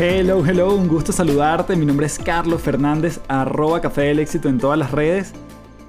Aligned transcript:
Hello, 0.00 0.46
hello, 0.46 0.76
un 0.76 0.86
gusto 0.86 1.10
saludarte. 1.10 1.74
Mi 1.74 1.84
nombre 1.84 2.06
es 2.06 2.20
Carlos 2.20 2.62
Fernández, 2.62 3.20
arroba 3.26 3.80
Café 3.80 4.02
del 4.02 4.20
Éxito 4.20 4.48
en 4.48 4.58
todas 4.58 4.78
las 4.78 4.92
redes. 4.92 5.32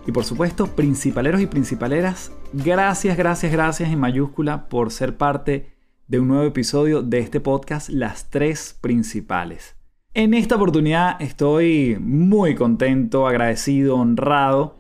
Y 0.08 0.12
por 0.12 0.24
supuesto, 0.24 0.66
principaleros 0.66 1.40
y 1.42 1.46
principaleras, 1.46 2.32
gracias, 2.52 3.16
gracias, 3.16 3.52
gracias 3.52 3.92
en 3.92 4.00
mayúscula 4.00 4.68
por 4.68 4.90
ser 4.90 5.16
parte 5.16 5.76
de 6.08 6.20
un 6.20 6.28
nuevo 6.28 6.44
episodio 6.44 7.04
de 7.04 7.20
este 7.20 7.40
podcast, 7.40 7.90
Las 7.90 8.32
Tres 8.32 8.76
Principales. 8.82 9.76
En 10.16 10.34
esta 10.34 10.56
oportunidad 10.56 11.22
estoy 11.22 11.96
muy 12.02 12.56
contento, 12.56 13.28
agradecido, 13.28 13.96
honrado, 13.96 14.80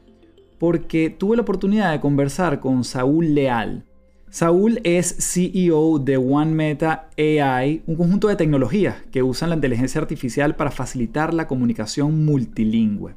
porque 0.57 1.11
tuve 1.11 1.35
la 1.35 1.44
oportunidad 1.44 1.91
de 1.91 2.00
conversar 2.00 2.59
con 2.59 2.84
Saúl 2.84 3.35
Leal. 3.35 3.85
Saúl 4.31 4.79
es 4.84 5.16
CEO 5.17 5.97
de 5.97 6.17
One 6.17 6.51
Meta 6.51 7.09
AI, 7.17 7.81
un 7.88 7.95
conjunto 7.95 8.28
de 8.28 8.35
tecnologías 8.35 8.97
que 9.12 9.23
usan 9.23 9.50
la 9.50 9.56
inteligencia 9.56 10.00
artificial 10.00 10.56
para 10.56 10.69
facilitar 10.69 11.34
la 11.34 11.47
comunicación 11.47 12.25
multilingüe. 12.25 13.16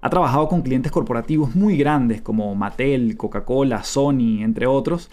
Ha 0.00 0.10
trabajado 0.10 0.48
con 0.48 0.62
clientes 0.62 0.90
corporativos 0.90 1.54
muy 1.54 1.76
grandes 1.76 2.22
como 2.22 2.52
Mattel, 2.56 3.16
Coca-Cola, 3.16 3.84
Sony, 3.84 4.42
entre 4.42 4.66
otros, 4.66 5.10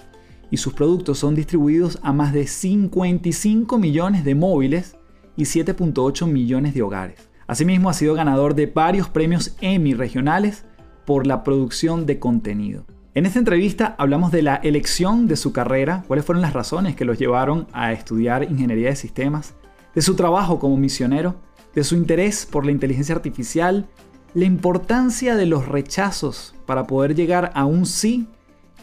y 0.50 0.58
sus 0.58 0.74
productos 0.74 1.20
son 1.20 1.36
distribuidos 1.36 2.00
a 2.02 2.12
más 2.12 2.34
de 2.34 2.48
55 2.48 3.78
millones 3.78 4.26
de 4.26 4.34
móviles 4.34 4.98
y 5.38 5.44
7.8 5.44 6.26
millones 6.26 6.74
de 6.74 6.82
hogares. 6.82 7.30
Asimismo, 7.46 7.92
ha 7.92 7.94
sido 7.94 8.16
ganador 8.16 8.56
de 8.56 8.66
varios 8.66 9.10
premios 9.10 9.56
Emmy 9.62 9.94
regionales 9.94 10.66
por 11.06 11.28
la 11.28 11.44
producción 11.44 12.08
de 12.08 12.18
contenido. 12.18 12.88
En 13.16 13.26
esta 13.26 13.40
entrevista 13.40 13.96
hablamos 13.98 14.34
de 14.34 14.42
la 14.42 14.56
elección 14.56 15.26
de 15.26 15.38
su 15.38 15.54
carrera, 15.54 16.04
cuáles 16.06 16.26
fueron 16.26 16.42
las 16.42 16.52
razones 16.52 16.98
que 16.98 17.06
los 17.06 17.18
llevaron 17.18 17.66
a 17.72 17.94
estudiar 17.94 18.44
ingeniería 18.44 18.90
de 18.90 18.98
sistemas, 18.98 19.54
de 19.94 20.02
su 20.02 20.18
trabajo 20.18 20.60
como 20.60 20.76
misionero, 20.76 21.38
de 21.74 21.86
su 21.86 21.96
interés 21.96 22.46
por 22.46 22.66
la 22.66 22.74
inteligencia 22.74 23.16
artificial, 23.16 23.88
la 24.34 24.44
importancia 24.44 25.38
de 25.38 25.46
los 25.46 25.66
rechazos 25.66 26.56
para 26.66 26.88
poder 26.88 27.16
llegar 27.16 27.54
a 27.56 27.64
un 27.64 27.86
sí 27.86 28.28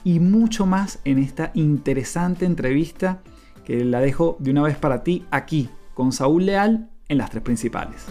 y 0.02 0.18
mucho 0.18 0.64
más 0.64 1.00
en 1.04 1.18
esta 1.18 1.50
interesante 1.52 2.46
entrevista 2.46 3.20
que 3.66 3.84
la 3.84 4.00
dejo 4.00 4.38
de 4.38 4.52
una 4.52 4.62
vez 4.62 4.78
para 4.78 5.04
ti 5.04 5.26
aquí 5.30 5.68
con 5.92 6.10
Saúl 6.10 6.46
Leal 6.46 6.88
en 7.08 7.18
las 7.18 7.28
tres 7.28 7.42
principales. 7.42 8.06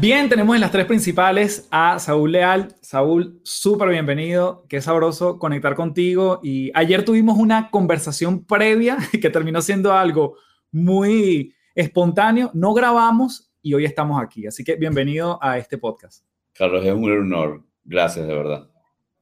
Bien, 0.00 0.28
tenemos 0.28 0.54
en 0.54 0.60
las 0.60 0.70
tres 0.70 0.84
principales 0.84 1.66
a 1.70 1.98
Saúl 1.98 2.32
Leal. 2.32 2.74
Saúl, 2.82 3.40
súper 3.42 3.88
bienvenido. 3.88 4.66
Qué 4.68 4.80
sabroso 4.80 5.38
conectar 5.38 5.74
contigo. 5.74 6.40
Y 6.42 6.70
ayer 6.74 7.04
tuvimos 7.04 7.38
una 7.38 7.70
conversación 7.70 8.44
previa 8.44 8.98
que 9.20 9.30
terminó 9.30 9.62
siendo 9.62 9.92
algo 9.92 10.36
muy 10.70 11.54
espontáneo. 11.74 12.50
No 12.52 12.74
grabamos 12.74 13.52
y 13.62 13.72
hoy 13.72 13.86
estamos 13.86 14.22
aquí. 14.22 14.46
Así 14.46 14.62
que 14.62 14.76
bienvenido 14.76 15.38
a 15.42 15.56
este 15.58 15.78
podcast. 15.78 16.24
Carlos, 16.52 16.84
es 16.84 16.92
un 16.92 17.10
honor. 17.10 17.64
Gracias, 17.84 18.26
de 18.26 18.34
verdad. 18.34 18.68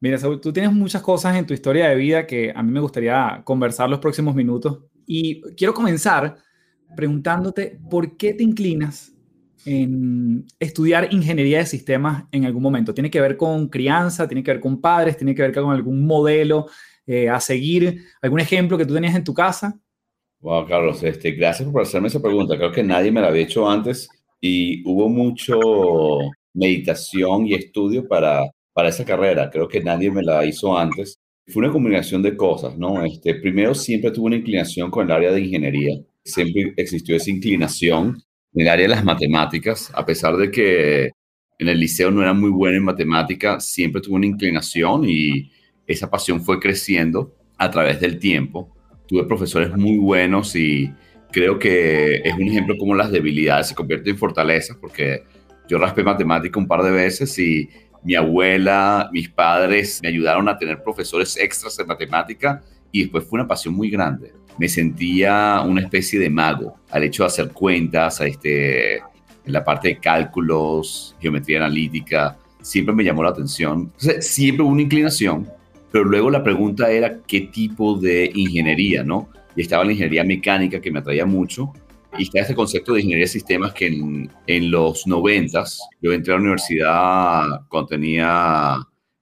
Mira, 0.00 0.18
Saúl, 0.18 0.40
tú 0.40 0.52
tienes 0.52 0.72
muchas 0.72 1.00
cosas 1.00 1.36
en 1.36 1.46
tu 1.46 1.54
historia 1.54 1.88
de 1.88 1.94
vida 1.94 2.26
que 2.26 2.52
a 2.54 2.62
mí 2.62 2.72
me 2.72 2.80
gustaría 2.80 3.42
conversar 3.44 3.88
los 3.88 4.00
próximos 4.00 4.34
minutos. 4.34 4.80
Y 5.06 5.42
quiero 5.54 5.74
comenzar 5.74 6.36
preguntándote 6.96 7.78
por 7.88 8.16
qué 8.16 8.34
te 8.34 8.42
inclinas 8.42 9.11
en 9.64 10.46
estudiar 10.58 11.12
ingeniería 11.12 11.58
de 11.58 11.66
sistemas 11.66 12.24
en 12.32 12.44
algún 12.44 12.62
momento? 12.62 12.94
¿Tiene 12.94 13.10
que 13.10 13.20
ver 13.20 13.36
con 13.36 13.68
crianza? 13.68 14.28
¿Tiene 14.28 14.42
que 14.42 14.52
ver 14.52 14.60
con 14.60 14.80
padres? 14.80 15.16
¿Tiene 15.16 15.34
que 15.34 15.42
ver 15.42 15.52
con 15.52 15.70
algún 15.70 16.06
modelo 16.06 16.66
eh, 17.06 17.28
a 17.28 17.40
seguir? 17.40 18.02
¿Algún 18.20 18.40
ejemplo 18.40 18.78
que 18.78 18.86
tú 18.86 18.94
tenías 18.94 19.14
en 19.14 19.24
tu 19.24 19.34
casa? 19.34 19.78
Wow, 20.40 20.66
Carlos, 20.66 21.02
este, 21.04 21.30
gracias 21.32 21.68
por 21.68 21.82
hacerme 21.82 22.08
esa 22.08 22.20
pregunta. 22.20 22.56
Creo 22.56 22.72
que 22.72 22.82
nadie 22.82 23.12
me 23.12 23.20
la 23.20 23.28
había 23.28 23.42
hecho 23.42 23.68
antes 23.68 24.08
y 24.40 24.82
hubo 24.88 25.08
mucho 25.08 25.58
meditación 26.52 27.46
y 27.46 27.54
estudio 27.54 28.08
para, 28.08 28.42
para 28.72 28.88
esa 28.88 29.04
carrera. 29.04 29.50
Creo 29.50 29.68
que 29.68 29.80
nadie 29.80 30.10
me 30.10 30.22
la 30.22 30.44
hizo 30.44 30.76
antes. 30.76 31.18
Fue 31.46 31.62
una 31.62 31.72
combinación 31.72 32.22
de 32.22 32.36
cosas, 32.36 32.76
¿no? 32.76 33.04
Este, 33.04 33.36
primero, 33.36 33.74
siempre 33.74 34.10
tuve 34.10 34.26
una 34.26 34.36
inclinación 34.36 34.90
con 34.90 35.06
el 35.06 35.12
área 35.12 35.32
de 35.32 35.40
ingeniería. 35.40 36.00
Siempre 36.24 36.72
existió 36.76 37.16
esa 37.16 37.30
inclinación 37.30 38.22
en 38.54 38.60
el 38.62 38.68
área 38.68 38.86
de 38.86 38.94
las 38.94 39.04
matemáticas, 39.04 39.90
a 39.94 40.04
pesar 40.04 40.36
de 40.36 40.50
que 40.50 41.10
en 41.58 41.68
el 41.68 41.78
liceo 41.78 42.10
no 42.10 42.22
era 42.22 42.32
muy 42.32 42.50
buena 42.50 42.76
en 42.76 42.84
matemática, 42.84 43.60
siempre 43.60 44.00
tuve 44.00 44.16
una 44.16 44.26
inclinación 44.26 45.04
y 45.06 45.50
esa 45.86 46.10
pasión 46.10 46.42
fue 46.42 46.60
creciendo 46.60 47.34
a 47.56 47.70
través 47.70 48.00
del 48.00 48.18
tiempo. 48.18 48.74
Tuve 49.06 49.24
profesores 49.24 49.74
muy 49.76 49.96
buenos 49.98 50.54
y 50.56 50.92
creo 51.30 51.58
que 51.58 52.16
es 52.16 52.34
un 52.34 52.48
ejemplo 52.48 52.76
cómo 52.78 52.94
las 52.94 53.10
debilidades 53.10 53.68
se 53.68 53.74
convierten 53.74 54.12
en 54.12 54.18
fortalezas, 54.18 54.76
porque 54.76 55.22
yo 55.68 55.78
raspé 55.78 56.02
matemática 56.02 56.58
un 56.58 56.66
par 56.66 56.82
de 56.82 56.90
veces 56.90 57.38
y 57.38 57.68
mi 58.04 58.14
abuela, 58.16 59.08
mis 59.12 59.28
padres 59.28 60.00
me 60.02 60.08
ayudaron 60.08 60.48
a 60.48 60.58
tener 60.58 60.82
profesores 60.82 61.36
extras 61.36 61.76
de 61.76 61.84
matemática 61.84 62.62
y 62.90 63.02
después 63.02 63.24
fue 63.24 63.38
una 63.38 63.48
pasión 63.48 63.74
muy 63.74 63.88
grande 63.88 64.32
me 64.58 64.68
sentía 64.68 65.62
una 65.66 65.82
especie 65.82 66.18
de 66.18 66.30
mago 66.30 66.76
al 66.90 67.04
hecho 67.04 67.22
de 67.22 67.28
hacer 67.28 67.52
cuentas, 67.52 68.20
a 68.20 68.26
este, 68.26 68.96
en 68.96 69.52
la 69.52 69.64
parte 69.64 69.88
de 69.88 69.98
cálculos, 69.98 71.16
geometría 71.20 71.58
analítica, 71.58 72.36
siempre 72.60 72.94
me 72.94 73.04
llamó 73.04 73.22
la 73.22 73.30
atención. 73.30 73.92
siempre 74.20 74.62
hubo 74.62 74.72
una 74.72 74.82
inclinación, 74.82 75.48
pero 75.90 76.04
luego 76.04 76.30
la 76.30 76.42
pregunta 76.42 76.90
era 76.90 77.18
qué 77.26 77.42
tipo 77.42 77.96
de 77.96 78.30
ingeniería, 78.34 79.02
¿no? 79.02 79.28
Y 79.54 79.62
estaba 79.62 79.84
la 79.84 79.92
ingeniería 79.92 80.24
mecánica 80.24 80.80
que 80.80 80.90
me 80.90 81.00
atraía 81.00 81.26
mucho. 81.26 81.72
Y 82.18 82.24
está 82.24 82.40
este 82.40 82.54
concepto 82.54 82.92
de 82.92 83.00
ingeniería 83.00 83.24
de 83.24 83.28
sistemas 83.28 83.72
que 83.72 83.86
en, 83.86 84.30
en 84.46 84.70
los 84.70 85.06
noventas, 85.06 85.80
yo 86.00 86.12
entré 86.12 86.32
a 86.32 86.36
la 86.36 86.42
universidad 86.42 87.44
cuando 87.68 87.88
tenía 87.88 88.76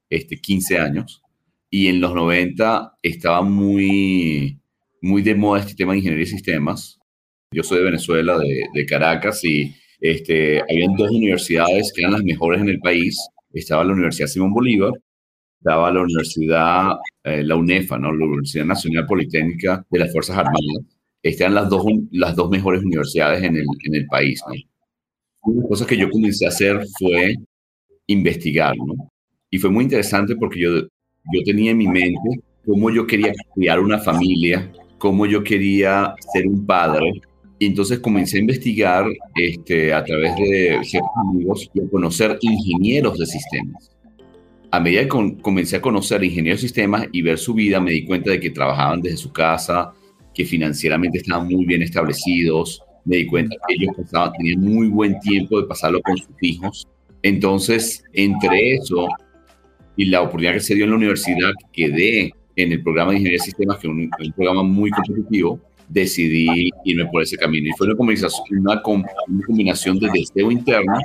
este, 0.09 0.37
15 0.37 0.79
años 0.79 1.23
y 1.71 1.87
en 1.87 2.01
los 2.01 2.13
90 2.13 2.97
estaba 3.01 3.43
muy, 3.43 4.60
muy 5.01 5.23
de 5.23 5.35
moda 5.35 5.61
este 5.61 5.75
tema 5.75 5.93
de 5.93 5.99
ingeniería 5.99 6.25
de 6.25 6.31
sistemas. 6.31 6.99
Yo 7.53 7.63
soy 7.63 7.79
de 7.79 7.85
Venezuela, 7.85 8.39
de, 8.39 8.65
de 8.75 8.87
Caracas, 8.87 9.43
y 9.45 9.75
este, 10.01 10.61
habían 10.63 10.95
dos 10.97 11.11
universidades 11.11 11.93
que 11.95 12.03
eran 12.03 12.13
las 12.13 12.25
mejores 12.25 12.61
en 12.61 12.69
el 12.69 12.81
país. 12.81 13.19
Estaba 13.53 13.85
la 13.85 13.93
Universidad 13.93 14.29
Simón 14.29 14.53
Bolívar, 14.53 14.93
estaba 15.59 15.91
la 15.91 16.01
Universidad, 16.03 16.93
eh, 17.25 17.43
la 17.43 17.57
UNEFA, 17.57 17.99
¿no? 17.99 18.13
la 18.13 18.25
Universidad 18.25 18.65
Nacional 18.65 19.07
Politécnica 19.07 19.85
de 19.91 19.99
las 19.99 20.13
Fuerzas 20.13 20.37
Armadas. 20.39 20.85
Eran 21.23 21.55
las 21.55 21.69
dos, 21.69 21.85
las 22.13 22.35
dos 22.35 22.49
mejores 22.49 22.83
universidades 22.83 23.43
en 23.43 23.57
el, 23.57 23.67
en 23.85 23.95
el 23.95 24.07
país. 24.07 24.41
¿no? 24.47 24.55
Una 25.43 25.57
de 25.57 25.61
las 25.61 25.69
cosas 25.69 25.87
que 25.87 25.99
yo 25.99 26.11
comencé 26.11 26.47
a 26.47 26.49
hacer 26.49 26.81
fue 26.99 27.35
investigar, 28.07 28.75
¿no? 28.77 29.11
Y 29.51 29.59
fue 29.59 29.71
muy 29.71 29.85
interesante 29.85 30.37
porque 30.37 30.61
yo, 30.61 30.81
yo 30.81 31.43
tenía 31.45 31.73
en 31.73 31.79
mi 31.79 31.89
mente 31.89 32.41
cómo 32.65 32.91
yo 32.91 33.07
quería 33.07 33.33
criar 33.55 33.81
una 33.81 33.99
familia, 33.99 34.73
cómo 35.01 35.27
yo 35.27 35.43
quería 35.43 36.15
ser 36.33 36.47
un 36.47 36.65
padre. 36.65 37.11
Y 37.59 37.67
entonces 37.67 37.99
comencé 37.99 38.37
a 38.37 38.41
investigar 38.41 39.07
este, 39.35 39.93
a 39.93 40.05
través 40.05 40.37
de 40.37 40.79
ciertos 40.85 41.11
amigos 41.17 41.69
y 41.75 41.81
a 41.81 41.91
conocer 41.91 42.39
ingenieros 42.41 43.19
de 43.19 43.27
sistemas. 43.27 43.91
A 44.71 44.79
medida 44.79 45.03
que 45.03 45.37
comencé 45.43 45.77
a 45.77 45.81
conocer 45.81 46.23
ingenieros 46.23 46.61
de 46.61 46.69
sistemas 46.69 47.07
y 47.11 47.23
ver 47.23 47.39
su 47.39 47.55
vida, 47.55 47.81
me 47.81 47.91
di 47.91 48.05
cuenta 48.05 48.31
de 48.31 48.39
que 48.39 48.51
trabajaban 48.51 49.03
desde 49.03 49.17
su 49.17 49.33
casa, 49.33 49.93
que 50.33 50.45
financieramente 50.45 51.19
estaban 51.19 51.49
muy 51.49 51.65
bien 51.65 51.83
establecidos. 51.83 52.83
Me 53.05 53.17
di 53.17 53.27
cuenta 53.27 53.57
que 53.67 53.75
ellos 53.75 53.97
pasaban, 53.97 54.33
tenían 54.35 54.61
muy 54.61 54.89
buen 54.89 55.19
tiempo 55.21 55.61
de 55.61 55.67
pasarlo 55.67 56.01
con 56.03 56.17
sus 56.17 56.37
hijos. 56.43 56.87
Entonces, 57.23 58.05
entre 58.13 58.75
eso 58.75 59.09
y 59.97 60.05
la 60.07 60.21
oportunidad 60.21 60.55
que 60.55 60.61
se 60.61 60.75
dio 60.75 60.85
en 60.85 60.91
la 60.91 60.97
universidad, 60.97 61.53
quedé 61.73 62.33
en 62.63 62.73
el 62.73 62.83
programa 62.83 63.11
de 63.11 63.19
Ingeniería 63.19 63.39
de 63.39 63.45
Sistemas, 63.45 63.79
que 63.79 63.87
es 63.87 63.93
un, 63.93 64.33
programa 64.35 64.63
muy 64.63 64.91
competitivo, 64.91 65.61
decidí 65.89 66.71
irme 66.85 67.07
por 67.07 67.23
ese 67.23 67.37
camino. 67.37 67.69
Y 67.69 67.73
fue 67.73 67.87
una 67.87 67.97
combinación, 67.97 68.33
una, 68.51 68.83
una 68.85 69.47
combinación 69.47 69.99
de 69.99 70.09
deseo 70.13 70.51
interno 70.51 70.99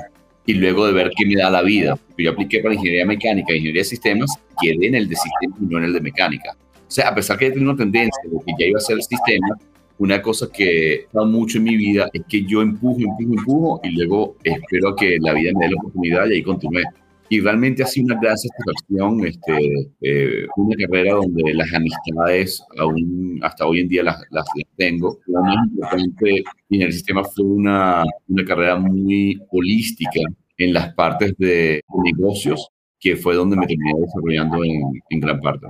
y 0.46 0.54
luego 0.54 0.86
de 0.86 0.92
ver 0.92 1.10
qué 1.16 1.26
me 1.26 1.36
da 1.36 1.50
la 1.50 1.62
vida. 1.62 1.98
Yo 2.16 2.30
apliqué 2.30 2.60
para 2.60 2.74
Ingeniería 2.74 3.04
Mecánica 3.04 3.52
Ingeniería 3.52 3.80
de 3.80 3.84
Sistemas, 3.84 4.30
quedé 4.60 4.86
en 4.86 4.94
el 4.94 5.08
de 5.08 5.16
Sistemas 5.16 5.60
y 5.60 5.64
no 5.66 5.78
en 5.78 5.84
el 5.84 5.92
de 5.92 6.00
Mecánica. 6.00 6.56
O 6.74 6.90
sea, 6.90 7.08
a 7.08 7.14
pesar 7.14 7.36
que 7.36 7.46
he 7.46 7.50
tenido 7.50 7.72
una 7.72 7.78
tendencia 7.78 8.22
de 8.24 8.38
que 8.44 8.52
ya 8.58 8.66
iba 8.66 8.78
a 8.78 8.80
ser 8.80 8.96
el 8.96 9.02
sistema, 9.02 9.58
una 9.98 10.22
cosa 10.22 10.48
que 10.52 10.94
está 10.94 11.24
mucho 11.24 11.58
en 11.58 11.64
mi 11.64 11.76
vida 11.76 12.08
es 12.12 12.22
que 12.28 12.44
yo 12.44 12.62
empujo, 12.62 13.00
empujo, 13.00 13.34
empujo 13.38 13.80
y 13.82 13.90
luego 13.90 14.36
espero 14.44 14.94
que 14.94 15.18
la 15.20 15.32
vida 15.32 15.52
me 15.54 15.66
dé 15.66 15.72
la 15.72 15.78
oportunidad 15.78 16.26
y 16.26 16.34
ahí 16.34 16.42
continúe. 16.42 16.82
Y 17.28 17.40
realmente 17.40 17.82
ha 17.82 17.86
sido 17.86 18.06
una 18.06 18.20
gran 18.20 18.36
satisfacción, 18.36 19.26
este, 19.26 19.92
eh, 20.00 20.46
una 20.56 20.76
carrera 20.76 21.14
donde 21.14 21.54
las 21.54 21.72
amistades 21.72 22.62
aún 22.78 23.40
hasta 23.42 23.66
hoy 23.66 23.80
en 23.80 23.88
día 23.88 24.02
las, 24.02 24.22
las, 24.30 24.46
tengo. 24.76 25.18
Lo 25.26 25.42
más 25.42 25.56
importante 25.68 26.44
en 26.70 26.82
el 26.82 26.92
sistema 26.92 27.24
fue 27.24 27.44
una, 27.44 28.04
una 28.28 28.44
carrera 28.44 28.76
muy 28.76 29.40
holística 29.50 30.20
en 30.58 30.72
las 30.72 30.94
partes 30.94 31.34
de 31.38 31.80
negocios, 32.04 32.68
que 32.98 33.16
fue 33.16 33.34
donde 33.34 33.56
me 33.56 33.66
terminé 33.66 33.92
desarrollando 34.00 34.64
en, 34.64 34.82
en 35.10 35.20
gran 35.20 35.40
parte. 35.40 35.66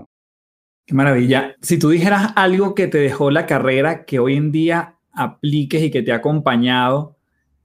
Qué 0.86 0.94
maravilla. 0.94 1.56
Si 1.62 1.78
tú 1.78 1.90
dijeras 1.90 2.32
algo 2.36 2.74
que 2.74 2.86
te 2.86 2.98
dejó 2.98 3.30
la 3.30 3.46
carrera 3.46 4.04
que 4.04 4.20
hoy 4.20 4.36
en 4.36 4.52
día 4.52 4.98
apliques 5.12 5.82
y 5.82 5.90
que 5.90 6.02
te 6.02 6.12
ha 6.12 6.16
acompañado, 6.16 7.15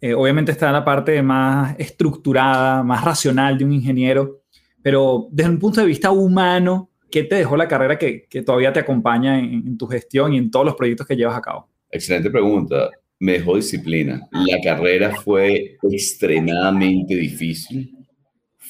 eh, 0.01 0.15
obviamente 0.15 0.51
está 0.51 0.71
la 0.71 0.83
parte 0.83 1.21
más 1.21 1.75
estructurada, 1.77 2.81
más 2.83 3.05
racional 3.05 3.57
de 3.57 3.65
un 3.65 3.71
ingeniero, 3.71 4.41
pero 4.81 5.27
desde 5.31 5.51
un 5.51 5.59
punto 5.59 5.79
de 5.79 5.85
vista 5.85 6.09
humano, 6.09 6.89
¿qué 7.11 7.23
te 7.23 7.35
dejó 7.35 7.55
la 7.55 7.67
carrera 7.67 7.99
que, 7.99 8.27
que 8.27 8.41
todavía 8.41 8.73
te 8.73 8.79
acompaña 8.79 9.37
en, 9.37 9.77
tu 9.77 9.85
gestión 9.87 10.33
y 10.33 10.37
en 10.37 10.49
todos 10.49 10.65
los 10.65 10.75
proyectos 10.75 11.05
que 11.05 11.15
llevas 11.15 11.37
a 11.37 11.41
cabo? 11.41 11.69
Excelente 11.91 12.31
pregunta. 12.31 12.89
Me 13.19 13.33
dejó 13.33 13.55
disciplina. 13.55 14.27
La 14.31 14.59
carrera 14.63 15.15
fue 15.15 15.77
extremadamente 15.83 17.15
difícil 17.15 17.95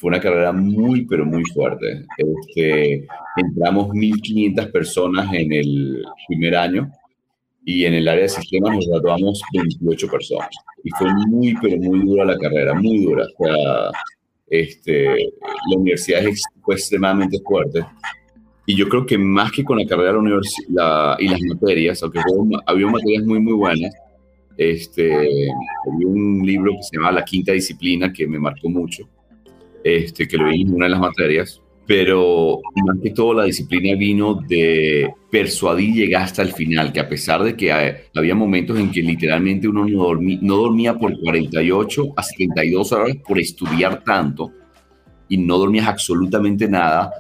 fue 0.02 0.08
una 0.08 0.20
carrera 0.20 0.52
muy, 0.52 1.06
pero 1.06 1.24
muy 1.28 1.44
fuerte. 1.54 2.06
Este, 2.18 3.06
entramos 3.38 3.90
1.500 3.90 4.72
personas 4.72 5.32
en 5.32 5.54
el 5.54 6.04
primer 6.28 6.56
año 6.56 6.92
y 7.64 7.86
en 7.86 7.94
el 7.94 8.08
área 8.08 8.24
de 8.24 8.30
sistemas 8.30 8.76
nos 8.76 8.88
graduamos 8.88 9.42
28 9.54 10.08
personas. 10.08 10.50
Y 10.84 10.90
fue 10.98 11.08
muy, 11.28 11.56
pero 11.62 11.78
muy 11.78 12.06
dura 12.06 12.26
la 12.26 12.38
carrera, 12.38 12.74
muy 12.74 13.06
dura. 13.06 13.26
O 13.38 13.46
sea, 13.46 13.92
este, 14.48 15.06
la 15.06 15.78
universidad 15.78 16.22
fue 16.62 16.76
extremadamente 16.76 17.40
fuerte. 17.46 17.86
Y 18.66 18.76
yo 18.76 18.88
creo 18.90 19.06
que 19.06 19.18
más 19.18 19.52
que 19.52 19.64
con 19.64 19.78
la 19.78 19.86
carrera 19.86 20.14
la 20.14 20.20
universidad 20.20 21.16
y 21.20 21.28
las 21.28 21.42
materias, 21.42 22.02
aunque 22.04 22.20
había 22.66 22.88
materias 22.88 23.24
muy, 23.26 23.40
muy 23.40 23.54
buenas, 23.54 23.94
este, 24.58 25.12
había 25.14 26.08
un 26.08 26.46
libro 26.46 26.72
que 26.74 26.84
se 26.84 26.98
llama 26.98 27.12
La 27.12 27.26
Quinta 27.26 27.52
Disciplina 27.52 28.12
que 28.14 28.28
me 28.28 28.40
marcó 28.40 28.70
mucho 28.70 29.08
este, 29.84 30.28
que 30.28 30.38
lo 30.38 30.50
vi 30.50 30.62
en 30.62 30.74
una 30.74 30.86
de 30.86 30.92
las 30.92 31.00
materias, 31.00 31.62
pero 31.92 32.62
más 32.86 33.00
que 33.04 33.10
todo 33.10 33.34
la 33.34 33.44
disciplina 33.44 33.98
vino 33.98 34.36
de 34.48 35.14
persuadir 35.30 35.90
y 35.90 35.94
llegar 35.94 36.22
hasta 36.22 36.42
el 36.42 36.54
final, 36.54 36.94
que 36.94 37.02
a 37.02 37.10
pesar 37.10 37.44
de 37.44 37.54
que 37.54 37.70
había 38.16 38.34
momentos 38.34 38.80
en 38.80 38.90
que 38.90 39.04
literalmente 39.04 39.68
uno 39.68 39.86
no, 39.86 40.04
dormía, 40.06 40.40
no 40.42 40.56
dormía 40.56 40.98
por 40.98 41.20
48 41.20 42.14
a 42.16 42.24
72 42.24 42.94
horas 42.94 43.18
por 43.28 43.38
estudiar 43.38 44.06
tanto 44.06 44.54
y 45.28 45.36
no 45.36 45.58
dormías 45.58 45.86
absolutamente 45.86 46.66
nada 46.66 47.12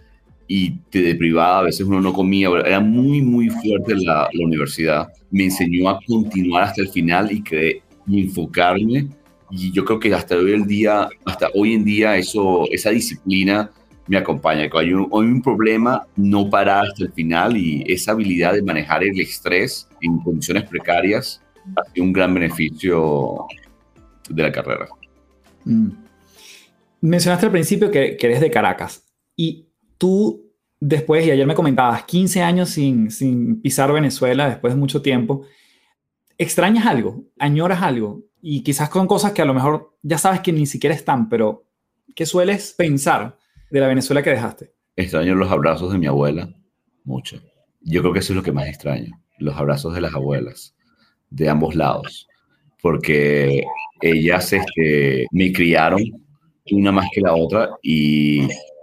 y 0.47 0.71
te 0.89 1.01
deprivaba, 1.01 1.59
a 1.59 1.63
veces 1.63 1.85
uno 1.85 1.99
no 1.99 2.13
comía, 2.13 2.47
era 2.65 2.79
muy, 2.79 3.21
muy 3.21 3.49
fuerte 3.49 3.93
la, 3.97 4.29
la 4.31 4.45
universidad. 4.45 5.09
Me 5.31 5.43
enseñó 5.43 5.89
a 5.89 5.99
continuar 6.07 6.63
hasta 6.63 6.81
el 6.83 6.87
final 6.87 7.29
y, 7.29 7.43
creer, 7.43 7.81
y 8.07 8.21
enfocarme 8.21 9.09
y 9.51 9.69
yo 9.73 9.83
creo 9.83 9.99
que 9.99 10.13
hasta 10.13 10.37
hoy, 10.37 10.53
el 10.53 10.65
día, 10.65 11.09
hasta 11.25 11.49
hoy 11.53 11.73
en 11.73 11.83
día 11.83 12.15
eso, 12.15 12.65
esa 12.71 12.91
disciplina 12.91 13.69
me 14.11 14.17
acompaña. 14.17 14.69
Hay 14.73 14.93
un, 14.93 15.41
problema, 15.41 16.05
no 16.15 16.49
parar 16.49 16.85
hasta 16.85 17.05
el 17.05 17.13
final 17.13 17.55
y 17.55 17.83
esa 17.87 18.11
habilidad 18.11 18.53
de 18.53 18.61
manejar 18.61 19.03
el 19.03 19.19
estrés 19.19 19.87
en 20.01 20.19
condiciones 20.19 20.69
precarias 20.69 21.41
ha 21.77 21.89
sido 21.91 22.05
un 22.05 22.13
gran 22.13 22.33
beneficio 22.33 23.45
de 24.29 24.43
la 24.43 24.51
carrera. 24.51 24.87
Mm. 25.63 25.89
Mencionaste 27.01 27.45
al 27.45 27.51
principio 27.51 27.89
que, 27.89 28.17
que, 28.17 28.27
eres 28.27 28.41
de 28.41 28.51
Caracas 28.51 29.03
y 29.35 29.67
tú 29.97 30.51
después, 30.79 31.25
y 31.25 31.31
ayer 31.31 31.47
me 31.47 31.55
comentabas, 31.55 32.03
15 32.03 32.41
años 32.41 32.69
sin, 32.69 33.09
sin 33.11 33.61
pisar 33.61 33.91
Venezuela 33.93 34.49
después 34.49 34.73
de 34.73 34.79
mucho 34.79 35.01
tiempo, 35.01 35.45
¿extrañas 36.37 36.85
algo? 36.85 37.23
¿Añoras 37.39 37.81
algo? 37.81 38.23
y 38.41 38.63
quizás 38.63 38.89
con 38.89 39.07
cosas 39.07 39.31
que 39.31 39.41
a 39.41 39.45
lo 39.45 39.53
mejor 39.53 39.95
ya 40.01 40.17
sabes 40.17 40.41
que 40.41 40.51
ni 40.51 40.65
siquiera 40.65 40.95
están, 40.95 41.29
pero 41.29 41.65
¿qué 42.15 42.25
sueles 42.25 42.73
pensar 42.75 43.37
de 43.71 43.79
la 43.79 43.87
Venezuela 43.87 44.21
que 44.21 44.29
dejaste? 44.29 44.73
Extraño 44.95 45.35
los 45.35 45.49
abrazos 45.49 45.91
de 45.91 45.97
mi 45.97 46.05
abuela, 46.05 46.53
mucho. 47.03 47.41
Yo 47.81 48.01
creo 48.01 48.13
que 48.13 48.19
eso 48.19 48.33
es 48.33 48.37
lo 48.37 48.43
que 48.43 48.51
más 48.51 48.67
extraño, 48.67 49.11
los 49.39 49.55
abrazos 49.55 49.95
de 49.95 50.01
las 50.01 50.13
abuelas, 50.13 50.75
de 51.29 51.49
ambos 51.49 51.75
lados, 51.75 52.27
porque 52.81 53.63
ellas 54.01 54.53
este, 54.53 55.25
me 55.31 55.51
criaron, 55.51 56.01
una 56.71 56.91
más 56.91 57.07
que 57.13 57.21
la 57.21 57.33
otra, 57.33 57.69
y, 57.81 58.41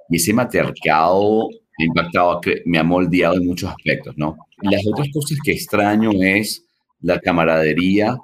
y 0.09 0.17
ese 0.17 0.33
matriarcado 0.33 1.49
me 1.79 1.85
ha 1.85 1.87
impactado, 1.87 2.41
me 2.65 2.79
ha 2.79 2.83
moldeado 2.83 3.37
en 3.37 3.47
muchos 3.47 3.71
aspectos, 3.71 4.17
¿no? 4.17 4.37
Las 4.63 4.85
otras 4.87 5.09
cosas 5.13 5.39
que 5.45 5.53
extraño 5.53 6.11
es 6.21 6.65
la 7.01 7.21
camaradería 7.21 8.17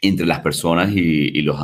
entre 0.00 0.26
las 0.26 0.40
personas 0.40 0.92
y, 0.94 1.42
los, 1.42 1.58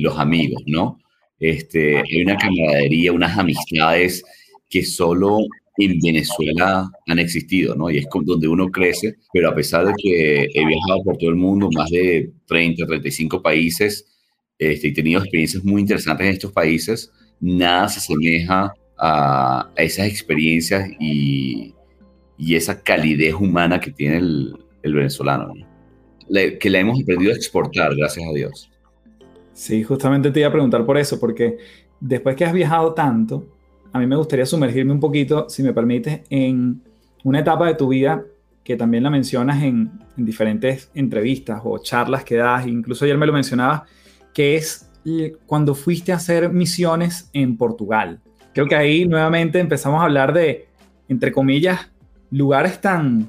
los, 0.00 0.18
amigos, 0.18 0.62
¿no? 0.66 0.98
Este, 1.40 1.96
hay 1.96 2.22
una 2.22 2.36
camaradería, 2.36 3.12
unas 3.12 3.36
amistades 3.36 4.22
que 4.68 4.84
solo 4.84 5.38
en 5.78 5.98
Venezuela 6.00 6.90
han 7.06 7.18
existido, 7.18 7.74
¿no? 7.74 7.90
Y 7.90 7.98
es 7.98 8.06
donde 8.12 8.46
uno 8.46 8.70
crece, 8.70 9.16
pero 9.32 9.48
a 9.48 9.54
pesar 9.54 9.86
de 9.86 9.94
que 9.96 10.42
he 10.44 10.66
viajado 10.66 11.02
por 11.02 11.16
todo 11.16 11.30
el 11.30 11.36
mundo, 11.36 11.70
más 11.72 11.90
de 11.90 12.30
30, 12.46 12.86
35 12.86 13.42
países, 13.42 14.06
este, 14.58 14.88
he 14.88 14.92
tenido 14.92 15.20
experiencias 15.20 15.64
muy 15.64 15.80
interesantes 15.80 16.26
en 16.26 16.32
estos 16.34 16.52
países, 16.52 17.10
nada 17.40 17.88
se 17.88 17.98
asemeja 17.98 18.74
a, 18.98 19.70
esas 19.76 20.06
experiencias 20.08 20.90
y, 21.00 21.74
y, 22.36 22.54
esa 22.54 22.82
calidez 22.82 23.34
humana 23.34 23.80
que 23.80 23.90
tiene 23.90 24.18
el, 24.18 24.54
el 24.82 24.94
venezolano, 24.94 25.54
¿no? 25.54 25.70
que 26.60 26.70
la 26.70 26.78
hemos 26.78 27.00
aprendido 27.00 27.32
a 27.32 27.36
exportar, 27.36 27.96
gracias 27.96 28.26
a 28.28 28.32
Dios. 28.32 28.69
Sí, 29.52 29.82
justamente 29.82 30.30
te 30.30 30.40
iba 30.40 30.48
a 30.48 30.52
preguntar 30.52 30.84
por 30.86 30.96
eso, 30.96 31.18
porque 31.20 31.58
después 32.00 32.36
que 32.36 32.44
has 32.44 32.52
viajado 32.52 32.94
tanto, 32.94 33.46
a 33.92 33.98
mí 33.98 34.06
me 34.06 34.16
gustaría 34.16 34.46
sumergirme 34.46 34.92
un 34.92 35.00
poquito, 35.00 35.48
si 35.48 35.62
me 35.62 35.72
permites, 35.72 36.20
en 36.30 36.82
una 37.24 37.40
etapa 37.40 37.66
de 37.66 37.74
tu 37.74 37.88
vida 37.88 38.24
que 38.64 38.76
también 38.76 39.02
la 39.02 39.10
mencionas 39.10 39.62
en, 39.62 39.90
en 40.16 40.24
diferentes 40.24 40.90
entrevistas 40.94 41.60
o 41.64 41.78
charlas 41.78 42.24
que 42.24 42.36
das, 42.36 42.66
incluso 42.66 43.04
ayer 43.04 43.18
me 43.18 43.26
lo 43.26 43.32
mencionabas, 43.32 43.82
que 44.32 44.56
es 44.56 44.90
cuando 45.46 45.74
fuiste 45.74 46.12
a 46.12 46.16
hacer 46.16 46.52
misiones 46.52 47.30
en 47.32 47.56
Portugal. 47.56 48.20
creo 48.52 48.66
que 48.66 48.76
ahí 48.76 49.06
nuevamente 49.06 49.58
empezamos 49.58 50.00
a 50.00 50.04
hablar 50.04 50.32
de, 50.32 50.68
entre 51.08 51.32
comillas, 51.32 51.90
lugares 52.30 52.80
tan, 52.80 53.28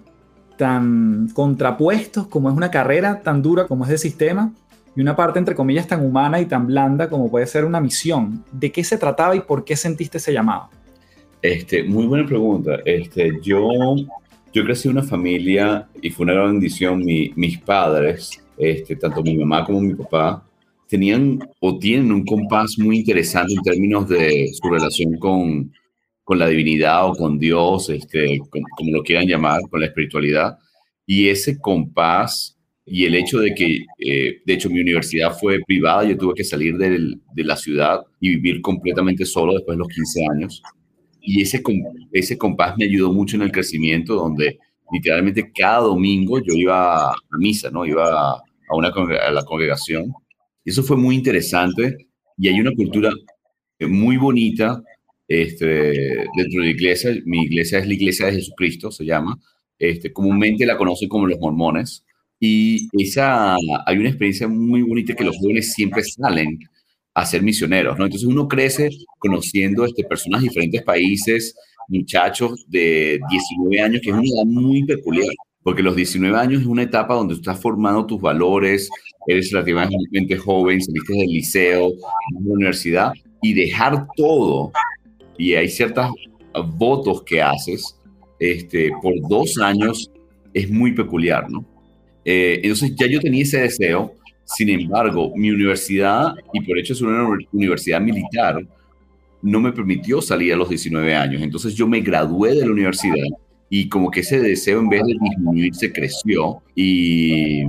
tan 0.58 1.30
contrapuestos 1.34 2.28
como 2.28 2.50
es 2.50 2.56
una 2.56 2.70
carrera 2.70 3.22
tan 3.22 3.42
dura 3.42 3.68
como 3.68 3.86
es 3.86 3.90
de 3.90 3.98
sistema 3.98 4.54
y 4.96 5.02
una 5.02 5.16
parte, 5.16 5.40
entre 5.40 5.56
comillas, 5.56 5.88
tan 5.88 6.06
humana 6.06 6.42
y 6.42 6.46
tan 6.46 6.68
blanda 6.68 7.10
como 7.10 7.30
puede 7.30 7.48
ser 7.48 7.64
una 7.66 7.80
misión. 7.80 8.44
¿De 8.52 8.72
qué 8.72 8.84
se 8.84 8.98
trataba 8.98 9.36
y 9.36 9.42
por 9.42 9.64
qué 9.64 9.76
sentiste 9.76 10.18
ese 10.18 10.34
llamado? 10.34 10.70
Este, 11.42 11.84
muy 11.84 12.06
buena 12.06 12.26
pregunta. 12.26 12.80
Este, 12.86 13.32
yo, 13.42 13.70
yo 14.54 14.66
crecí 14.66 14.90
en 14.90 14.98
una 14.98 15.04
familia 15.04 15.88
y 16.02 16.10
fue 16.10 16.26
una 16.26 16.34
gran 16.34 16.52
bendición. 16.52 17.04
mis 17.04 17.58
padres, 17.60 18.44
este, 18.58 18.96
tanto 18.98 19.24
mi 19.24 19.38
mamá 19.38 19.64
como 19.66 19.80
mi 19.80 19.96
papá, 19.96 20.46
tenían 20.88 21.40
o 21.62 21.80
tienen 21.80 22.12
un 22.12 22.26
compás 22.26 22.78
muy 22.78 22.98
interesante 23.00 23.54
en 23.54 23.62
términos 23.62 24.10
de 24.10 24.52
su 24.54 24.70
relación 24.70 25.18
con, 25.18 25.72
con 26.26 26.38
la 26.38 26.48
divinidad 26.48 27.08
o 27.08 27.14
con 27.14 27.40
Dios, 27.40 27.90
este, 27.90 28.40
como 28.50 28.92
lo 28.92 29.02
quieran 29.04 29.26
llamar, 29.26 29.62
con 29.70 29.80
la 29.80 29.86
espiritualidad. 29.86 30.58
Y 31.06 31.30
ese 31.30 31.58
compás 31.58 32.58
y 32.94 33.06
el 33.06 33.16
hecho 33.16 33.40
de 33.40 33.56
que, 33.56 33.86
eh, 34.00 34.42
de 34.46 34.54
hecho, 34.54 34.70
mi 34.70 34.82
universidad 34.82 35.32
fue 35.40 35.62
privada, 35.66 36.04
yo 36.04 36.18
tuve 36.18 36.34
que 36.36 36.44
salir 36.44 36.76
de 36.76 37.44
la 37.46 37.56
ciudad 37.56 38.02
y 38.20 38.32
vivir 38.32 38.62
completamente 38.62 39.24
solo 39.24 39.54
después 39.54 39.78
de 39.78 39.80
los 39.80 39.88
15 39.88 40.26
años. 40.30 40.62
Y 41.22 41.42
ese, 41.42 41.64
ese 42.12 42.38
compás 42.38 42.76
me 42.78 42.84
ayudó 42.84 43.14
mucho 43.14 43.38
en 43.38 43.44
el 43.44 43.52
crecimiento, 43.54 44.16
donde 44.16 44.60
literalmente 44.92 45.54
cada 45.58 45.80
domingo 45.84 46.40
yo 46.40 46.54
iba 46.54 47.12
a 47.12 47.16
misa, 47.40 47.72
¿no? 47.72 47.86
Iba 47.86 48.34
a, 48.34 48.44
una, 48.76 48.90
a 48.90 49.32
la 49.32 49.46
congregación. 49.46 50.12
Y 50.66 50.72
eso 50.72 50.84
fue 50.84 50.98
muy 50.98 51.16
interesante. 51.16 52.10
Y 52.38 52.50
hay 52.50 52.60
una 52.60 52.72
cultura 52.76 53.10
muy 53.80 54.18
bonita 54.18 54.84
este, 55.30 55.66
dentro 56.36 56.60
de 56.60 56.66
la 56.66 56.70
iglesia. 56.72 57.12
Mi 57.24 57.44
iglesia 57.44 57.80
es 57.80 57.88
la 57.88 57.94
iglesia 57.94 58.26
de 58.26 58.34
Jesucristo, 58.34 58.92
se 58.92 59.06
llama. 59.06 59.40
Este, 59.80 60.12
comúnmente 60.12 60.66
la 60.66 60.76
conocen 60.76 61.08
como 61.08 61.26
los 61.26 61.40
mormones. 61.40 62.04
Y 62.44 62.90
esa, 63.00 63.56
hay 63.86 63.98
una 64.00 64.10
experiencia 64.10 64.48
muy 64.48 64.82
bonita 64.82 65.14
que 65.14 65.24
los 65.24 65.38
jóvenes 65.38 65.74
siempre 65.74 66.04
salen 66.04 66.58
a 67.14 67.24
ser 67.24 67.44
misioneros, 67.44 68.00
¿no? 68.00 68.06
Entonces 68.06 68.28
uno 68.28 68.48
crece 68.48 68.90
conociendo 69.20 69.86
este, 69.86 70.04
personas 70.04 70.42
de 70.42 70.48
diferentes 70.48 70.82
países, 70.82 71.56
muchachos 71.88 72.66
de 72.68 73.20
19 73.30 73.82
años, 73.82 74.02
que 74.02 74.10
es 74.10 74.16
una 74.16 74.24
edad 74.24 74.46
muy 74.46 74.84
peculiar, 74.84 75.30
porque 75.62 75.84
los 75.84 75.96
19 75.96 76.36
años 76.36 76.62
es 76.62 76.68
una 76.68 76.82
etapa 76.82 77.14
donde 77.14 77.36
estás 77.36 77.60
formando 77.60 78.08
tus 78.08 78.20
valores, 78.20 78.90
eres 79.28 79.52
relativamente 79.52 80.36
joven, 80.36 80.82
saliste 80.82 81.14
del 81.14 81.28
liceo, 81.28 81.92
de 81.92 81.96
la 82.44 82.54
universidad, 82.54 83.14
y 83.44 83.54
dejar 83.54 84.08
todo, 84.16 84.72
y 85.38 85.54
hay 85.54 85.70
ciertos 85.70 86.10
votos 86.76 87.22
que 87.22 87.40
haces 87.40 87.96
este, 88.40 88.90
por 89.00 89.14
dos 89.30 89.60
años, 89.60 90.10
es 90.56 90.72
muy 90.72 90.94
peculiar, 90.94 91.48
¿no? 91.52 91.71
Eh, 92.24 92.60
entonces 92.64 92.94
ya 92.96 93.08
yo 93.08 93.20
tenía 93.20 93.44
ese 93.44 93.62
deseo, 93.62 94.16
sin 94.46 94.70
embargo, 94.70 95.32
mi 95.36 95.50
universidad, 95.52 96.34
y 96.54 96.62
por 96.62 96.78
hecho 96.78 96.94
es 96.94 97.02
una 97.02 97.28
universidad 97.52 98.02
militar, 98.02 98.66
no 99.42 99.60
me 99.60 99.72
permitió 99.72 100.22
salir 100.22 100.54
a 100.54 100.58
los 100.58 100.70
19 100.70 101.16
años. 101.16 101.42
Entonces 101.42 101.74
yo 101.74 101.88
me 101.88 102.02
gradué 102.02 102.56
de 102.56 102.66
la 102.66 102.72
universidad 102.72 103.16
y 103.70 103.88
como 103.90 104.12
que 104.12 104.20
ese 104.20 104.40
deseo 104.40 104.80
en 104.80 104.90
vez 104.90 105.02
de 105.04 105.16
disminuirse 105.20 105.92
creció 105.92 106.62
y 106.76 107.64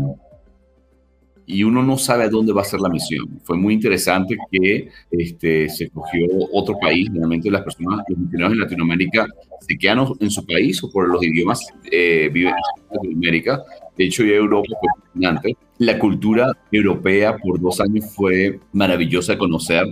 y 1.47 1.65
uno 1.65 1.83
no 1.83 1.99
sabe 1.99 2.25
a 2.25 2.29
dónde 2.29 2.53
va 2.53 2.63
a 2.63 2.65
ser 2.65 2.81
la 2.81 2.89
misión. 2.89 3.41
Fue 3.45 3.57
muy 3.57 3.75
interesante 3.75 4.37
que 4.51 4.89
este, 5.11 5.69
se 5.69 5.85
escogió 5.85 6.27
otro 6.53 6.77
país. 6.81 7.11
Normalmente 7.11 7.51
las 7.51 7.63
personas, 7.63 8.05
los 8.09 8.19
misioneros 8.19 8.53
en 8.53 8.61
Latinoamérica 8.61 9.27
se 9.61 9.77
quedan 9.77 10.07
en 10.21 10.31
su 10.31 10.45
país 10.47 10.83
o 10.83 10.91
por 10.91 11.09
los 11.09 11.23
idiomas 11.23 11.67
eh, 11.91 12.31
viven 12.33 12.55
en 12.55 12.97
Latinoamérica. 12.97 13.63
De 13.97 14.05
hecho, 14.05 14.25
ya 14.25 14.35
Europa 14.35 14.69
fue 14.81 14.89
fascinante. 15.05 15.57
La 15.79 15.99
cultura 15.99 16.53
europea 16.71 17.37
por 17.37 17.61
dos 17.61 17.81
años 17.81 18.07
fue 18.15 18.61
maravillosa 18.73 19.33
de 19.33 19.39
conocer. 19.39 19.85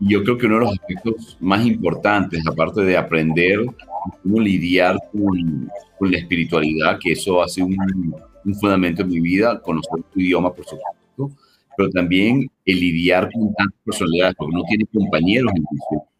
Yo 0.00 0.22
creo 0.22 0.38
que 0.38 0.46
uno 0.46 0.56
de 0.56 0.64
los 0.64 0.72
aspectos 0.72 1.36
más 1.40 1.66
importantes, 1.66 2.46
aparte 2.46 2.82
de 2.82 2.96
aprender 2.96 3.64
cómo 4.22 4.40
lidiar 4.40 4.96
con, 5.12 5.68
con 5.98 6.10
la 6.10 6.18
espiritualidad, 6.18 6.98
que 7.02 7.12
eso 7.12 7.42
hace 7.42 7.62
un 7.62 7.76
un 8.48 8.54
fundamento 8.54 9.02
en 9.02 9.08
mi 9.08 9.20
vida, 9.20 9.60
conocer 9.60 10.02
tu 10.12 10.20
idioma, 10.20 10.52
por 10.52 10.64
supuesto, 10.64 11.30
pero 11.76 11.90
también 11.90 12.50
el 12.64 12.80
lidiar 12.80 13.30
con 13.32 13.54
tantas 13.54 13.80
personalidades, 13.84 14.34
porque 14.36 14.54
uno 14.54 14.64
tiene 14.68 14.84
compañeros 14.92 15.52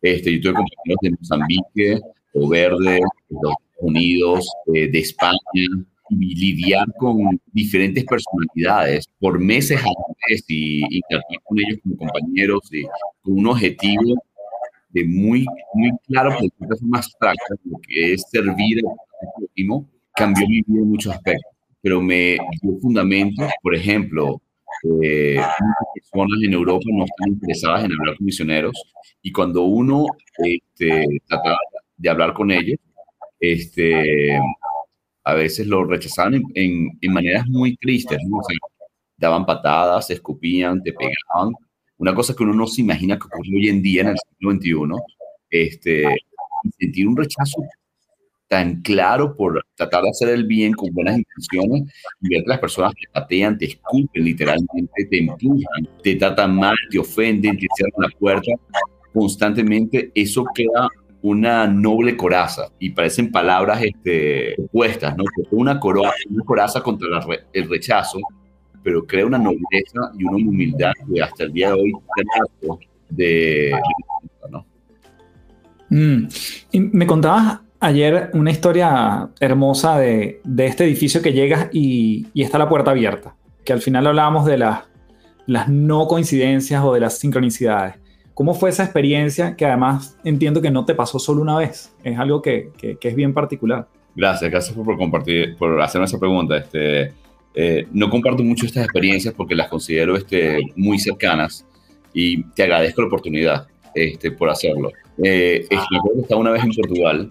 Este, 0.02 0.34
yo 0.34 0.40
tuve 0.40 0.54
compañeros 0.54 0.98
de 1.02 1.10
Mozambique, 1.10 2.00
o 2.34 2.48
Verde, 2.48 2.92
de 2.92 3.00
Estados 3.30 3.56
Unidos, 3.80 4.48
eh, 4.74 4.88
de 4.88 4.98
España, 4.98 5.38
y 6.10 6.34
lidiar 6.34 6.86
con 6.98 7.38
diferentes 7.52 8.04
personalidades 8.04 9.06
por 9.18 9.38
meses 9.38 9.78
a 9.80 9.90
vez 10.30 10.42
y 10.48 10.80
interactuar 10.96 11.42
con 11.44 11.58
ellos 11.58 11.78
como 11.82 11.96
compañeros 11.96 12.60
y 12.72 12.82
con 13.22 13.38
un 13.40 13.46
objetivo 13.48 14.14
de 14.90 15.04
muy, 15.04 15.44
muy 15.74 15.90
claro, 16.06 16.34
pero 16.58 16.74
es 16.74 16.82
más 16.82 17.06
abstracta, 17.06 17.54
que 17.86 18.14
es 18.14 18.22
servir 18.30 18.78
al 18.86 19.28
prójimo, 19.36 19.86
cambió 20.14 20.48
mi 20.48 20.62
vida 20.62 20.80
en 20.80 20.88
muchos 20.88 21.14
aspectos 21.14 21.57
pero 21.80 22.00
me 22.00 22.38
dio 22.62 22.78
fundamentos, 22.80 23.50
por 23.62 23.74
ejemplo, 23.74 24.40
eh, 25.02 25.36
muchas 25.36 26.10
personas 26.10 26.42
en 26.42 26.52
Europa 26.52 26.84
no 26.92 27.04
están 27.04 27.28
interesadas 27.30 27.84
en 27.84 27.92
hablar 27.92 28.16
con 28.16 28.26
misioneros 28.26 28.82
y 29.22 29.32
cuando 29.32 29.62
uno 29.62 30.06
este, 30.38 31.04
trataba 31.26 31.58
de 31.96 32.08
hablar 32.08 32.32
con 32.32 32.50
ellos, 32.50 32.78
este, 33.40 34.38
a 35.24 35.34
veces 35.34 35.66
lo 35.66 35.84
rechazaban 35.84 36.42
en, 36.54 36.88
en, 37.00 37.12
maneras 37.12 37.46
muy 37.48 37.76
tristes, 37.76 38.18
¿no? 38.28 38.40
daban 39.16 39.44
patadas, 39.44 40.10
escupían, 40.10 40.82
te 40.82 40.92
pegaban. 40.92 41.52
Una 41.98 42.14
cosa 42.14 42.34
que 42.34 42.44
uno 42.44 42.54
no 42.54 42.66
se 42.66 42.80
imagina 42.82 43.18
que 43.18 43.26
ocurre 43.26 43.56
hoy 43.56 43.68
en 43.68 43.82
día 43.82 44.02
en 44.02 44.08
el 44.08 44.16
siglo 44.16 44.52
XXI, 44.52 45.02
este, 45.50 46.04
sentir 46.78 47.08
un 47.08 47.16
rechazo 47.16 47.62
tan 48.48 48.80
claro 48.80 49.36
por 49.36 49.64
tratar 49.74 50.02
de 50.02 50.10
hacer 50.10 50.30
el 50.30 50.44
bien 50.44 50.72
con 50.72 50.92
buenas 50.92 51.18
intenciones 51.18 51.92
y 52.22 52.28
ver 52.30 52.42
que 52.42 52.48
las 52.48 52.58
personas 52.58 52.94
te 52.94 53.06
patean, 53.12 53.58
te 53.58 53.66
escupen 53.66 54.24
literalmente, 54.24 55.04
te 55.10 55.18
empujan, 55.18 55.88
te 56.02 56.16
tratan 56.16 56.56
mal, 56.56 56.76
te 56.90 56.98
ofenden, 56.98 57.58
te 57.58 57.66
cierran 57.76 58.10
la 58.10 58.18
puerta 58.18 58.52
constantemente, 59.12 60.10
eso 60.14 60.44
crea 60.44 60.88
una 61.20 61.66
noble 61.66 62.16
coraza 62.16 62.68
y 62.78 62.90
parecen 62.90 63.30
palabras 63.30 63.82
este, 63.82 64.54
opuestas, 64.60 65.16
¿no? 65.16 65.24
Una, 65.50 65.78
coro 65.78 66.02
una 66.30 66.44
coraza 66.44 66.80
contra 66.80 67.08
el 67.52 67.68
rechazo, 67.68 68.18
pero 68.82 69.06
crea 69.06 69.26
una 69.26 69.38
nobleza 69.38 70.12
y 70.16 70.24
una 70.24 70.36
humildad 70.36 70.92
que 71.12 71.20
hasta 71.20 71.44
el 71.44 71.52
día 71.52 71.68
de 71.68 71.74
hoy 71.74 71.92
de, 73.10 73.70
de 73.70 73.80
¿no? 74.50 74.64
Mm. 75.90 76.28
Y 76.70 76.80
me 76.80 77.06
contabas 77.06 77.60
ayer 77.80 78.30
una 78.32 78.50
historia 78.50 79.30
hermosa 79.40 79.98
de, 79.98 80.40
este 80.58 80.84
edificio 80.84 81.22
que 81.22 81.32
llegas 81.32 81.68
y, 81.72 82.26
está 82.34 82.58
la 82.58 82.68
puerta 82.68 82.90
abierta, 82.90 83.34
que 83.64 83.72
al 83.72 83.80
final 83.80 84.06
hablábamos 84.06 84.44
de 84.46 84.58
las, 84.58 84.80
las 85.46 85.68
no 85.68 86.06
coincidencias 86.06 86.82
o 86.84 86.94
de 86.94 87.00
las 87.00 87.18
sincronicidades. 87.18 87.94
¿Cómo 88.34 88.54
fue 88.54 88.70
esa 88.70 88.84
experiencia 88.84 89.56
que 89.56 89.66
además 89.66 90.16
entiendo 90.24 90.62
que 90.62 90.70
no 90.70 90.84
te 90.84 90.94
pasó 90.94 91.18
solo 91.18 91.42
una 91.42 91.56
vez? 91.56 91.92
Es 92.04 92.18
algo 92.18 92.40
que, 92.40 92.70
es 93.00 93.14
bien 93.16 93.34
particular. 93.34 93.88
Gracias, 94.14 94.50
gracias 94.50 94.76
por 94.76 94.96
compartir, 94.96 95.56
por 95.56 95.80
hacerme 95.80 96.06
esa 96.06 96.18
pregunta. 96.18 96.56
Este, 96.56 97.12
eh, 97.54 97.86
no 97.92 98.08
comparto 98.08 98.42
mucho 98.44 98.66
estas 98.66 98.84
experiencias 98.84 99.34
porque 99.34 99.56
las 99.56 99.68
considero 99.68 100.16
este, 100.16 100.60
muy 100.76 100.98
cercanas 100.98 101.66
y 102.12 102.44
te 102.44 102.62
agradezco 102.62 103.02
la 103.02 103.08
oportunidad 103.08 103.66
este, 103.94 104.30
por 104.30 104.50
hacerlo. 104.50 104.92
Eh, 105.22 105.66
estaba 105.68 106.40
una 106.40 106.52
vez 106.52 106.62
en 106.62 106.70
Portugal 106.70 107.28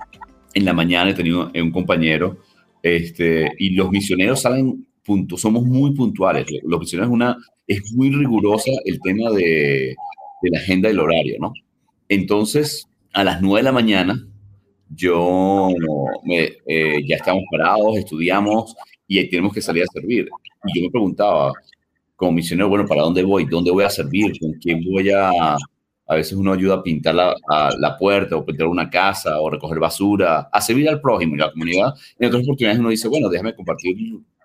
en 0.58 0.66
la 0.66 0.74
mañana 0.74 1.12
he 1.12 1.14
tenido 1.14 1.52
un 1.54 1.72
compañero, 1.72 2.38
este, 2.82 3.52
y 3.60 3.72
los 3.72 3.92
misioneros 3.92 4.42
salen 4.42 4.88
puntos, 5.04 5.42
somos 5.42 5.64
muy 5.64 5.94
puntuales. 5.94 6.46
Los 6.64 6.80
misioneros 6.80 7.12
una, 7.14 7.38
es 7.68 7.94
muy 7.94 8.10
rigurosa 8.10 8.72
el 8.86 9.00
tema 9.02 9.30
de, 9.32 9.96
de 10.42 10.50
la 10.50 10.60
agenda 10.60 10.90
del 10.90 11.00
horario, 11.00 11.38
¿no? 11.40 11.54
Entonces, 12.10 12.88
a 13.14 13.24
las 13.24 13.42
9 13.42 13.60
de 13.60 13.64
la 13.64 13.72
mañana, 13.72 14.28
yo 14.90 15.70
me, 16.24 16.54
eh, 16.66 17.04
ya 17.08 17.18
estamos 17.18 17.44
parados, 17.52 17.98
estudiamos 17.98 18.76
y 19.08 19.24
tenemos 19.30 19.54
que 19.54 19.62
salir 19.62 19.84
a 19.84 19.88
servir. 19.88 20.28
Y 20.66 20.80
yo 20.80 20.86
me 20.86 20.92
preguntaba, 20.92 21.54
como 22.16 22.32
misionero, 22.32 22.70
bueno, 22.70 22.86
¿para 22.88 23.04
dónde 23.04 23.24
voy? 23.24 23.46
¿Dónde 23.46 23.72
voy 23.72 23.84
a 23.84 23.90
servir? 23.90 24.40
¿Con 24.40 24.54
quién 24.54 24.84
voy 24.84 25.10
a, 25.12 25.56
a 26.08 26.16
veces 26.16 26.34
uno 26.34 26.54
ayuda 26.54 26.76
a 26.76 26.84
pintar 26.84 27.16
la, 27.16 27.36
a 27.50 27.70
la 27.78 27.98
puerta 27.98 28.38
o 28.38 28.46
pintar 28.46 28.68
una 28.68 28.90
casa 28.90 29.40
o 29.42 29.50
recoger 29.50 29.80
basura, 29.80 30.50
a 30.52 30.62
servir 30.62 30.88
al 30.90 31.02
prójimo 31.02 31.36
y 31.36 31.42
a 31.42 31.46
la 31.46 31.52
comunidad. 31.52 31.94
En 32.18 32.28
otras 32.28 32.44
oportunidades 32.44 32.80
uno 32.80 32.90
dice, 32.90 33.08
bueno, 33.08 33.30
déjame 33.30 33.54
compartir 33.54 33.98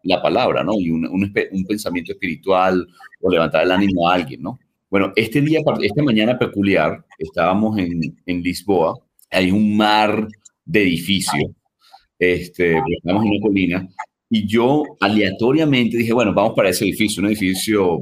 la 0.02 0.20
palabra, 0.20 0.64
¿no? 0.64 0.72
Y 0.78 0.90
un, 0.90 1.06
un, 1.06 1.32
un, 1.52 1.64
pensamiento 1.64 2.12
espiritual 2.12 2.86
o 3.20 3.30
levantar 3.30 3.62
el 3.62 3.70
ánimo 3.70 4.08
a 4.08 4.14
alguien, 4.14 4.42
¿no? 4.42 4.58
Bueno, 4.90 5.12
este 5.16 5.40
día, 5.40 5.60
esta 5.80 6.02
mañana 6.02 6.38
peculiar, 6.38 7.04
estábamos 7.18 7.78
en, 7.78 8.20
en 8.26 8.42
Lisboa, 8.42 8.98
hay 9.30 9.50
un 9.50 9.76
mar 9.76 10.26
de 10.64 10.82
edificios, 10.82 11.50
este, 12.18 12.76
estamos 12.96 13.24
en 13.24 13.30
una 13.30 13.40
colina, 13.40 13.88
y 14.28 14.46
yo 14.46 14.84
aleatoriamente 15.00 15.96
dije, 15.96 16.12
bueno, 16.12 16.34
vamos 16.34 16.54
para 16.54 16.70
ese 16.70 16.84
edificio, 16.84 17.22
un 17.22 17.28
edificio 17.28 18.00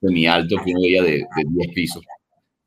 semi 0.00 0.26
alto 0.26 0.56
que 0.64 0.70
uno 0.70 0.80
veía 0.80 1.02
de, 1.02 1.10
de 1.10 1.44
10 1.46 1.74
pisos. 1.74 2.02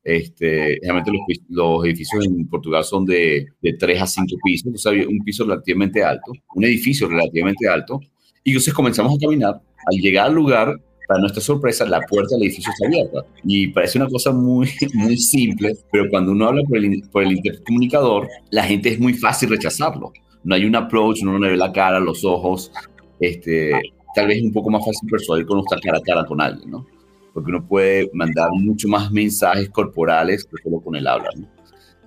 Este, 0.03 0.79
realmente 0.81 1.12
los, 1.12 1.22
los, 1.50 1.86
edificios 1.86 2.25
en 2.25 2.48
Portugal 2.48 2.83
son 2.83 3.05
de, 3.05 3.48
de 3.62 3.74
3 3.74 4.01
a 4.01 4.07
5 4.07 4.36
pisos, 4.43 4.74
o 4.74 4.77
sea, 4.77 4.91
un 4.91 5.19
piso 5.24 5.45
relativamente 5.45 6.03
alto, 6.03 6.33
un 6.55 6.63
edificio 6.65 7.07
relativamente 7.07 7.67
alto, 7.67 8.01
y 8.43 8.51
entonces 8.51 8.74
comenzamos 8.74 9.15
a 9.15 9.19
caminar. 9.19 9.62
Al 9.86 9.98
llegar 9.98 10.27
al 10.27 10.33
lugar, 10.33 10.75
para 11.07 11.19
nuestra 11.19 11.41
sorpresa, 11.41 11.86
la 11.86 12.01
puerta 12.01 12.36
del 12.36 12.43
edificio 12.43 12.72
está 12.72 12.88
abierta. 12.88 13.25
Y 13.43 13.67
parece 13.67 13.98
una 13.98 14.07
cosa 14.10 14.31
muy, 14.31 14.69
muy 14.93 15.17
simple, 15.17 15.75
pero 15.91 16.10
cuando 16.10 16.31
uno 16.31 16.48
habla 16.48 16.63
por 16.63 16.77
el, 16.77 17.03
por 17.12 17.24
el 17.24 17.33
intercomunicador, 17.33 18.29
la 18.51 18.63
gente 18.63 18.89
es 18.89 19.00
muy 19.00 19.13
fácil 19.13 19.50
rechazarlo. 19.50 20.12
No 20.43 20.55
hay 20.55 20.65
un 20.65 20.75
approach, 20.75 21.22
uno 21.22 21.33
no 21.33 21.39
le 21.39 21.51
ve 21.51 21.57
la 21.57 21.72
cara, 21.72 22.00
los 22.00 22.24
ojos. 22.25 22.72
Este, 23.19 23.72
tal 24.15 24.27
vez 24.27 24.38
es 24.38 24.43
un 24.43 24.53
poco 24.53 24.69
más 24.69 24.86
fácil 24.86 25.10
persuadir 25.10 25.45
con 25.45 25.60
estar 25.60 25.79
cara 25.79 25.98
a 25.98 26.01
cara 26.01 26.25
con 26.25 26.41
alguien, 26.41 26.72
¿no? 26.72 26.86
Porque 27.33 27.49
uno 27.49 27.65
puede 27.67 28.09
mandar 28.13 28.49
mucho 28.53 28.87
más 28.87 29.11
mensajes 29.11 29.69
corporales 29.69 30.45
que 30.45 30.61
solo 30.61 30.79
con 30.81 30.95
el 30.95 31.07
habla, 31.07 31.29
¿no? 31.35 31.47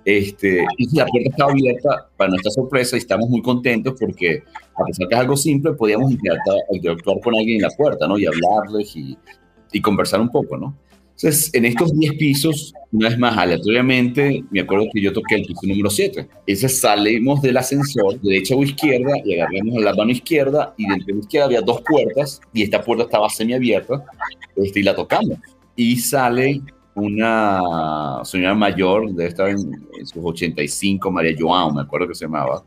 Este, 0.05 0.65
y 0.77 0.95
la 0.95 1.05
puerta 1.05 1.29
estaba 1.29 1.51
abierta 1.51 2.09
para 2.15 2.29
nuestra 2.29 2.51
sorpresa 2.51 2.95
y 2.95 2.99
estamos 2.99 3.29
muy 3.29 3.41
contentos 3.41 3.93
porque, 3.99 4.41
a 4.73 4.85
pesar 4.85 5.05
que 5.09 5.15
es 5.15 5.19
algo 5.19 5.35
simple, 5.35 5.73
podíamos 5.73 6.09
interactuar, 6.09 7.19
con 7.21 7.35
alguien 7.35 7.57
en 7.57 7.63
la 7.63 7.71
puerta, 7.71 8.07
¿no? 8.07 8.17
Y 8.17 8.25
hablarles 8.25 8.95
y, 8.95 9.17
y 9.73 9.81
conversar 9.81 10.21
un 10.21 10.29
poco, 10.29 10.55
¿no? 10.55 10.77
Entonces, 11.17 11.49
en 11.55 11.65
estos 11.65 11.97
10 11.97 12.13
pisos, 12.13 12.75
una 12.91 13.09
vez 13.09 13.17
más, 13.17 13.35
aleatoriamente, 13.35 14.43
me 14.51 14.59
acuerdo 14.59 14.85
que 14.93 15.01
yo 15.01 15.11
toqué 15.11 15.33
el 15.33 15.45
piso 15.47 15.61
número 15.63 15.89
7. 15.89 16.27
Entonces, 16.45 16.79
salimos 16.79 17.41
del 17.41 17.57
ascensor, 17.57 18.21
de 18.21 18.29
derecha 18.29 18.55
o 18.55 18.61
izquierda, 18.61 19.13
y 19.25 19.33
agarramos 19.33 19.81
la 19.81 19.95
mano 19.95 20.11
izquierda, 20.11 20.75
y 20.77 20.87
dentro 20.87 21.07
de 21.07 21.13
la 21.13 21.19
izquierda 21.21 21.45
había 21.47 21.61
dos 21.61 21.81
puertas, 21.81 22.39
y 22.53 22.61
esta 22.61 22.83
puerta 22.83 23.05
estaba 23.05 23.27
semiabierta, 23.29 24.05
este, 24.55 24.79
y 24.79 24.83
la 24.83 24.95
tocamos. 24.95 25.39
Y 25.75 25.95
sale 25.95 26.61
una 26.93 28.21
señora 28.23 28.53
mayor, 28.53 29.11
debe 29.11 29.29
estar 29.29 29.49
en, 29.49 29.57
sus 30.05 30.23
85, 30.23 31.09
María 31.09 31.35
Joao, 31.35 31.73
me 31.73 31.81
acuerdo 31.81 32.09
que 32.09 32.13
se 32.13 32.25
llamaba. 32.25 32.63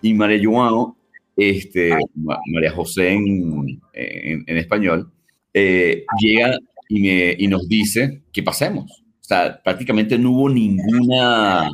Y 0.00 0.14
María 0.14 0.40
Joao, 0.40 0.96
este, 1.36 1.90
María 2.14 2.70
José 2.70 3.14
en, 3.14 3.80
en, 3.92 4.56
español, 4.56 5.10
eh, 5.52 6.04
llega 6.20 6.56
y, 6.90 7.00
me, 7.00 7.34
y 7.38 7.46
nos 7.48 7.66
dice 7.66 8.24
que 8.32 8.42
pasemos. 8.42 9.02
O 9.20 9.24
sea, 9.24 9.60
prácticamente 9.62 10.18
no 10.18 10.32
hubo 10.32 10.50
ninguna 10.50 11.70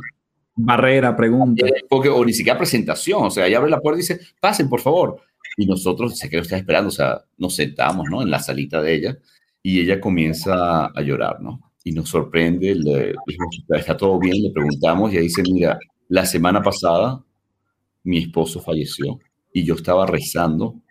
barrera, 0.55 1.15
pregunta. 1.15 1.65
Porque, 1.89 2.07
o 2.07 2.23
ni 2.23 2.33
siquiera 2.33 2.57
presentación. 2.57 3.25
O 3.25 3.29
sea, 3.29 3.47
ella 3.47 3.57
abre 3.57 3.69
la 3.69 3.81
puerta 3.81 3.99
y 3.99 4.03
dice, 4.03 4.19
pasen, 4.39 4.69
por 4.69 4.79
favor. 4.79 5.21
Y 5.57 5.65
nosotros, 5.65 6.17
sé 6.17 6.29
que 6.29 6.37
lo 6.37 6.43
está 6.43 6.55
esperando, 6.55 6.89
o 6.89 6.91
sea, 6.91 7.21
nos 7.37 7.55
sentamos, 7.55 8.07
¿no? 8.09 8.21
En 8.21 8.29
la 8.29 8.39
salita 8.39 8.81
de 8.81 8.93
ella 8.95 9.17
y 9.61 9.81
ella 9.81 9.99
comienza 9.99 10.85
a 10.85 11.01
llorar, 11.01 11.41
¿no? 11.41 11.67
y 11.87 11.93
nos 11.93 12.09
sorprende, 12.09 12.75
le 12.75 13.15
está 13.69 13.95
todo 13.95 14.19
bien, 14.19 14.43
le 14.43 14.51
preguntamos 14.51 15.13
y 15.13 15.17
ahí 15.17 15.23
dice, 15.23 15.41
mira, 15.43 15.79
la 16.09 16.25
semana 16.25 16.61
pasada 16.61 17.23
mi 18.03 18.17
esposo 18.17 18.59
falleció 18.59 19.19
y 19.53 19.63
yo 19.63 19.75
estaba 19.75 20.05
rezando 20.05 20.81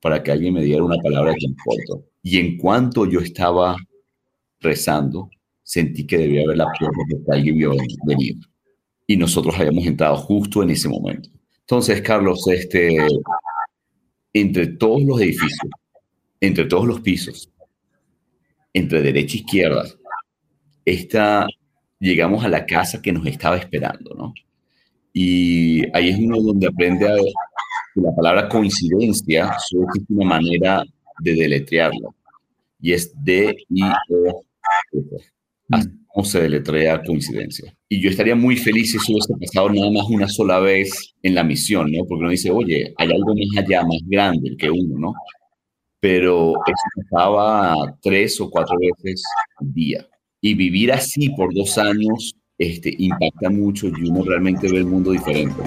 para 0.00 0.24
que 0.24 0.32
alguien 0.32 0.54
me 0.54 0.64
diera 0.64 0.82
una 0.82 0.96
palabra 0.96 1.32
de 1.32 1.38
conforto. 1.46 2.09
Y 2.22 2.38
en 2.38 2.56
cuanto 2.56 3.06
yo 3.06 3.20
estaba 3.20 3.76
rezando, 4.60 5.30
sentí 5.62 6.06
que 6.06 6.18
debía 6.18 6.44
haber 6.44 6.58
la 6.58 6.66
puerta 6.78 6.98
que 7.08 7.32
alguien 7.36 7.56
vio 7.56 7.72
venir. 8.06 8.36
Y 9.06 9.16
nosotros 9.16 9.54
habíamos 9.58 9.86
entrado 9.86 10.16
justo 10.16 10.62
en 10.62 10.70
ese 10.70 10.88
momento. 10.88 11.30
Entonces, 11.60 12.02
Carlos, 12.02 12.46
este, 12.48 12.96
entre 14.32 14.66
todos 14.66 15.02
los 15.02 15.20
edificios, 15.20 15.70
entre 16.40 16.64
todos 16.64 16.86
los 16.86 17.00
pisos, 17.00 17.50
entre 18.72 19.02
derecha 19.02 19.36
e 19.36 19.40
izquierda, 19.40 19.84
llegamos 21.98 22.44
a 22.44 22.48
la 22.48 22.66
casa 22.66 23.00
que 23.00 23.12
nos 23.12 23.26
estaba 23.26 23.56
esperando, 23.56 24.14
¿no? 24.14 24.34
Y 25.12 25.82
ahí 25.94 26.10
es 26.10 26.18
uno 26.18 26.40
donde 26.40 26.68
aprende 26.68 27.06
a 27.06 27.14
que 27.14 28.00
la 28.00 28.14
palabra 28.14 28.48
coincidencia 28.48 29.54
solo 29.58 29.86
una 30.08 30.24
manera 30.24 30.84
de 31.20 31.34
deletrearla, 31.34 32.08
y 32.80 32.92
es 32.92 33.12
D-I-O. 33.22 34.44
Así 35.70 35.88
como 36.12 36.24
se 36.24 36.42
deletrea 36.42 37.02
coincidencia. 37.02 37.72
Y 37.88 38.00
yo 38.00 38.10
estaría 38.10 38.34
muy 38.34 38.56
feliz 38.56 38.90
si 38.90 38.96
eso 38.96 39.12
hubiese 39.12 39.34
pasado 39.34 39.70
nada 39.70 39.90
más 39.90 40.04
una 40.08 40.28
sola 40.28 40.58
vez 40.58 41.14
en 41.22 41.34
la 41.34 41.44
misión, 41.44 41.90
¿no? 41.92 42.04
Porque 42.04 42.22
uno 42.22 42.30
dice, 42.30 42.50
oye, 42.50 42.92
hay 42.96 43.08
algo 43.08 43.34
más 43.34 43.64
allá, 43.64 43.82
más 43.82 44.00
grande 44.06 44.56
que 44.56 44.70
uno, 44.70 44.98
¿no? 44.98 45.14
Pero 46.00 46.54
eso 46.66 47.08
pasaba 47.10 47.74
tres 48.02 48.40
o 48.40 48.50
cuatro 48.50 48.76
veces 48.78 49.22
al 49.56 49.72
día. 49.72 50.06
Y 50.40 50.54
vivir 50.54 50.92
así 50.92 51.28
por 51.30 51.54
dos 51.54 51.78
años 51.78 52.34
este, 52.58 52.94
impacta 52.98 53.50
mucho 53.50 53.88
y 53.88 54.08
uno 54.08 54.22
realmente 54.24 54.70
ve 54.70 54.78
el 54.78 54.86
mundo 54.86 55.12
diferente. 55.12 55.62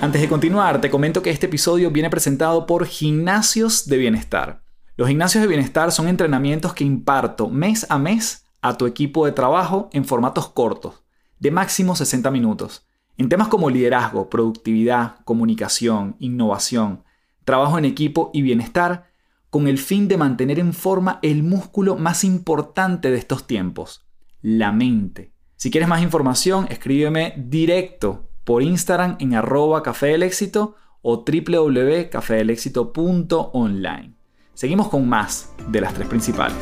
Antes 0.00 0.22
de 0.22 0.28
continuar, 0.28 0.80
te 0.80 0.88
comento 0.88 1.22
que 1.22 1.30
este 1.30 1.46
episodio 1.46 1.90
viene 1.90 2.08
presentado 2.08 2.64
por 2.64 2.86
Gimnasios 2.86 3.86
de 3.86 3.98
Bienestar. 3.98 4.62
Los 5.00 5.08
gimnasios 5.08 5.40
de 5.40 5.48
bienestar 5.48 5.90
son 5.92 6.08
entrenamientos 6.08 6.74
que 6.74 6.84
imparto 6.84 7.48
mes 7.48 7.86
a 7.88 7.98
mes 7.98 8.44
a 8.60 8.76
tu 8.76 8.84
equipo 8.84 9.24
de 9.24 9.32
trabajo 9.32 9.88
en 9.94 10.04
formatos 10.04 10.50
cortos, 10.50 11.02
de 11.38 11.50
máximo 11.50 11.96
60 11.96 12.30
minutos, 12.30 12.86
en 13.16 13.30
temas 13.30 13.48
como 13.48 13.70
liderazgo, 13.70 14.28
productividad, 14.28 15.20
comunicación, 15.24 16.16
innovación, 16.18 17.02
trabajo 17.46 17.78
en 17.78 17.86
equipo 17.86 18.30
y 18.34 18.42
bienestar 18.42 19.06
con 19.48 19.68
el 19.68 19.78
fin 19.78 20.06
de 20.06 20.18
mantener 20.18 20.58
en 20.58 20.74
forma 20.74 21.18
el 21.22 21.44
músculo 21.44 21.96
más 21.96 22.22
importante 22.22 23.10
de 23.10 23.16
estos 23.16 23.46
tiempos, 23.46 24.04
la 24.42 24.70
mente. 24.70 25.32
Si 25.56 25.70
quieres 25.70 25.88
más 25.88 26.02
información, 26.02 26.66
escríbeme 26.68 27.32
directo 27.38 28.28
por 28.44 28.62
Instagram 28.62 29.16
en 29.18 29.34
arroba 29.34 29.82
éxito 30.02 30.74
o 31.00 31.24
www.cafedelexito.online. 31.24 34.19
Seguimos 34.60 34.88
con 34.88 35.08
más 35.08 35.54
de 35.68 35.80
las 35.80 35.94
tres 35.94 36.06
principales. 36.06 36.58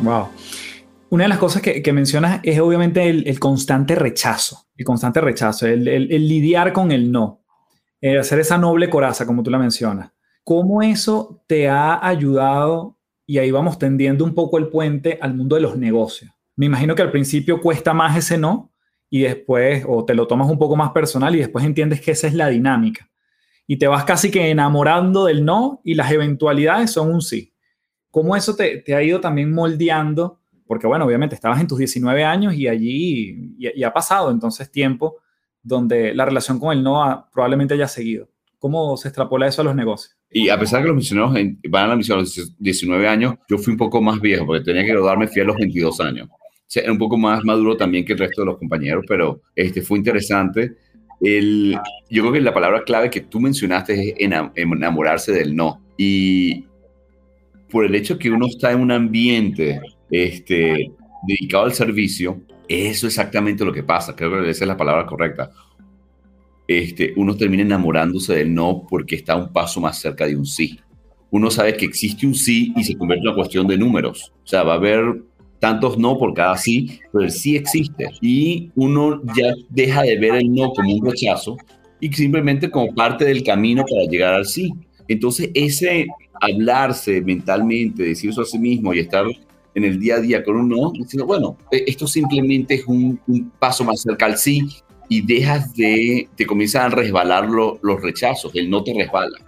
Wow. 0.00 0.28
Una 1.08 1.24
de 1.24 1.28
las 1.28 1.38
cosas 1.38 1.60
que, 1.60 1.92
mencionas 1.92 2.38
es 2.44 2.60
obviamente 2.60 3.10
el, 3.10 3.40
constante 3.40 3.96
rechazo, 3.96 4.68
el 4.76 4.84
constante 4.84 5.20
rechazo, 5.20 5.66
el, 5.66 5.82
lidiar 6.08 6.72
con 6.72 6.92
el 6.92 7.10
no, 7.10 7.42
hacer 8.20 8.38
esa 8.38 8.58
noble 8.58 8.88
coraza, 8.88 9.26
como 9.26 9.42
tú 9.42 9.50
la 9.50 9.58
mencionas. 9.58 10.12
¿Cómo 10.44 10.82
eso 10.82 11.42
te 11.48 11.68
ha 11.68 11.98
ayudado? 12.06 12.96
Y 13.26 13.38
ahí 13.38 13.50
vamos 13.50 13.76
tendiendo 13.76 14.24
un 14.24 14.36
poco 14.36 14.56
el 14.56 14.68
puente 14.68 15.18
al 15.20 15.34
mundo 15.34 15.56
de 15.56 15.62
los 15.62 15.76
negocios. 15.76 16.30
Me 16.54 16.66
imagino 16.66 16.94
que 16.94 17.02
al 17.02 17.10
principio 17.10 17.60
cuesta 17.60 17.92
más 17.92 18.16
ese 18.16 18.38
no 18.38 18.72
y 19.10 19.22
después, 19.22 19.84
o 19.88 20.04
te 20.04 20.14
lo 20.14 20.28
tomas 20.28 20.48
un 20.48 20.60
poco 20.60 20.76
más 20.76 20.92
personal 20.92 21.34
y 21.34 21.40
después 21.40 21.64
entiendes 21.64 22.00
que 22.00 22.12
esa 22.12 22.28
es 22.28 22.34
la 22.34 22.46
dinámica. 22.46 23.09
Y 23.70 23.76
te 23.76 23.86
vas 23.86 24.02
casi 24.02 24.32
que 24.32 24.50
enamorando 24.50 25.26
del 25.26 25.44
no 25.44 25.80
y 25.84 25.94
las 25.94 26.10
eventualidades 26.10 26.90
son 26.90 27.08
un 27.14 27.22
sí. 27.22 27.52
¿Cómo 28.10 28.34
eso 28.34 28.56
te, 28.56 28.82
ha 28.92 29.00
ido 29.00 29.20
también 29.20 29.52
moldeando? 29.52 30.40
Porque 30.66 30.88
bueno, 30.88 31.04
obviamente 31.04 31.36
estabas 31.36 31.60
en 31.60 31.68
tus 31.68 31.78
19 31.78 32.24
años 32.24 32.52
y 32.54 32.66
allí 32.66 33.54
y, 33.56 33.84
ha 33.84 33.92
pasado 33.92 34.32
entonces 34.32 34.72
tiempo 34.72 35.18
donde 35.62 36.12
la 36.16 36.24
relación 36.24 36.58
con 36.58 36.76
el 36.76 36.82
no 36.82 37.28
probablemente 37.32 37.74
haya 37.74 37.86
seguido. 37.86 38.28
¿Cómo 38.58 38.96
se 38.96 39.06
extrapola 39.06 39.46
eso 39.46 39.62
a 39.62 39.66
los 39.66 39.76
negocios? 39.76 40.16
Y 40.32 40.48
a 40.48 40.58
pesar 40.58 40.82
que 40.82 40.88
los 40.88 40.96
misioneros 40.96 41.32
van 41.68 41.84
a 41.84 41.86
la 41.86 41.96
misión 41.96 42.18
a 42.18 42.22
los 42.22 42.56
19 42.58 43.06
años, 43.06 43.36
yo 43.48 43.56
fui 43.56 43.70
un 43.70 43.78
poco 43.78 44.02
más 44.02 44.20
viejo 44.20 44.46
porque 44.46 44.64
tenía 44.64 44.82
que 44.82 44.90
graduarme, 44.90 45.28
fui 45.28 45.42
a 45.42 45.44
los 45.44 45.54
22 45.54 46.00
años. 46.00 46.28
O 46.28 46.38
sea, 46.66 46.82
era 46.82 46.90
un 46.90 46.98
poco 46.98 47.16
más 47.16 47.44
maduro 47.44 47.76
también 47.76 48.04
que 48.04 48.14
el 48.14 48.18
resto 48.18 48.42
de 48.42 48.46
los 48.46 48.58
compañeros, 48.58 49.04
pero 49.06 49.42
este, 49.54 49.80
fue 49.80 49.96
interesante. 49.96 50.76
El, 51.20 51.78
yo 52.08 52.22
creo 52.22 52.32
que 52.32 52.40
la 52.40 52.54
palabra 52.54 52.82
clave 52.84 53.10
que 53.10 53.20
tú 53.20 53.40
mencionaste 53.40 54.14
es 54.16 54.32
enamorarse 54.56 55.32
del 55.32 55.54
no. 55.54 55.82
Y 55.96 56.64
por 57.70 57.84
el 57.84 57.94
hecho 57.94 58.18
que 58.18 58.30
uno 58.30 58.46
está 58.46 58.72
en 58.72 58.80
un 58.80 58.90
ambiente 58.90 59.80
este, 60.10 60.92
dedicado 61.26 61.64
al 61.64 61.74
servicio, 61.74 62.40
eso 62.68 63.06
es 63.06 63.12
exactamente 63.12 63.64
lo 63.64 63.72
que 63.72 63.82
pasa. 63.82 64.16
Creo 64.16 64.30
que 64.30 64.50
esa 64.50 64.64
es 64.64 64.68
la 64.68 64.76
palabra 64.76 65.06
correcta 65.06 65.50
este, 66.72 67.12
uno 67.16 67.36
termina 67.36 67.64
enamorándose 67.64 68.32
del 68.32 68.54
no 68.54 68.86
porque 68.88 69.16
está 69.16 69.34
un 69.34 69.52
paso 69.52 69.80
más 69.80 69.98
cerca 69.98 70.24
de 70.24 70.36
un 70.36 70.46
sí. 70.46 70.78
Uno 71.32 71.50
sabe 71.50 71.76
que 71.76 71.84
existe 71.84 72.24
un 72.24 72.34
sí 72.36 72.72
y 72.76 72.84
se 72.84 72.96
convierte 72.96 73.22
en 73.22 73.28
una 73.28 73.34
cuestión 73.34 73.66
de 73.66 73.76
números. 73.76 74.32
O 74.44 74.46
sea, 74.46 74.62
va 74.62 74.74
a 74.74 74.76
haber 74.76 75.20
tantos 75.60 75.98
no 75.98 76.18
por 76.18 76.34
cada 76.34 76.56
sí, 76.56 76.98
pero 77.12 77.24
el 77.24 77.30
sí 77.30 77.54
existe. 77.54 78.08
Y 78.20 78.70
uno 78.74 79.22
ya 79.36 79.52
deja 79.68 80.02
de 80.02 80.18
ver 80.18 80.34
el 80.36 80.52
no 80.52 80.72
como 80.72 80.94
un 80.94 81.06
rechazo 81.06 81.56
y 82.00 82.12
simplemente 82.12 82.70
como 82.70 82.92
parte 82.94 83.24
del 83.24 83.44
camino 83.44 83.84
para 83.88 84.10
llegar 84.10 84.34
al 84.34 84.46
sí. 84.46 84.72
Entonces, 85.06 85.50
ese, 85.54 86.06
hablarse 86.40 87.20
mentalmente, 87.20 88.02
decir 88.02 88.30
eso 88.30 88.42
a 88.42 88.46
sí 88.46 88.58
mismo 88.58 88.94
y 88.94 89.00
estar 89.00 89.26
en 89.74 89.84
el 89.84 90.00
día 90.00 90.16
a 90.16 90.20
día 90.20 90.42
con 90.42 90.56
un 90.56 90.68
no, 90.68 90.92
diciendo, 90.92 91.26
bueno, 91.26 91.56
e, 91.70 91.84
esto 91.86 92.06
simplemente 92.06 92.74
es 92.74 92.86
un, 92.86 93.20
paso 93.58 93.84
más 93.84 94.02
cerca 94.02 94.26
al 94.26 94.36
sí 94.36 94.66
y 95.08 95.20
dejas 95.20 95.74
de, 95.74 96.28
te 96.36 96.46
comienzan 96.46 96.86
a 96.86 96.94
resbalar 96.94 97.48
los 97.48 98.02
rechazos, 98.02 98.52
el 98.54 98.70
no 98.70 98.82
te 98.82 98.94
resbala. 98.94 99.38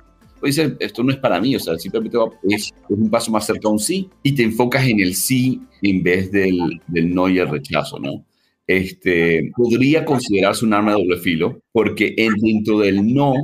Dices, 0.42 0.72
esto 0.80 1.04
no 1.04 1.12
es 1.12 1.18
para 1.18 1.40
mí, 1.40 1.54
o 1.54 1.60
sea, 1.60 1.78
simplemente 1.78 2.18
es, 2.48 2.72
un 2.88 3.08
paso 3.08 3.30
más 3.30 3.46
cerca 3.46 3.68
a 3.68 3.70
un 3.70 3.78
sí 3.78 4.10
y 4.24 4.32
te 4.32 4.42
enfocas 4.42 4.86
en 4.86 4.98
el 4.98 5.14
sí 5.14 5.60
en 5.82 6.02
vez 6.02 6.30
del, 6.30 6.80
del 6.86 7.14
no 7.14 7.28
y 7.28 7.38
el 7.38 7.48
rechazo, 7.48 7.98
¿no? 7.98 8.24
Este, 8.66 9.50
podría 9.56 10.04
considerarse 10.04 10.64
un 10.64 10.72
arma 10.72 10.92
de 10.92 11.02
doble 11.02 11.18
filo 11.18 11.60
porque 11.72 12.14
dentro 12.16 12.78
del 12.78 13.12
no 13.12 13.34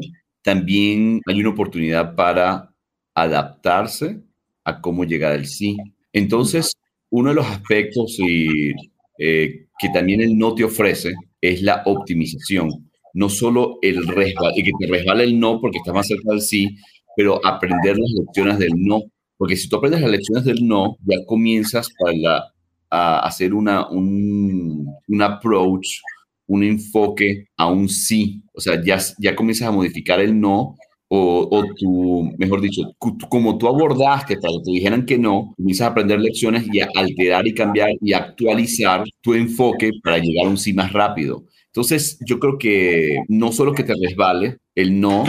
también 0.43 1.21
hay 1.27 1.41
una 1.41 1.51
oportunidad 1.51 2.15
para 2.15 2.73
adaptarse 3.15 4.21
a 4.65 4.81
cómo 4.81 5.05
llegar 5.05 5.33
al 5.33 5.47
sí. 5.47 5.77
Entonces, 6.13 6.73
uno 7.11 7.31
de 7.31 7.35
los 7.35 7.47
aspectos 7.47 8.17
y, 8.19 8.71
eh, 9.19 9.67
que 9.79 9.89
también 9.93 10.21
el 10.21 10.39
no 10.39 10.55
te 10.55 10.65
ofrece 10.65 11.15
es 11.41 11.63
la 11.63 11.83
optimización. 11.87 12.71
No 13.15 13.29
solo 13.29 13.79
el 13.83 14.07
resbal, 14.07 14.53
que 14.55 14.71
te 14.79 14.87
resbala 14.87 15.23
el 15.25 15.39
no 15.39 15.61
porque 15.61 15.79
estás 15.79 15.95
más 15.95 16.07
cerca 16.07 16.31
del 16.31 16.41
sí, 16.41 16.77
pero 17.17 17.45
aprender 17.45 17.97
las 17.99 18.11
lecciones 18.13 18.59
del 18.59 18.73
no. 18.77 19.03
Porque 19.39 19.57
si 19.57 19.69
tú 19.69 19.77
aprendes 19.77 20.03
las 20.03 20.11
lecciones 20.11 20.45
del 20.45 20.67
no, 20.67 20.97
ya 21.07 21.17
comienzas 21.27 21.89
para 21.99 22.53
a 22.91 23.21
hacer 23.21 23.55
una, 23.55 23.89
un, 23.89 24.87
un 25.07 25.23
approach, 25.23 26.01
un 26.47 26.63
enfoque 26.65 27.47
a 27.57 27.67
un 27.69 27.89
sí. 27.89 28.43
O 28.53 28.61
sea, 28.61 28.83
ya, 28.83 28.99
ya 29.19 29.37
comienzas 29.37 29.69
a 29.69 29.73
modificar 29.73 30.21
el 30.21 30.39
no 30.41 30.77
o, 31.11 31.49
o 31.51 31.65
tú, 31.75 32.31
mejor 32.39 32.61
dicho, 32.61 32.83
como 33.31 33.57
tú 33.59 33.67
abordaste 33.69 34.37
para 34.37 34.53
que 34.55 34.63
te 34.65 34.71
dijeran 34.73 35.07
que 35.07 35.19
no, 35.19 35.55
comienzas 35.57 35.89
a 35.89 35.91
aprender 35.91 36.21
lecciones 36.21 36.65
y 36.73 36.81
a 36.81 36.89
alterar 36.95 37.47
y 37.47 37.55
cambiar 37.55 37.91
y 38.01 38.13
actualizar 38.13 39.05
tu 39.23 39.35
enfoque 39.35 39.91
para 40.03 40.19
llegar 40.19 40.47
a 40.47 40.51
un 40.51 40.59
sí 40.59 40.73
más 40.75 40.93
rápido. 40.93 41.45
Entonces, 41.67 42.19
yo 42.27 42.39
creo 42.39 42.59
que 42.59 43.17
no 43.29 43.53
solo 43.53 43.73
que 43.73 43.85
te 43.85 43.95
resbale 43.95 44.59
el 44.75 45.01
no 45.01 45.25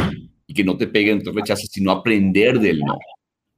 y 0.47 0.53
que 0.53 0.63
no 0.63 0.77
te 0.77 0.87
pegue 0.87 1.11
en 1.11 1.23
tu 1.23 1.31
rechazo, 1.31 1.67
sino 1.69 1.91
aprender 1.91 2.59
del 2.59 2.79
no. 2.79 2.97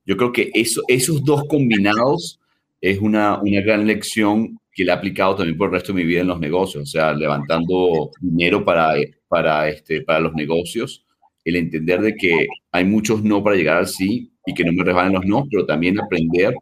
Yo 0.05 0.17
creo 0.17 0.31
que 0.31 0.51
eso, 0.53 0.81
esos 0.87 1.23
dos 1.23 1.43
combinados 1.47 2.39
es 2.79 2.99
una, 2.99 3.39
una 3.41 3.61
gran 3.61 3.85
lección 3.85 4.59
que 4.73 4.83
le 4.83 4.91
he 4.91 4.95
aplicado 4.95 5.35
también 5.35 5.57
por 5.57 5.67
el 5.67 5.73
resto 5.73 5.93
de 5.93 6.01
mi 6.01 6.05
vida 6.05 6.21
en 6.21 6.27
los 6.27 6.39
negocios, 6.39 6.83
o 6.83 6.85
sea, 6.85 7.13
levantando 7.13 8.11
dinero 8.19 8.63
para, 8.63 8.93
para, 9.27 9.67
este, 9.69 10.01
para 10.01 10.19
los 10.19 10.33
negocios 10.33 11.05
el 11.43 11.55
entender 11.55 12.01
de 12.01 12.15
que 12.15 12.47
hay 12.71 12.85
muchos 12.85 13.23
no 13.23 13.43
para 13.43 13.55
llegar 13.55 13.77
al 13.77 13.87
sí 13.87 14.31
y 14.45 14.53
que 14.53 14.63
no 14.63 14.73
me 14.73 14.83
resbalen 14.83 15.13
los 15.13 15.25
no, 15.25 15.45
pero 15.49 15.65
también 15.65 15.99
aprender 15.99 16.53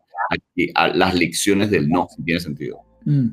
a, 0.75 0.87
las 0.89 1.15
lecciones 1.15 1.69
del 1.69 1.89
no, 1.89 2.07
si 2.15 2.23
tiene 2.23 2.39
sentido. 2.39 2.79
Mm. 3.05 3.29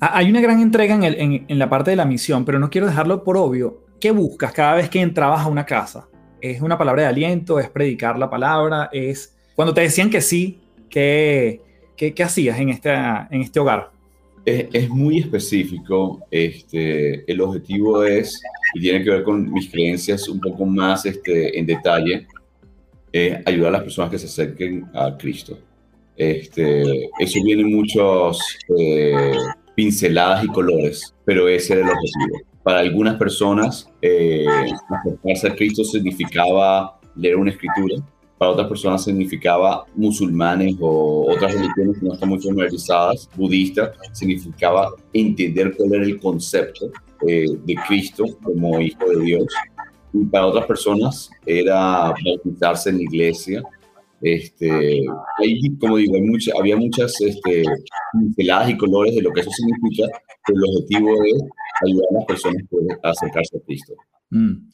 Hay 0.00 0.30
una 0.30 0.40
gran 0.40 0.60
entrega 0.60 0.94
en, 0.94 1.44
en, 1.46 1.58
la 1.58 1.68
parte 1.68 1.90
de 1.90 1.96
la 1.96 2.06
misión, 2.06 2.44
pero 2.44 2.58
no 2.58 2.70
quiero 2.70 2.86
dejarlo 2.86 3.22
por 3.22 3.36
obvio. 3.36 3.84
¿Qué 4.00 4.12
buscas 4.12 4.52
cada 4.52 4.74
vez 4.74 4.88
que 4.88 5.00
entrabas 5.00 5.40
a 5.40 5.48
una 5.48 5.66
casa? 5.66 6.08
¿Es 6.40 6.60
una 6.60 6.78
palabra 6.78 7.02
de 7.02 7.08
aliento? 7.08 7.58
¿Es 7.58 7.68
predicar 7.68 8.18
la 8.18 8.30
palabra? 8.30 8.88
¿Es 8.92 9.36
cuando 9.54 9.74
te 9.74 9.82
decían 9.82 10.10
que 10.10 10.20
sí? 10.20 10.58
¿Qué, 10.88 11.60
qué, 11.96 12.14
qué 12.14 12.22
hacías 12.22 12.58
en 12.58 12.70
este, 12.70 12.90
en 12.90 13.42
este 13.42 13.60
hogar? 13.60 13.90
Es, 14.44 14.66
es, 14.72 14.88
muy 14.88 15.18
específico. 15.18 16.20
Este, 16.30 17.30
el 17.30 17.40
objetivo 17.40 18.04
es 18.04 18.40
y 18.74 18.80
tiene 18.80 19.02
que 19.02 19.10
ver 19.10 19.22
con 19.22 19.52
mis 19.52 19.70
creencias 19.70 20.28
un 20.28 20.40
poco 20.40 20.64
más 20.64 21.04
este, 21.06 21.58
en 21.58 21.66
detalle, 21.66 22.26
ayudar 23.44 23.68
a 23.68 23.72
las 23.72 23.82
personas 23.82 24.10
que 24.10 24.18
se 24.18 24.26
acerquen 24.26 24.86
a 24.94 25.16
Cristo. 25.16 25.58
Este, 26.16 27.08
eso 27.18 27.42
viene 27.44 27.62
en 27.62 27.74
muchos 27.74 28.40
eh, 28.78 29.32
pinceladas 29.74 30.44
y 30.44 30.48
colores, 30.48 31.14
pero 31.24 31.48
ese 31.48 31.74
era 31.74 31.82
el 31.82 31.88
objetivo. 31.88 32.49
Para 32.62 32.80
algunas 32.80 33.16
personas, 33.16 33.88
eh, 34.02 34.44
acercarse 34.88 35.48
a 35.48 35.54
Cristo 35.54 35.84
significaba 35.84 37.00
leer 37.16 37.36
una 37.36 37.50
escritura. 37.50 37.96
Para 38.36 38.52
otras 38.52 38.68
personas 38.68 39.04
significaba 39.04 39.84
musulmanes 39.94 40.76
o 40.80 41.30
otras 41.30 41.54
religiones 41.54 41.98
que 41.98 42.06
no 42.06 42.14
están 42.14 42.28
muy 42.28 42.40
familiarizadas, 42.40 43.28
budistas, 43.36 43.90
significaba 44.12 44.90
entender 45.12 45.74
cuál 45.76 45.94
era 45.94 46.04
el 46.04 46.18
concepto 46.18 46.90
eh, 47.26 47.46
de 47.64 47.74
Cristo 47.86 48.24
como 48.42 48.80
hijo 48.80 49.06
de 49.08 49.20
Dios. 49.24 49.46
Y 50.12 50.24
para 50.24 50.46
otras 50.46 50.66
personas 50.66 51.30
era 51.46 52.14
bautizarse 52.24 52.90
en 52.90 52.96
la 52.96 53.02
iglesia. 53.02 53.62
Este, 54.22 55.02
como 55.78 55.96
digo, 55.96 56.14
hay 56.14 56.58
había 56.58 56.76
muchas 56.76 57.18
este, 57.20 57.62
pinceladas 58.12 58.70
y 58.70 58.76
colores 58.76 59.14
de 59.14 59.22
lo 59.22 59.32
que 59.32 59.40
eso 59.40 59.50
significa, 59.50 60.08
pero 60.46 60.58
el 60.58 60.76
objetivo 60.76 61.24
es 61.24 61.42
ayudar 61.84 62.06
a 62.10 62.14
las 62.14 62.24
personas 62.26 62.62
a 63.02 63.10
acercarse 63.10 63.56
a 63.56 63.60
Cristo. 63.64 63.94
Mm. 64.30 64.70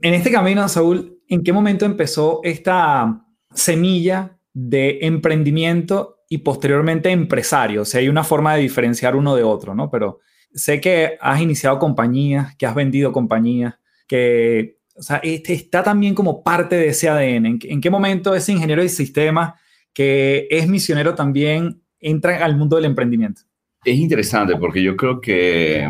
En 0.00 0.14
este 0.14 0.32
camino, 0.32 0.68
Saúl, 0.68 1.20
¿en 1.28 1.42
qué 1.42 1.52
momento 1.52 1.84
empezó 1.86 2.40
esta 2.42 3.24
semilla 3.54 4.36
de 4.52 4.98
emprendimiento 5.02 6.24
y 6.28 6.38
posteriormente 6.38 7.10
empresario? 7.10 7.82
O 7.82 7.84
sea, 7.84 8.00
hay 8.00 8.08
una 8.08 8.24
forma 8.24 8.54
de 8.54 8.62
diferenciar 8.62 9.14
uno 9.14 9.36
de 9.36 9.44
otro, 9.44 9.74
¿no? 9.74 9.90
Pero 9.90 10.20
sé 10.52 10.80
que 10.80 11.16
has 11.20 11.40
iniciado 11.40 11.78
compañías, 11.78 12.56
que 12.56 12.66
has 12.66 12.74
vendido 12.74 13.12
compañías, 13.12 13.74
que 14.06 14.82
o 14.94 15.02
sea, 15.02 15.18
este 15.22 15.54
está 15.54 15.82
también 15.82 16.14
como 16.14 16.42
parte 16.42 16.76
de 16.76 16.88
ese 16.88 17.08
ADN. 17.08 17.58
¿En, 17.62 17.80
qué 17.80 17.90
momento 17.90 18.34
ese 18.34 18.52
ingeniero 18.52 18.82
de 18.82 18.88
sistemas 18.88 19.54
que 19.92 20.46
es 20.50 20.68
misionero 20.68 21.14
también 21.14 21.82
entra 21.98 22.44
al 22.44 22.56
mundo 22.56 22.76
del 22.76 22.86
emprendimiento? 22.86 23.42
Es 23.84 23.98
interesante 23.98 24.56
porque 24.56 24.82
yo 24.82 24.96
creo 24.96 25.20
que 25.20 25.88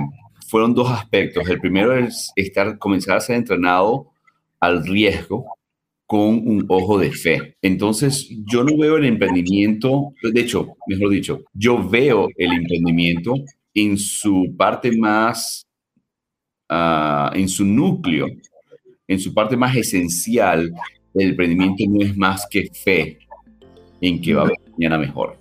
fueron 0.48 0.74
dos 0.74 0.90
aspectos. 0.90 1.46
El 1.48 1.60
primero 1.60 1.94
es 1.96 2.32
estar, 2.36 2.78
comenzar 2.78 3.18
a 3.18 3.20
ser 3.20 3.36
entrenado 3.36 4.12
al 4.60 4.86
riesgo 4.86 5.44
con 6.06 6.46
un 6.46 6.64
ojo 6.68 6.98
de 6.98 7.10
fe. 7.10 7.56
Entonces, 7.62 8.28
yo 8.46 8.64
no 8.64 8.76
veo 8.76 8.96
el 8.96 9.04
emprendimiento, 9.04 10.12
de 10.22 10.40
hecho, 10.40 10.68
mejor 10.86 11.10
dicho, 11.10 11.42
yo 11.54 11.88
veo 11.88 12.28
el 12.36 12.52
emprendimiento 12.52 13.34
en 13.74 13.96
su 13.96 14.54
parte 14.56 14.94
más, 14.96 15.66
ah, 16.68 17.30
en 17.34 17.48
su 17.48 17.64
núcleo, 17.64 18.26
en 19.08 19.18
su 19.18 19.32
parte 19.32 19.56
más 19.56 19.74
esencial, 19.76 20.70
el 21.14 21.30
emprendimiento 21.30 21.84
no 21.88 22.02
es 22.02 22.16
más 22.16 22.46
que 22.50 22.68
fe 22.72 23.18
en 24.00 24.20
que 24.20 24.34
va 24.34 24.42
a 24.42 24.44
haber 24.44 24.58
mañana 24.72 24.98
mejor. 24.98 25.38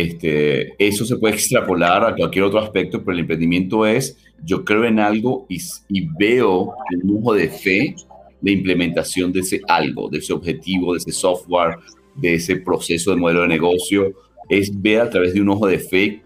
Este, 0.00 0.74
eso 0.84 1.04
se 1.04 1.16
puede 1.16 1.34
extrapolar 1.34 2.04
a 2.04 2.16
cualquier 2.16 2.44
otro 2.44 2.58
aspecto, 2.58 2.98
pero 3.04 3.12
el 3.12 3.20
emprendimiento 3.20 3.86
es, 3.86 4.18
yo 4.42 4.64
creo 4.64 4.84
en 4.84 4.98
algo 4.98 5.46
y, 5.48 5.60
y 5.88 6.08
veo 6.18 6.74
el 6.90 7.06
lujo 7.06 7.32
de 7.32 7.48
fe 7.48 7.94
la 8.42 8.50
implementación 8.50 9.32
de 9.32 9.40
ese 9.40 9.60
algo, 9.68 10.08
de 10.08 10.18
ese 10.18 10.32
objetivo, 10.32 10.92
de 10.92 10.98
ese 10.98 11.12
software, 11.12 11.76
de 12.16 12.34
ese 12.34 12.56
proceso 12.56 13.10
de 13.12 13.16
modelo 13.16 13.42
de 13.42 13.48
negocio, 13.48 14.12
es 14.48 14.70
ver 14.82 15.00
a 15.00 15.10
través 15.10 15.32
de 15.32 15.40
un 15.40 15.48
ojo 15.48 15.68
de 15.68 15.78
fe 15.78 16.22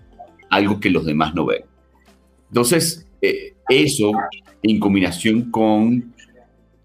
algo 0.48 0.80
que 0.80 0.90
los 0.90 1.04
demás 1.04 1.34
no 1.34 1.44
ven. 1.44 1.62
Entonces, 2.48 3.06
eh, 3.20 3.54
eso 3.68 4.12
en 4.62 4.80
combinación 4.80 5.50
con 5.50 6.14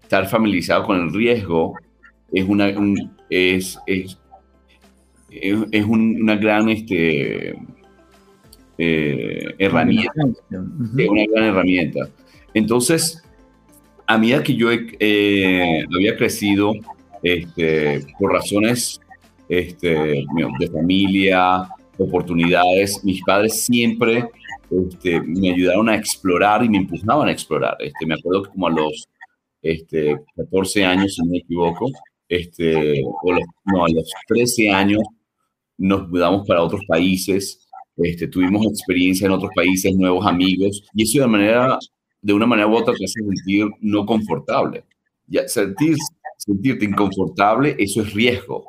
estar 0.02 0.28
familiarizado 0.28 0.84
con 0.84 1.00
el 1.00 1.12
riesgo 1.12 1.74
es 2.30 2.44
una, 2.46 2.72
es, 3.30 3.78
es, 3.86 4.18
es, 5.42 5.84
una 5.84 6.36
gran 6.36 6.68
este, 6.68 7.54
eh, 8.78 9.54
herramienta. 9.58 10.12
Es 10.50 11.08
una 11.08 11.24
gran 11.32 11.44
herramienta. 11.44 12.08
Entonces, 12.52 13.22
a 14.06 14.18
medida 14.18 14.42
que 14.42 14.54
yo 14.54 14.68
eh, 14.72 15.84
había 15.94 16.16
crecido 16.16 16.74
este, 17.22 18.04
por 18.18 18.32
razones 18.32 19.00
este, 19.48 20.24
de 20.58 20.70
familia, 20.72 21.68
oportunidades. 21.98 23.02
Mis 23.04 23.22
padres 23.22 23.64
siempre 23.64 24.28
este, 24.70 25.20
me 25.20 25.52
ayudaron 25.52 25.88
a 25.88 25.96
explorar 25.96 26.64
y 26.64 26.68
me 26.68 26.78
empujaban 26.78 27.28
a 27.28 27.32
explorar. 27.32 27.76
Este, 27.80 28.06
me 28.06 28.14
acuerdo 28.14 28.44
que 28.44 28.50
como 28.50 28.66
a 28.66 28.70
los 28.70 29.08
este, 29.62 30.20
14 30.36 30.84
años, 30.84 31.14
si 31.14 31.22
no 31.22 31.30
me 31.30 31.38
equivoco, 31.38 31.90
este, 32.28 33.02
o 33.04 33.32
no, 33.66 33.84
a 33.84 33.88
los 33.88 34.10
13 34.28 34.70
años 34.70 35.00
nos 35.78 36.08
mudamos 36.08 36.46
para 36.46 36.62
otros 36.62 36.82
países, 36.86 37.66
este, 37.96 38.26
tuvimos 38.26 38.66
experiencia 38.66 39.26
en 39.26 39.32
otros 39.32 39.50
países, 39.54 39.94
nuevos 39.94 40.26
amigos, 40.26 40.84
y 40.94 41.04
eso 41.04 41.20
de, 41.20 41.26
manera, 41.26 41.78
de 42.20 42.32
una 42.32 42.46
manera 42.46 42.66
u 42.66 42.74
otra 42.74 42.94
te 42.94 43.04
hace 43.04 43.20
sentir 43.20 43.66
no 43.80 44.04
confortable. 44.04 44.84
Ya, 45.26 45.46
sentir, 45.48 45.96
sentirte 46.36 46.84
inconfortable, 46.84 47.76
eso 47.78 48.02
es 48.02 48.12
riesgo. 48.12 48.64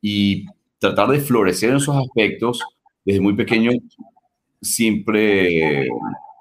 Y 0.00 0.46
tratar 0.78 1.08
de 1.08 1.20
florecer 1.20 1.70
en 1.70 1.76
esos 1.76 1.96
aspectos, 1.96 2.60
desde 3.04 3.20
muy 3.20 3.34
pequeño 3.34 3.72
siempre 4.62 5.88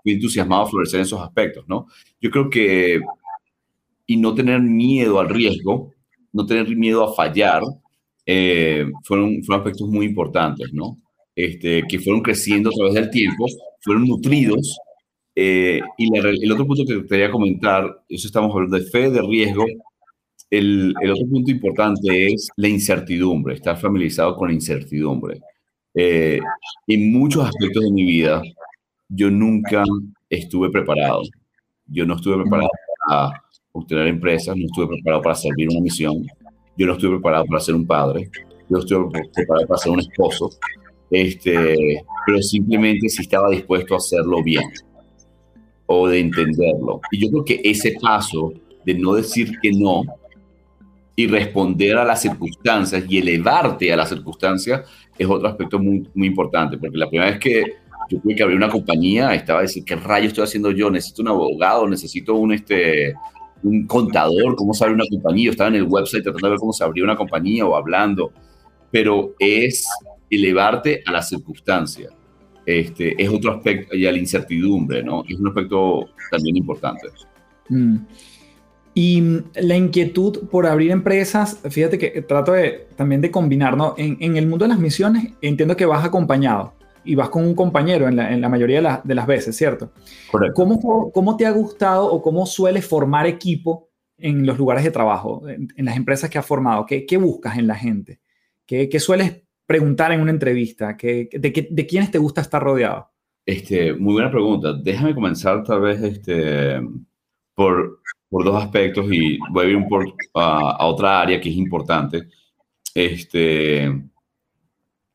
fui 0.04 0.14
entusiasmado 0.14 0.64
a 0.64 0.70
florecer 0.70 1.00
en 1.00 1.06
esos 1.06 1.22
aspectos, 1.22 1.66
¿no? 1.68 1.88
Yo 2.22 2.30
creo 2.30 2.50
que, 2.50 3.02
y 4.06 4.18
no 4.18 4.34
tener 4.34 4.62
miedo 4.62 5.20
al 5.20 5.30
riesgo, 5.30 5.94
no 6.32 6.46
tener 6.46 6.76
miedo 6.76 7.04
a 7.04 7.14
fallar, 7.14 7.64
eh, 8.32 8.86
fueron, 9.06 9.44
fueron 9.44 9.62
aspectos 9.62 9.90
muy 9.90 10.06
importantes, 10.06 10.72
¿no? 10.72 11.00
Este, 11.36 11.82
que 11.90 11.98
fueron 11.98 12.22
creciendo 12.22 12.70
a 12.70 12.74
través 12.74 12.94
del 12.94 13.10
tiempo, 13.10 13.48
fueron 13.82 14.06
nutridos. 14.06 14.78
Eh, 15.36 15.82
y 15.98 16.16
el 16.16 16.52
otro 16.52 16.68
punto 16.68 16.86
que 16.86 17.08
quería 17.08 17.32
comentar, 17.32 18.04
eso 18.08 18.28
estamos 18.28 18.54
hablando 18.54 18.78
de 18.78 18.84
fe, 18.84 19.10
de 19.10 19.22
riesgo. 19.24 19.66
El, 20.48 20.94
el, 21.02 21.12
otro 21.12 21.26
punto 21.28 21.50
importante 21.50 22.28
es 22.28 22.50
la 22.56 22.68
incertidumbre, 22.68 23.56
estar 23.56 23.80
familiarizado 23.80 24.36
con 24.36 24.50
la 24.50 24.54
incertidumbre. 24.54 25.42
Eh, 25.96 26.40
en 26.86 27.12
muchos 27.12 27.48
aspectos 27.48 27.84
de 27.84 27.92
mi 27.92 28.06
vida, 28.06 28.44
yo 29.08 29.32
nunca 29.32 29.84
estuve 30.30 30.70
preparado. 30.70 31.24
Yo 31.88 32.06
no 32.06 32.16
estuve 32.16 32.44
preparado 32.44 32.70
para 33.08 33.44
obtener 33.72 34.06
empresas, 34.06 34.56
no 34.56 34.66
estuve 34.66 34.88
preparado 34.88 35.24
para 35.24 35.36
servir 35.36 35.68
una 35.72 35.82
misión, 35.82 36.28
yo 36.80 36.88
no 36.88 36.94
estuve 36.94 37.16
preparado 37.16 37.46
para 37.46 37.60
ser 37.60 37.76
un 37.76 37.86
padre, 37.86 38.32
yo 38.70 38.78
no 38.78 38.80
estuve 38.80 39.22
preparado 39.34 39.68
para 39.68 39.78
ser 39.78 39.92
un 39.92 40.00
esposo, 40.00 40.50
este, 41.12 42.02
pero 42.26 42.42
simplemente 42.42 43.10
si 43.10 43.22
estaba 43.22 43.50
dispuesto 43.50 43.96
a 43.96 43.98
hacerlo 43.98 44.42
bien 44.42 44.64
o 45.88 46.08
de 46.08 46.22
entenderlo. 46.22 47.02
Y 47.12 47.20
yo 47.22 47.30
creo 47.32 47.44
que 47.44 47.62
ese 47.66 47.98
paso 48.02 48.54
de 48.86 48.94
no 48.94 49.14
decir 49.14 49.52
que 49.62 49.74
no 49.74 50.04
y 51.18 51.28
responder 51.28 51.98
a 51.98 52.06
las 52.06 52.22
circunstancias 52.22 53.04
y 53.10 53.18
elevarte 53.18 53.92
a 53.92 53.98
las 53.98 54.08
circunstancias 54.08 54.88
es 55.18 55.28
otro 55.28 55.50
aspecto 55.50 55.80
muy, 55.80 56.08
muy 56.14 56.28
importante, 56.28 56.78
porque 56.78 56.98
la 56.98 57.10
primera 57.10 57.32
vez 57.32 57.40
que 57.42 57.64
yo 58.10 58.22
tuve 58.22 58.36
que 58.36 58.44
abrir 58.44 58.56
una 58.56 58.70
compañía, 58.70 59.36
estaba 59.36 59.60
a 59.60 59.64
decir, 59.64 59.84
¿qué 59.84 59.98
rayo 59.98 60.28
estoy 60.30 60.46
haciendo 60.46 60.72
yo? 60.72 60.90
Necesito 60.90 61.24
un 61.24 61.28
abogado, 61.28 61.90
necesito 61.90 62.36
un, 62.36 62.54
este, 62.54 63.14
un 63.64 63.86
contador, 63.88 64.56
cómo 64.56 64.74
se 64.74 64.84
abre 64.84 64.96
una 64.96 65.06
compañía. 65.10 65.46
Yo 65.46 65.52
estaba 65.52 65.70
en 65.70 65.76
el 65.76 65.84
website 65.84 66.24
tratando 66.24 66.48
de 66.48 66.52
ver 66.52 66.60
cómo 66.60 66.74
se 66.74 66.84
abría 66.84 67.04
una 67.04 67.16
compañía 67.16 67.66
o 67.66 67.76
hablando, 67.76 68.32
pero 68.92 69.34
es 69.40 69.88
elevarte 70.30 71.02
a 71.06 71.12
la 71.12 71.22
circunstancia. 71.22 72.10
Este, 72.66 73.22
es 73.22 73.30
otro 73.30 73.52
aspecto, 73.52 73.96
y 73.96 74.06
a 74.06 74.12
la 74.12 74.18
incertidumbre, 74.18 75.04
¿no? 75.04 75.24
Es 75.28 75.40
un 75.40 75.48
aspecto 75.48 76.10
también 76.30 76.58
importante. 76.58 77.08
Mm. 77.70 77.98
Y 78.94 79.24
la 79.56 79.78
inquietud 79.78 80.50
por 80.50 80.66
abrir 80.66 80.92
empresas, 80.92 81.60
fíjate 81.70 81.98
que 81.98 82.22
trato 82.22 82.52
de, 82.52 82.88
también 82.96 83.22
de 83.22 83.32
combinar, 83.32 83.78
¿no? 83.78 83.96
En, 83.98 84.18
en, 84.20 84.36
el 84.36 84.46
mundo 84.48 84.66
de 84.66 84.70
las 84.70 84.80
misiones 84.80 85.34
entiendo 85.42 85.78
que 85.78 85.86
vas 85.86 86.04
acompañado 86.04 86.74
y 87.04 87.16
vas 87.16 87.30
con 87.30 87.46
un 87.46 87.56
compañero 87.56 88.08
en 88.08 88.16
la, 88.16 88.32
en 88.34 88.42
la 88.42 88.50
mayoría 88.50 88.78
de, 88.78 88.82
la, 88.82 89.02
de, 89.04 89.16
las 89.16 89.28
veces, 89.28 89.56
¿cierto? 89.56 89.92
Correcto. 90.32 90.54
¿Cómo, 90.56 91.12
¿Cómo 91.12 91.38
te 91.38 91.46
ha 91.46 91.52
gustado 91.52 92.12
o 92.12 92.22
cómo 92.22 92.46
sueles 92.46 92.86
formar 92.86 93.26
equipo 93.26 93.90
en 94.18 94.46
los 94.46 94.58
lugares 94.58 94.84
de 94.84 94.92
trabajo, 94.92 95.48
en, 95.48 95.68
en 95.76 95.86
las 95.86 95.96
empresas 95.96 96.30
que 96.30 96.38
has 96.38 96.46
formado? 96.46 96.86
¿Qué, 96.86 97.06
¿Qué, 97.06 97.18
buscas 97.18 97.58
en 97.58 97.68
la 97.68 97.76
gente? 97.76 98.20
¿Qué, 98.66 98.90
qué 98.90 99.00
sueles 99.00 99.42
preguntar 99.66 100.12
en 100.12 100.22
una 100.22 100.32
entrevista? 100.32 100.98
¿Qué, 100.98 101.30
de, 101.32 101.68
de, 101.70 101.88
quiénes 101.88 102.12
te 102.12 102.18
gusta 102.18 102.42
estar 102.42 102.62
rodeado? 102.62 103.10
Este, 103.46 103.94
muy 103.94 104.14
buena 104.14 104.30
pregunta. 104.30 104.74
Déjame 104.74 105.16
comenzar 105.16 105.64
tal 105.64 105.82
vez 105.82 106.02
este, 106.02 106.80
por, 107.56 108.02
por 108.30 108.44
dos 108.44 108.64
aspectos 108.64 109.06
y 109.12 109.38
voy 109.52 109.66
a 109.66 109.70
ir 109.70 109.76
un 109.76 109.88
por, 109.88 110.06
a, 110.36 110.76
a, 110.78 110.86
otra 110.86 111.22
área 111.22 111.40
que 111.40 111.50
es 111.50 111.56
importante. 111.56 112.28
Este, 112.94 114.09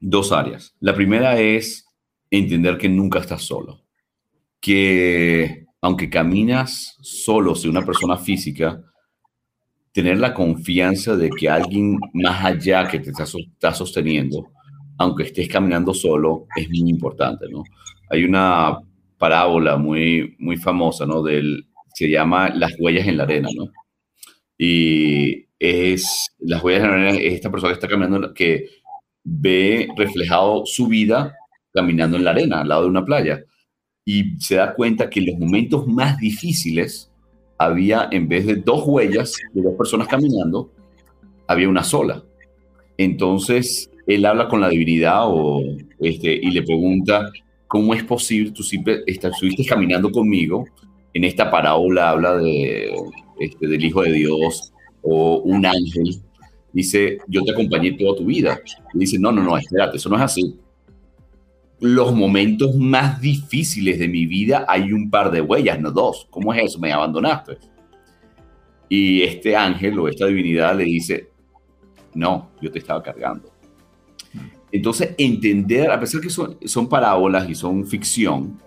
dos 0.04 0.32
áreas. 0.32 0.74
La 0.80 0.94
primera 0.94 1.40
es 1.40 1.86
entender 2.30 2.78
que 2.78 2.88
nunca 2.88 3.20
estás 3.20 3.42
solo. 3.42 3.80
Que 4.60 5.64
aunque 5.80 6.08
caminas 6.08 6.96
solo, 7.00 7.54
si 7.54 7.68
una 7.68 7.84
persona 7.84 8.16
física, 8.16 8.82
tener 9.92 10.18
la 10.18 10.34
confianza 10.34 11.16
de 11.16 11.30
que 11.30 11.48
alguien 11.48 11.98
más 12.14 12.44
allá 12.44 12.88
que 12.88 13.00
te 13.00 13.10
está, 13.10 13.72
sosteniendo, 13.72 14.50
aunque 14.98 15.24
estés 15.24 15.48
caminando 15.48 15.94
solo, 15.94 16.46
es 16.56 16.68
muy 16.68 16.90
importante, 16.90 17.46
¿no? 17.50 17.62
Hay 18.10 18.24
una 18.24 18.78
parábola 19.18 19.76
muy, 19.76 20.36
muy 20.38 20.56
famosa, 20.56 21.06
¿no? 21.06 21.22
Del, 21.22 21.66
se 21.94 22.08
llama 22.08 22.50
Las 22.50 22.74
huellas 22.78 23.06
en 23.06 23.16
la 23.16 23.24
arena, 23.24 23.48
¿no? 23.54 23.66
Y 24.58 25.46
es, 25.58 26.34
las 26.38 26.62
huellas 26.62 26.84
en 26.84 26.90
la 26.90 26.94
arena 26.94 27.18
es 27.18 27.34
esta 27.34 27.50
persona 27.50 27.72
que 27.72 27.74
está 27.74 27.88
caminando, 27.88 28.34
que 28.34 28.68
ve 29.24 29.88
reflejado 29.96 30.64
su 30.66 30.86
vida 30.86 31.34
caminando 31.72 32.16
en 32.16 32.24
la 32.24 32.30
arena, 32.30 32.60
al 32.60 32.68
lado 32.68 32.82
de 32.82 32.88
una 32.88 33.04
playa. 33.04 33.42
Y 34.04 34.38
se 34.38 34.56
da 34.56 34.74
cuenta 34.74 35.10
que 35.10 35.20
en 35.20 35.26
los 35.26 35.38
momentos 35.38 35.86
más 35.88 36.18
difíciles, 36.18 37.10
había, 37.58 38.08
en 38.10 38.28
vez 38.28 38.46
de 38.46 38.56
dos 38.56 38.82
huellas 38.86 39.36
de 39.52 39.62
dos 39.62 39.74
personas 39.76 40.08
caminando, 40.08 40.70
había 41.46 41.68
una 41.68 41.82
sola. 41.82 42.22
Entonces, 42.98 43.90
él 44.06 44.24
habla 44.26 44.48
con 44.48 44.60
la 44.60 44.68
divinidad 44.68 45.22
o, 45.24 45.62
este, 46.00 46.34
y 46.34 46.50
le 46.50 46.62
pregunta, 46.62 47.30
¿cómo 47.66 47.94
es 47.94 48.04
posible? 48.04 48.52
Tú 48.52 48.62
siempre 48.62 49.02
estuviste 49.06 49.64
caminando 49.64 50.10
conmigo. 50.10 50.64
En 51.12 51.24
esta 51.24 51.50
parábola 51.50 52.10
habla 52.10 52.36
de, 52.36 52.94
este, 53.40 53.66
del 53.66 53.84
Hijo 53.84 54.02
de 54.02 54.12
Dios 54.12 54.72
o 55.02 55.38
un 55.38 55.64
ángel. 55.64 56.20
Dice, 56.74 57.18
yo 57.28 57.42
te 57.44 57.52
acompañé 57.52 57.92
toda 57.92 58.16
tu 58.16 58.26
vida. 58.26 58.60
Y 58.92 58.98
dice, 58.98 59.16
no, 59.18 59.30
no, 59.30 59.42
no, 59.42 59.56
espérate, 59.56 59.96
eso 59.96 60.08
no 60.08 60.16
es 60.16 60.22
así. 60.22 60.56
Los 61.78 62.12
momentos 62.12 62.74
más 62.74 63.20
difíciles 63.20 64.00
de 64.00 64.08
mi 64.08 64.26
vida 64.26 64.66
hay 64.68 64.92
un 64.92 65.08
par 65.08 65.30
de 65.30 65.40
huellas, 65.40 65.80
no 65.80 65.92
dos. 65.92 66.26
¿Cómo 66.30 66.52
es 66.52 66.64
eso? 66.64 66.80
Me 66.80 66.92
abandonaste. 66.92 67.58
Y 68.88 69.22
este 69.22 69.54
ángel 69.54 69.98
o 70.00 70.08
esta 70.08 70.26
divinidad 70.26 70.76
le 70.76 70.84
dice, 70.84 71.28
no, 72.12 72.50
yo 72.60 72.72
te 72.72 72.80
estaba 72.80 73.00
cargando. 73.00 73.52
Entonces, 74.72 75.14
entender, 75.16 75.92
a 75.92 76.00
pesar 76.00 76.20
que 76.20 76.30
son, 76.30 76.58
son 76.64 76.88
parábolas 76.88 77.48
y 77.48 77.54
son 77.54 77.86
ficción, 77.86 78.58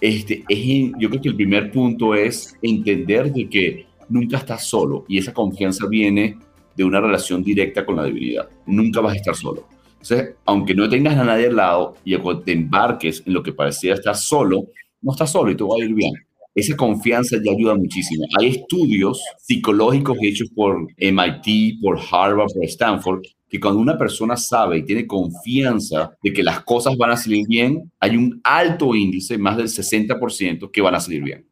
este, 0.00 0.42
es, 0.48 0.92
yo 0.98 1.10
creo 1.10 1.20
que 1.20 1.28
el 1.28 1.36
primer 1.36 1.70
punto 1.70 2.14
es 2.14 2.56
entender 2.62 3.30
de 3.30 3.46
que 3.46 3.86
nunca 4.08 4.38
estás 4.38 4.64
solo 4.64 5.04
y 5.06 5.18
esa 5.18 5.34
confianza 5.34 5.86
viene 5.86 6.38
de 6.76 6.84
una 6.84 7.00
relación 7.00 7.42
directa 7.42 7.84
con 7.84 7.96
la 7.96 8.04
divinidad. 8.04 8.48
Nunca 8.66 9.00
vas 9.00 9.14
a 9.14 9.16
estar 9.16 9.34
solo. 9.34 9.66
Entonces, 10.02 10.34
aunque 10.44 10.74
no 10.74 10.88
tengas 10.88 11.16
a 11.16 11.24
nadie 11.24 11.46
al 11.46 11.56
lado 11.56 11.94
y 12.04 12.16
te 12.44 12.52
embarques 12.52 13.22
en 13.24 13.34
lo 13.34 13.42
que 13.42 13.52
parecía 13.52 13.94
estar 13.94 14.16
solo, 14.16 14.66
no 15.00 15.12
estás 15.12 15.30
solo 15.30 15.50
y 15.50 15.56
te 15.56 15.62
va 15.62 15.76
a 15.76 15.84
ir 15.84 15.94
bien. 15.94 16.12
Esa 16.54 16.76
confianza 16.76 17.36
ya 17.42 17.52
ayuda 17.52 17.74
muchísimo. 17.74 18.24
Hay 18.38 18.48
estudios 18.48 19.22
psicológicos 19.38 20.18
hechos 20.20 20.50
por 20.54 20.86
MIT, 20.98 21.80
por 21.80 21.98
Harvard, 21.98 22.48
por 22.52 22.64
Stanford, 22.64 23.22
que 23.48 23.60
cuando 23.60 23.80
una 23.80 23.96
persona 23.96 24.36
sabe 24.36 24.78
y 24.78 24.82
tiene 24.82 25.06
confianza 25.06 26.12
de 26.22 26.32
que 26.32 26.42
las 26.42 26.62
cosas 26.64 26.96
van 26.96 27.10
a 27.10 27.16
salir 27.16 27.46
bien, 27.46 27.90
hay 28.00 28.16
un 28.16 28.40
alto 28.44 28.94
índice, 28.94 29.38
más 29.38 29.56
del 29.56 29.68
60%, 29.68 30.70
que 30.70 30.80
van 30.80 30.94
a 30.94 31.00
salir 31.00 31.22
bien. 31.22 31.46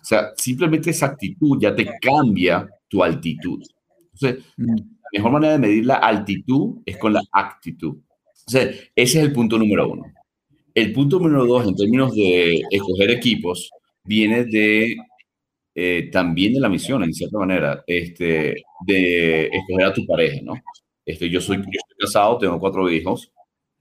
O 0.00 0.04
sea, 0.04 0.32
simplemente 0.36 0.90
esa 0.90 1.06
actitud 1.06 1.58
ya 1.58 1.74
te 1.74 1.86
cambia 2.00 2.68
tu 2.88 3.02
altitud. 3.02 3.62
Entonces, 4.14 4.44
mm. 4.56 4.76
la 4.76 5.08
mejor 5.12 5.32
manera 5.32 5.52
de 5.54 5.58
medir 5.58 5.86
la 5.86 5.96
altitud 5.96 6.78
es 6.86 6.96
con 6.96 7.12
la 7.12 7.22
actitud. 7.32 7.96
Entonces, 8.46 8.90
ese 8.94 9.18
es 9.18 9.24
el 9.24 9.32
punto 9.32 9.58
número 9.58 9.88
uno. 9.90 10.04
El 10.74 10.92
punto 10.92 11.18
número 11.18 11.46
dos, 11.46 11.66
en 11.66 11.76
términos 11.76 12.14
de 12.14 12.62
escoger 12.70 13.10
equipos, 13.10 13.70
viene 14.04 14.44
de 14.44 14.96
eh, 15.74 16.08
también 16.12 16.54
de 16.54 16.60
la 16.60 16.68
misión, 16.68 17.02
en 17.02 17.12
cierta 17.12 17.38
manera, 17.38 17.82
este, 17.86 18.62
de 18.86 19.46
escoger 19.46 19.86
a 19.86 19.92
tu 19.92 20.06
pareja, 20.06 20.40
¿no? 20.42 20.54
Este, 21.04 21.28
yo, 21.28 21.40
soy, 21.40 21.56
yo 21.56 21.62
estoy 21.62 21.96
casado, 21.98 22.38
tengo 22.38 22.60
cuatro 22.60 22.90
hijos, 22.90 23.32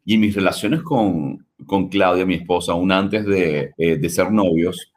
y 0.05 0.17
mis 0.17 0.35
relaciones 0.35 0.81
con, 0.81 1.45
con 1.65 1.89
Claudia, 1.89 2.25
mi 2.25 2.35
esposa, 2.35 2.73
aún 2.73 2.91
antes 2.91 3.25
de, 3.25 3.71
eh, 3.77 3.97
de 3.97 4.09
ser 4.09 4.31
novios, 4.31 4.91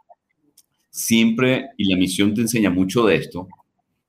siempre, 0.90 1.68
y 1.76 1.90
la 1.92 1.98
misión 1.98 2.34
te 2.34 2.40
enseña 2.40 2.70
mucho 2.70 3.06
de 3.06 3.16
esto, 3.16 3.48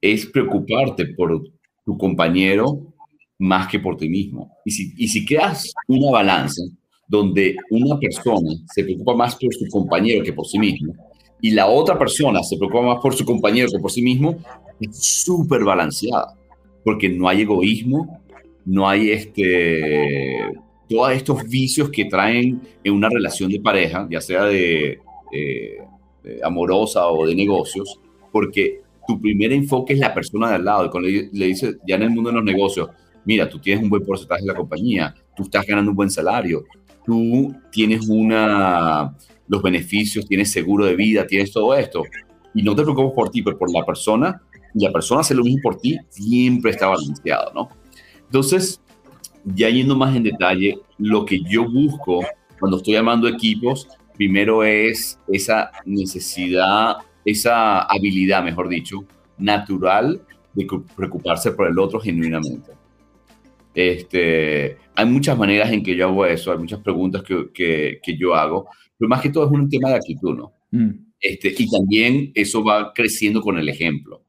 es 0.01 0.25
preocuparte 0.25 1.07
por 1.07 1.43
tu 1.85 1.97
compañero 1.97 2.93
más 3.39 3.67
que 3.67 3.79
por 3.79 3.97
ti 3.97 4.09
mismo. 4.09 4.51
Y 4.65 4.71
si, 4.71 4.93
y 4.97 5.07
si 5.07 5.25
creas 5.25 5.71
una 5.87 6.11
balanza 6.11 6.63
donde 7.07 7.55
una 7.69 7.97
persona 7.97 8.51
se 8.73 8.83
preocupa 8.83 9.15
más 9.15 9.35
por 9.35 9.53
su 9.53 9.67
compañero 9.69 10.23
que 10.23 10.33
por 10.33 10.45
sí 10.45 10.59
mismo, 10.59 10.93
y 11.41 11.51
la 11.51 11.67
otra 11.67 11.97
persona 11.97 12.41
se 12.43 12.57
preocupa 12.57 12.81
más 12.81 12.99
por 13.01 13.13
su 13.13 13.23
compañero 13.23 13.69
que 13.71 13.79
por 13.79 13.91
sí 13.91 14.01
mismo, 14.01 14.37
es 14.79 15.23
súper 15.23 15.63
balanceada, 15.63 16.35
porque 16.83 17.09
no 17.09 17.27
hay 17.27 17.41
egoísmo, 17.41 18.21
no 18.65 18.87
hay 18.87 19.11
este, 19.11 20.41
todos 20.89 21.11
estos 21.11 21.43
vicios 21.47 21.89
que 21.89 22.05
traen 22.05 22.61
en 22.83 22.93
una 22.93 23.09
relación 23.09 23.49
de 23.49 23.59
pareja, 23.59 24.07
ya 24.09 24.21
sea 24.21 24.45
de, 24.45 24.99
amorosa 26.43 27.07
o 27.07 27.25
de 27.25 27.35
negocios, 27.35 27.99
porque 28.31 28.81
tu 29.07 29.19
primer 29.19 29.53
enfoque 29.53 29.93
es 29.93 29.99
la 29.99 30.13
persona 30.13 30.49
de 30.49 30.55
al 30.55 30.65
lado. 30.65 30.85
Y 30.85 30.89
cuando 30.89 31.09
le, 31.09 31.29
le 31.31 31.45
dices, 31.47 31.77
ya 31.87 31.95
en 31.95 32.03
el 32.03 32.09
mundo 32.09 32.29
de 32.29 32.35
los 32.35 32.43
negocios, 32.43 32.89
mira, 33.27 33.49
tú 33.49 33.59
tienes 33.59 33.83
un 33.83 33.89
buen 33.89 34.03
porcentaje 34.03 34.41
de 34.41 34.47
la 34.47 34.55
compañía, 34.55 35.13
tú 35.35 35.43
estás 35.43 35.65
ganando 35.65 35.91
un 35.91 35.97
buen 35.97 36.09
salario, 36.09 36.63
tú 37.05 37.53
tienes 37.71 38.07
una, 38.07 39.15
los 39.47 39.61
beneficios, 39.61 40.25
tienes 40.25 40.51
seguro 40.51 40.85
de 40.85 40.95
vida, 40.95 41.27
tienes 41.27 41.51
todo 41.51 41.75
esto, 41.75 42.03
y 42.53 42.63
no 42.63 42.75
te 42.75 42.83
preocupes 42.83 43.13
por 43.13 43.29
ti, 43.29 43.41
pero 43.41 43.57
por 43.57 43.71
la 43.71 43.85
persona, 43.85 44.41
y 44.73 44.83
la 44.83 44.91
persona 44.91 45.21
hace 45.21 45.35
lo 45.35 45.43
mismo 45.43 45.61
por 45.61 45.77
ti, 45.77 45.97
siempre 46.09 46.71
está 46.71 46.87
balanceado, 46.87 47.51
¿no? 47.53 47.69
Entonces, 48.25 48.81
ya 49.43 49.69
yendo 49.69 49.95
más 49.95 50.15
en 50.15 50.23
detalle, 50.23 50.77
lo 50.97 51.25
que 51.25 51.41
yo 51.41 51.69
busco 51.69 52.25
cuando 52.59 52.77
estoy 52.77 52.95
armando 52.95 53.27
equipos, 53.27 53.87
primero 54.15 54.63
es 54.63 55.19
esa 55.27 55.71
necesidad, 55.85 56.97
esa 57.27 57.81
habilidad, 57.81 58.41
mejor 58.41 58.69
dicho, 58.69 59.03
natural 59.37 60.21
de 60.53 60.65
preocuparse 60.95 61.51
por 61.51 61.67
el 61.67 61.77
otro 61.77 61.99
genuinamente. 61.99 62.71
Este, 63.75 64.77
hay 64.95 65.05
muchas 65.05 65.37
maneras 65.37 65.69
en 65.71 65.83
que 65.83 65.93
yo 65.93 66.07
hago 66.07 66.25
eso, 66.25 66.53
hay 66.53 66.57
muchas 66.57 66.79
preguntas 66.79 67.21
que, 67.23 67.99
que, 68.01 68.17
yo 68.17 68.33
hago, 68.33 68.67
pero 68.97 69.09
más 69.09 69.21
que 69.21 69.29
todo 69.29 69.45
es 69.45 69.51
un 69.51 69.69
tema 69.69 69.89
de 69.89 69.95
actitud, 69.95 70.37
¿no? 70.37 70.53
Mm. 70.71 71.07
Este, 71.19 71.53
y 71.57 71.69
también 71.69 72.31
eso 72.33 72.63
va 72.63 72.93
creciendo 72.93 73.41
con 73.41 73.57
el 73.57 73.67
ejemplo. 73.67 74.23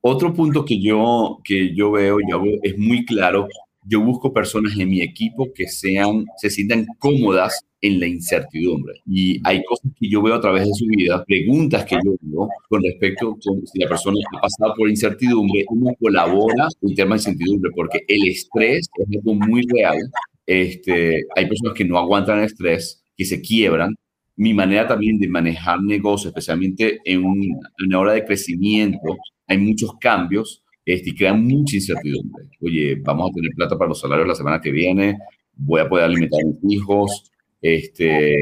Otro 0.00 0.32
punto 0.32 0.64
que 0.64 0.80
yo, 0.80 1.40
que 1.44 1.74
yo 1.74 1.90
veo, 1.92 2.18
yo 2.26 2.42
es 2.62 2.78
muy 2.78 3.04
claro, 3.04 3.48
yo 3.84 4.00
busco 4.00 4.32
personas 4.32 4.78
en 4.78 4.88
mi 4.88 5.02
equipo 5.02 5.52
que 5.54 5.68
sean, 5.68 6.24
se 6.38 6.48
sientan 6.48 6.86
cómodas 6.98 7.66
en 7.80 8.00
la 8.00 8.06
incertidumbre. 8.06 9.00
Y 9.06 9.40
hay 9.44 9.62
cosas 9.64 9.90
que 9.98 10.08
yo 10.08 10.22
veo 10.22 10.34
a 10.34 10.40
través 10.40 10.66
de 10.66 10.74
su 10.74 10.86
vida, 10.86 11.24
preguntas 11.24 11.84
que 11.84 11.96
yo 12.04 12.14
veo 12.20 12.48
con 12.68 12.82
respecto 12.82 13.30
a 13.30 13.66
si 13.66 13.78
la 13.78 13.88
persona 13.88 14.18
ha 14.36 14.40
pasado 14.40 14.74
por 14.76 14.88
incertidumbre, 14.88 15.64
cómo 15.66 15.94
colabora 15.96 16.68
en 16.82 16.94
temas 16.94 17.24
de 17.24 17.30
incertidumbre, 17.30 17.70
porque 17.74 18.04
el 18.06 18.28
estrés 18.28 18.88
es 18.94 19.16
algo 19.16 19.34
muy 19.34 19.62
real. 19.72 19.98
Este, 20.46 21.24
hay 21.36 21.46
personas 21.46 21.74
que 21.74 21.84
no 21.84 21.98
aguantan 21.98 22.38
el 22.38 22.44
estrés, 22.44 23.02
que 23.16 23.24
se 23.24 23.40
quiebran. 23.40 23.94
Mi 24.36 24.54
manera 24.54 24.86
también 24.86 25.18
de 25.18 25.28
manejar 25.28 25.82
negocios, 25.82 26.30
especialmente 26.30 27.00
en, 27.04 27.24
una 27.24 27.98
hora 27.98 28.12
de 28.12 28.24
crecimiento, 28.24 29.16
hay 29.46 29.58
muchos 29.58 29.92
cambios 30.00 30.62
este, 30.84 31.10
y 31.10 31.14
crean 31.14 31.44
mucha 31.44 31.76
incertidumbre. 31.76 32.44
Oye, 32.60 32.96
vamos 33.02 33.30
a 33.30 33.34
tener 33.34 33.50
plata 33.54 33.76
para 33.76 33.88
los 33.88 34.00
salarios 34.00 34.28
la 34.28 34.34
semana 34.34 34.60
que 34.60 34.70
viene, 34.70 35.18
voy 35.54 35.80
a 35.80 35.88
poder 35.88 36.06
alimentar 36.06 36.40
a 36.40 36.46
mis 36.46 36.74
hijos, 36.74 37.30
este, 37.62 38.40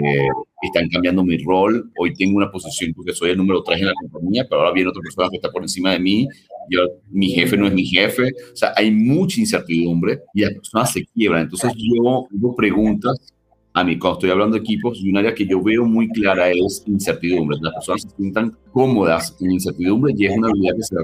están 0.63 0.89
cambiando 0.89 1.25
mi 1.25 1.39
rol. 1.39 1.91
Hoy 1.99 2.15
tengo 2.15 2.37
una 2.37 2.51
posición 2.51 2.93
porque 2.95 3.13
soy 3.13 3.31
el 3.31 3.39
número 3.39 3.63
3 3.63 3.81
en 3.81 3.87
la 3.87 3.95
compañía, 3.95 4.47
pero 4.49 4.61
ahora 4.61 4.73
viene 4.73 4.91
otra 4.91 5.03
persona 5.03 5.29
que 5.31 5.37
está 5.37 5.51
por 5.51 5.63
encima 5.63 5.93
de 5.93 6.01
mí. 6.01 6.29
Yo, 6.71 6.81
mi 7.11 7.29
jefe 7.31 7.57
no 7.57 7.67
es 7.67 7.73
mi 7.73 7.85
jefe. 7.85 8.33
O 8.53 8.57
sea, 8.57 8.73
hay 8.77 8.91
mucha 8.91 9.41
incertidumbre 9.41 10.21
y 10.35 10.43
las 10.43 10.55
personas 10.55 10.93
se 10.93 11.05
quiebran. 11.07 11.43
Entonces 11.43 11.73
yo 11.77 12.27
hago 12.33 12.57
preguntas 12.57 13.17
a 13.75 13.85
mí 13.85 13.99
cuando 13.99 14.19
estoy 14.19 14.31
hablando 14.31 14.57
de 14.57 14.61
equipos 14.61 14.99
y 15.01 15.11
un 15.11 15.19
área 15.19 15.35
que 15.35 15.47
yo 15.47 15.63
veo 15.63 15.85
muy 15.85 16.09
clara 16.09 16.51
es 16.51 16.83
incertidumbre. 16.87 17.59
Las 17.61 17.75
personas 17.75 18.03
se 18.03 18.09
sientan 18.11 18.57
cómodas 18.73 19.37
en 19.41 19.53
incertidumbre 19.53 20.15
y 20.17 20.27
es 20.27 20.37
una 20.37 20.49
habilidad 20.49 20.75
que 20.77 20.83
se 20.83 20.97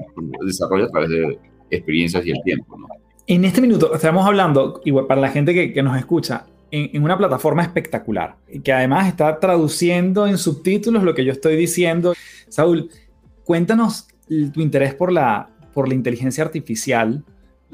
desarrolla 0.44 0.84
a 0.86 0.88
través 0.88 1.10
de 1.10 1.38
experiencias 1.70 2.26
y 2.26 2.30
el 2.30 2.42
tiempo. 2.44 2.76
¿no? 2.76 2.86
En 3.26 3.44
este 3.44 3.60
minuto 3.60 3.94
estamos 3.94 4.26
hablando, 4.26 4.80
igual 4.84 5.06
para 5.06 5.20
la 5.20 5.30
gente 5.30 5.54
que, 5.54 5.72
que 5.72 5.82
nos 5.82 5.96
escucha, 5.96 6.46
en, 6.70 7.02
una 7.02 7.16
plataforma 7.16 7.62
espectacular, 7.62 8.36
que 8.62 8.72
además 8.72 9.08
está 9.08 9.38
traduciendo 9.38 10.26
en 10.26 10.38
subtítulos 10.38 11.02
lo 11.02 11.14
que 11.14 11.24
yo 11.24 11.32
estoy 11.32 11.56
diciendo. 11.56 12.14
Saúl, 12.48 12.90
cuéntanos 13.44 14.08
tu 14.26 14.60
interés 14.60 14.94
por 14.94 15.12
la, 15.12 15.50
por 15.72 15.88
la 15.88 15.94
inteligencia 15.94 16.44
artificial 16.44 17.24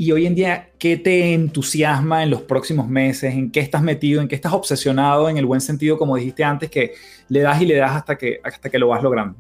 y 0.01 0.13
hoy 0.13 0.25
en 0.25 0.35
día, 0.35 0.71
¿qué 0.79 0.97
te 0.97 1.35
entusiasma 1.35 2.23
en 2.23 2.31
los 2.31 2.41
próximos 2.41 2.89
meses? 2.89 3.35
¿En 3.35 3.51
qué 3.51 3.61
estás 3.61 3.83
metido? 3.83 4.23
¿En 4.23 4.29
qué 4.29 4.35
estás 4.35 4.55
obsesionado 4.55 5.29
en 5.29 5.37
el 5.37 5.45
buen 5.45 5.61
sentido, 5.61 5.99
como 5.99 6.17
dijiste 6.17 6.43
antes, 6.43 6.71
que 6.71 6.93
le 7.29 7.41
das 7.41 7.61
y 7.61 7.67
le 7.67 7.75
das 7.77 7.93
hasta 7.93 8.17
que, 8.17 8.41
hasta 8.43 8.71
que 8.71 8.79
lo 8.79 8.89
vas 8.89 9.03
logrando? 9.03 9.37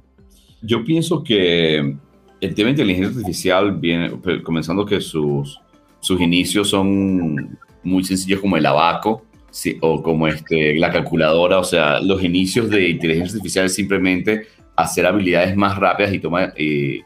Yo 0.61 0.85
pienso 0.85 1.25
que 1.25 1.97
el 2.43 2.55
tema 2.55 2.67
de 2.67 2.71
inteligencia 2.73 3.09
artificial 3.09 3.73
viene, 3.73 4.13
comenzando 4.45 4.85
que 4.85 5.01
sus, 5.01 5.59
sus 5.99 6.21
inicios 6.21 6.69
son 6.69 7.59
muy 7.83 8.05
sencillos 8.05 8.41
como 8.41 8.59
el 8.59 8.67
abaco, 8.67 9.25
Sí, 9.51 9.79
o 9.81 10.03
como 10.03 10.29
este, 10.29 10.77
la 10.77 10.91
calculadora, 10.91 11.59
o 11.59 11.65
sea, 11.65 12.01
los 12.01 12.23
inicios 12.23 12.71
de 12.71 12.89
inteligencia 12.89 13.35
artificial 13.35 13.67
es 13.67 13.75
simplemente 13.75 14.47
hacer 14.77 15.07
habilidades 15.07 15.57
más 15.57 15.77
rápidas 15.77 16.15
y 16.15 16.21
tomar 16.21 16.55
eh, 16.57 17.01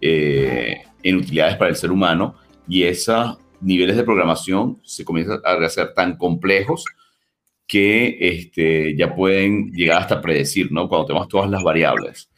eh, 0.00 0.82
en 1.02 1.16
utilidades 1.16 1.56
para 1.56 1.70
el 1.70 1.76
ser 1.76 1.92
humano 1.92 2.34
y 2.68 2.82
esos 2.82 3.38
niveles 3.60 3.96
de 3.96 4.04
programación 4.04 4.78
se 4.84 5.04
comienzan 5.04 5.40
a 5.44 5.52
hacer 5.64 5.94
tan 5.94 6.16
complejos 6.16 6.84
que 7.66 8.16
este, 8.20 8.96
ya 8.96 9.14
pueden 9.14 9.72
llegar 9.72 10.02
hasta 10.02 10.20
predecir, 10.20 10.70
¿no? 10.70 10.88
Cuando 10.88 11.06
tenemos 11.06 11.28
todas 11.28 11.50
las 11.50 11.62
variables. 11.62 12.28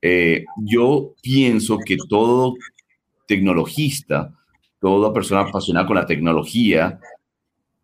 Eh, 0.00 0.44
yo 0.56 1.14
pienso 1.22 1.78
que 1.78 1.96
todo 2.08 2.54
tecnologista, 3.26 4.32
toda 4.80 5.12
persona 5.12 5.42
apasionada 5.42 5.86
con 5.86 5.96
la 5.96 6.06
tecnología, 6.06 6.98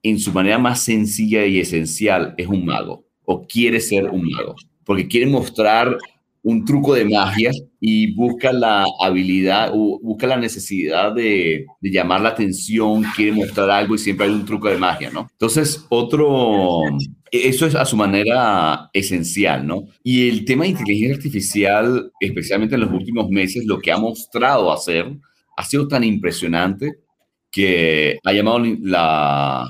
en 0.03 0.19
su 0.19 0.33
manera 0.33 0.59
más 0.59 0.83
sencilla 0.83 1.45
y 1.47 1.61
esencial, 1.61 2.35
es 2.37 2.47
un 2.47 2.65
mago 2.65 3.09
o 3.31 3.47
quiere 3.47 3.79
ser 3.79 4.09
un 4.09 4.23
mago, 4.31 4.55
porque 4.85 5.07
quiere 5.07 5.27
mostrar 5.27 5.99
un 6.43 6.65
truco 6.65 6.95
de 6.95 7.05
magia 7.05 7.51
y 7.79 8.15
busca 8.15 8.55
la 8.55 8.87
habilidad, 9.03 9.71
o 9.75 10.01
busca 10.03 10.27
la 10.27 10.39
necesidad 10.39 11.13
de, 11.13 11.67
llamar 11.83 12.23
la 12.23 12.31
atención, 12.31 13.05
quiere 13.15 13.33
mostrar 13.33 13.69
algo 13.69 13.95
y 13.95 13.99
siempre 13.99 14.27
hay 14.27 14.33
un 14.33 14.47
truco 14.47 14.69
de 14.69 14.79
magia, 14.79 15.11
¿no? 15.11 15.29
Entonces, 15.31 15.85
otro, 15.91 16.81
eso 17.31 17.67
es 17.67 17.75
a 17.75 17.85
su 17.85 17.99
manera 17.99 18.89
esencial, 18.95 19.67
¿no? 19.67 19.85
Y 20.03 20.27
el 20.31 20.47
tema 20.47 20.65
de 20.65 20.71
inteligencia 20.71 21.17
artificial, 21.17 22.11
especialmente 22.21 22.77
en 22.77 22.81
los 22.81 22.93
últimos 22.93 23.29
meses, 23.29 23.67
lo 23.67 23.79
que 23.79 23.93
ha 23.93 23.99
mostrado 23.99 24.73
hacer 24.73 25.07
ha 25.55 25.65
sido 25.65 25.87
tan 25.87 26.03
impresionante 26.03 26.95
que 27.51 28.19
ha 28.25 28.33
llamado 28.33 28.61
la, 28.81 29.69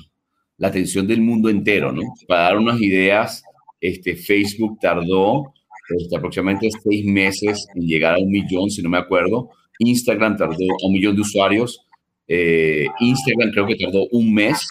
la 0.59 0.69
atención 0.69 1.07
del 1.07 1.23
mundo 1.23 1.49
entero, 1.49 1.93
¿no? 1.93 2.03
Para 2.27 2.43
dar 2.43 2.59
unas 2.59 2.81
ideas, 2.81 3.43
este, 3.81 4.17
Facebook 4.17 4.79
tardó 4.81 5.55
este, 5.97 6.17
aproximadamente 6.17 6.69
seis 6.83 7.05
meses 7.07 7.67
en 7.75 7.83
llegar 7.83 8.15
a 8.15 8.19
un 8.19 8.31
millón, 8.31 8.71
si 8.71 8.83
no 8.83 8.91
me 8.91 8.99
acuerdo. 8.99 9.51
Instagram 9.79 10.37
tardó 10.37 10.55
a 10.55 10.87
un 10.87 10.93
millón 10.93 11.15
de 11.15 11.23
usuarios. 11.23 11.87
Eh, 12.27 12.87
Instagram 13.01 13.53
creo 13.53 13.67
que 13.67 13.77
tardó 13.77 14.07
un 14.11 14.35
mes 14.35 14.67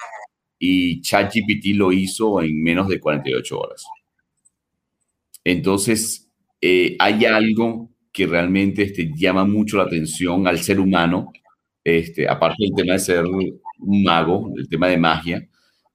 y 0.60 1.02
ChatGPT 1.02 1.68
lo 1.76 1.92
hizo 1.92 2.42
en 2.42 2.62
menos 2.62 2.90
de 2.90 3.00
48 3.00 3.60
horas. 3.60 3.86
Entonces, 5.44 6.30
eh, 6.60 6.96
hay 7.00 7.24
algo 7.26 7.90
que 8.12 8.28
realmente 8.28 8.84
este, 8.84 9.12
llama 9.16 9.46
mucho 9.46 9.78
la 9.78 9.84
atención 9.84 10.48
al 10.48 10.60
ser 10.60 10.80
humano, 10.80 11.32
este, 11.84 12.28
aparte 12.28 12.58
del 12.60 12.76
tema 12.76 12.94
de 12.94 13.00
ser 13.00 13.26
un 13.26 14.04
mago, 14.04 14.52
el 14.58 14.68
tema 14.68 14.88
de 14.88 14.98
magia, 14.98 15.48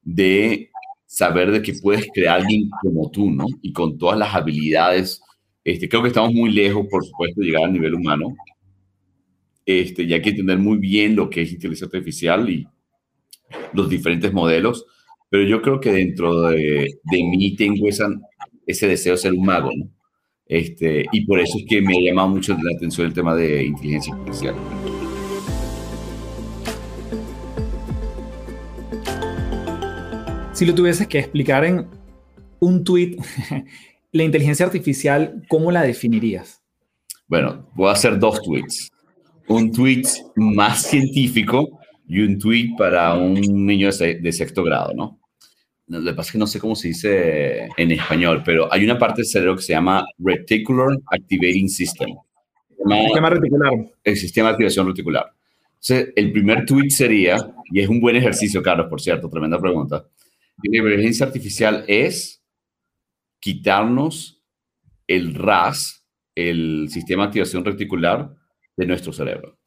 de 0.02 0.70
saber 1.06 1.50
de 1.50 1.62
que 1.62 1.74
puedes 1.74 2.06
crear 2.12 2.40
alguien 2.40 2.70
como 2.82 3.10
tú, 3.10 3.30
¿no? 3.30 3.46
Y 3.60 3.72
con 3.72 3.98
todas 3.98 4.18
las 4.18 4.34
habilidades. 4.34 5.20
Este, 5.64 5.88
creo 5.88 6.02
que 6.02 6.08
estamos 6.08 6.32
muy 6.32 6.50
lejos, 6.50 6.86
por 6.90 7.04
supuesto, 7.04 7.40
de 7.40 7.46
llegar 7.46 7.64
al 7.64 7.72
nivel 7.72 7.94
humano. 7.94 8.34
Este, 9.64 10.02
y 10.02 10.12
hay 10.12 10.22
que 10.22 10.30
entender 10.30 10.58
muy 10.58 10.78
bien 10.78 11.14
lo 11.14 11.30
que 11.30 11.42
es 11.42 11.52
inteligencia 11.52 11.86
artificial 11.86 12.48
y 12.48 12.66
los 13.74 13.88
diferentes 13.88 14.32
modelos. 14.32 14.86
Pero 15.28 15.44
yo 15.44 15.62
creo 15.62 15.80
que 15.80 15.92
dentro 15.92 16.48
de, 16.48 16.88
de 17.02 17.22
mí 17.24 17.56
tengo 17.56 17.88
ese 18.66 18.88
deseo 18.88 19.12
de 19.12 19.18
ser 19.18 19.32
un 19.32 19.44
mago, 19.44 19.70
¿no? 19.74 19.88
Este, 20.46 21.06
y 21.12 21.24
por 21.24 21.40
eso 21.40 21.56
es 21.58 21.64
que 21.66 21.80
me 21.80 21.96
ha 21.96 22.00
llamado 22.00 22.28
mucho 22.28 22.54
la 22.62 22.76
atención 22.76 23.06
el 23.06 23.14
tema 23.14 23.34
de 23.34 23.64
inteligencia 23.64 24.14
artificial. 24.14 24.54
Si 30.52 30.66
lo 30.66 30.74
tuvieses 30.74 31.06
que 31.06 31.18
explicar 31.18 31.64
en 31.64 31.86
un 32.60 32.84
tweet, 32.84 33.16
la 34.12 34.22
inteligencia 34.22 34.66
artificial, 34.66 35.42
¿cómo 35.48 35.72
la 35.72 35.82
definirías? 35.82 36.62
Bueno, 37.26 37.70
voy 37.74 37.88
a 37.88 37.92
hacer 37.92 38.18
dos 38.18 38.42
tweets. 38.42 38.90
Un 39.48 39.72
tweet 39.72 40.02
más 40.36 40.82
científico 40.82 41.80
y 42.06 42.20
un 42.20 42.38
tweet 42.38 42.74
para 42.76 43.14
un 43.14 43.34
niño 43.34 43.88
de 43.90 44.32
sexto 44.32 44.62
grado, 44.62 44.92
¿no? 44.94 45.18
Lo 45.86 46.04
que 46.04 46.12
pasa 46.12 46.28
es 46.28 46.32
que 46.32 46.38
no 46.38 46.46
sé 46.46 46.60
cómo 46.60 46.74
se 46.74 46.88
dice 46.88 47.68
en 47.76 47.90
español, 47.90 48.42
pero 48.44 48.72
hay 48.72 48.84
una 48.84 48.98
parte 48.98 49.22
del 49.22 49.26
cerebro 49.26 49.56
que 49.56 49.62
se 49.62 49.72
llama 49.72 50.04
Reticular 50.18 50.98
Activating 51.06 51.68
System. 51.68 52.10
El 52.78 53.04
sistema 53.04 53.30
reticular. 53.30 53.72
El 54.04 54.16
sistema 54.16 54.48
de 54.48 54.52
activación 54.52 54.86
reticular. 54.86 55.32
Entonces, 55.80 56.12
el 56.14 56.30
primer 56.30 56.66
tweet 56.66 56.90
sería, 56.90 57.36
y 57.70 57.80
es 57.80 57.88
un 57.88 58.00
buen 58.00 58.16
ejercicio, 58.16 58.62
Carlos, 58.62 58.86
por 58.88 59.00
cierto, 59.00 59.28
tremenda 59.28 59.58
pregunta 59.58 60.06
la 60.70 60.78
inteligencia 60.78 61.26
artificial 61.26 61.84
es 61.88 62.42
quitarnos 63.40 64.42
el 65.06 65.34
RAS, 65.34 66.06
el 66.34 66.88
sistema 66.90 67.24
de 67.24 67.26
activación 67.28 67.64
reticular, 67.64 68.34
de 68.76 68.86
nuestro 68.86 69.12
cerebro. 69.12 69.58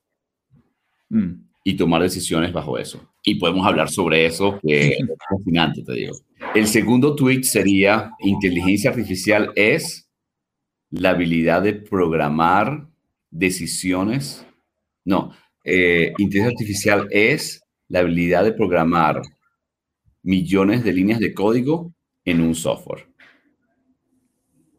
Mm. 1.10 1.46
Y 1.64 1.76
tomar 1.76 2.02
decisiones 2.02 2.54
bajo 2.54 2.78
eso. 2.78 3.14
Y 3.24 3.36
podemos 3.36 3.66
hablar 3.66 3.90
sobre 3.90 4.26
eso, 4.26 4.60
que 4.62 4.88
es 4.90 5.00
fascinante, 5.30 5.84
te 5.84 5.94
digo. 5.94 6.16
El 6.54 6.68
segundo 6.68 7.16
tweet 7.16 7.44
sería, 7.44 8.12
inteligencia 8.20 8.92
artificial 8.92 9.52
es 9.56 10.10
la 10.92 11.12
habilidad 11.12 11.62
de 11.62 11.74
programar 11.74 12.88
decisiones 13.32 14.46
No, 15.04 15.32
eh, 15.64 16.14
inteligencia 16.18 16.56
artificial 16.58 17.08
es 17.12 17.62
la 17.90 18.00
habilidad 18.00 18.44
de 18.44 18.54
programar 18.54 19.22
millones 20.26 20.84
de 20.84 20.92
líneas 20.92 21.20
de 21.20 21.34
código 21.34 21.94
en 22.26 22.42
un 22.42 22.56
software. 22.56 23.08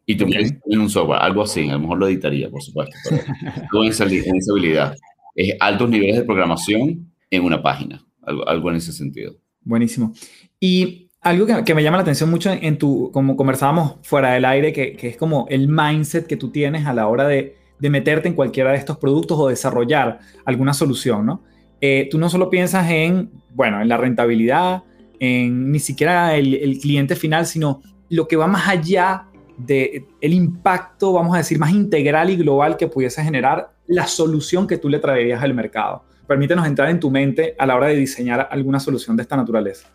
Y 0.04 0.16
tú 0.16 0.26
en 0.26 0.80
un 0.80 0.90
software, 0.90 1.20
algo 1.22 1.42
así, 1.42 1.68
a 1.68 1.72
lo 1.72 1.80
mejor 1.80 1.98
lo 1.98 2.08
editaría, 2.08 2.50
por 2.50 2.62
supuesto, 2.62 2.94
pero 3.10 3.82
en 3.82 3.88
esa, 3.88 4.04
en 4.04 4.36
esa 4.36 4.52
habilidad. 4.52 4.94
Es 5.34 5.54
altos 5.60 5.88
niveles 5.90 6.16
de 6.16 6.24
programación 6.24 7.12
en 7.30 7.44
una 7.44 7.62
página, 7.62 8.04
algo, 8.22 8.48
algo 8.48 8.70
en 8.70 8.76
ese 8.76 8.92
sentido. 8.92 9.36
Buenísimo. 9.62 10.12
Y 10.60 11.08
algo 11.20 11.46
que, 11.46 11.64
que, 11.64 11.74
me 11.74 11.82
llama 11.82 11.96
la 11.96 12.02
atención 12.02 12.30
mucho 12.30 12.52
en 12.52 12.78
tu, 12.78 13.10
como 13.12 13.36
conversábamos 13.36 13.96
fuera 14.02 14.32
del 14.32 14.44
aire, 14.44 14.72
que, 14.72 14.94
que, 14.94 15.08
es 15.08 15.16
como 15.16 15.46
el 15.48 15.68
mindset 15.68 16.26
que 16.26 16.36
tú 16.36 16.50
tienes 16.50 16.86
a 16.86 16.94
la 16.94 17.08
hora 17.08 17.26
de, 17.26 17.56
de, 17.78 17.90
meterte 17.90 18.28
en 18.28 18.34
cualquiera 18.34 18.70
de 18.70 18.78
estos 18.78 18.98
productos 18.98 19.38
o 19.38 19.48
desarrollar 19.48 20.20
alguna 20.44 20.72
solución, 20.72 21.26
¿no? 21.26 21.42
Eh, 21.80 22.08
tú 22.10 22.18
no 22.18 22.28
solo 22.28 22.48
piensas 22.48 22.88
en, 22.90 23.30
bueno, 23.50 23.82
en 23.82 23.88
la 23.88 23.96
rentabilidad, 23.96 24.84
en 25.20 25.70
ni 25.72 25.78
siquiera 25.78 26.34
el, 26.34 26.78
cliente 26.80 27.16
final, 27.16 27.46
sino 27.46 27.82
lo 28.08 28.28
que 28.28 28.36
va 28.36 28.46
más 28.46 28.68
allá 28.68 29.26
del 29.56 30.04
el 30.20 30.34
impacto, 30.34 31.12
vamos 31.12 31.34
a 31.34 31.38
decir, 31.38 31.58
más 31.58 31.72
integral 31.72 32.30
y 32.30 32.36
global 32.36 32.76
que 32.76 32.88
pudiese 32.88 33.22
generar 33.22 33.70
la 33.86 34.06
solución 34.06 34.66
que 34.66 34.78
tú 34.78 34.88
le 34.88 34.98
traerías 34.98 35.42
al 35.42 35.54
mercado. 35.54 36.04
Permítenos 36.26 36.66
entrar 36.66 36.90
en 36.90 37.00
tu 37.00 37.10
mente 37.10 37.54
a 37.58 37.66
la 37.66 37.76
hora 37.76 37.86
de 37.88 37.96
diseñar 37.96 38.48
alguna 38.50 38.80
solución 38.80 39.16
de 39.16 39.22
esta 39.22 39.36
naturaleza. 39.36 39.88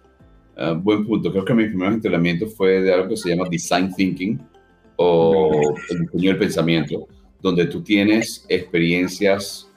Uh, 0.58 0.76
buen 0.76 1.06
punto. 1.06 1.32
Creo 1.32 1.46
que 1.46 1.54
mi 1.54 1.66
primer 1.66 1.94
entrenamiento 1.94 2.48
fue 2.48 2.82
de 2.82 2.94
algo 2.94 3.10
que 3.10 3.18
se 3.18 3.30
llama 3.30 3.48
Design 3.50 3.94
Thinking 3.94 4.40
o 4.96 5.74
el 5.90 6.00
diseño 6.02 6.30
del 6.30 6.38
pensamiento, 6.38 7.08
donde 7.42 7.66
tú 7.66 7.82
tienes 7.82 8.46
experiencias 8.48 9.70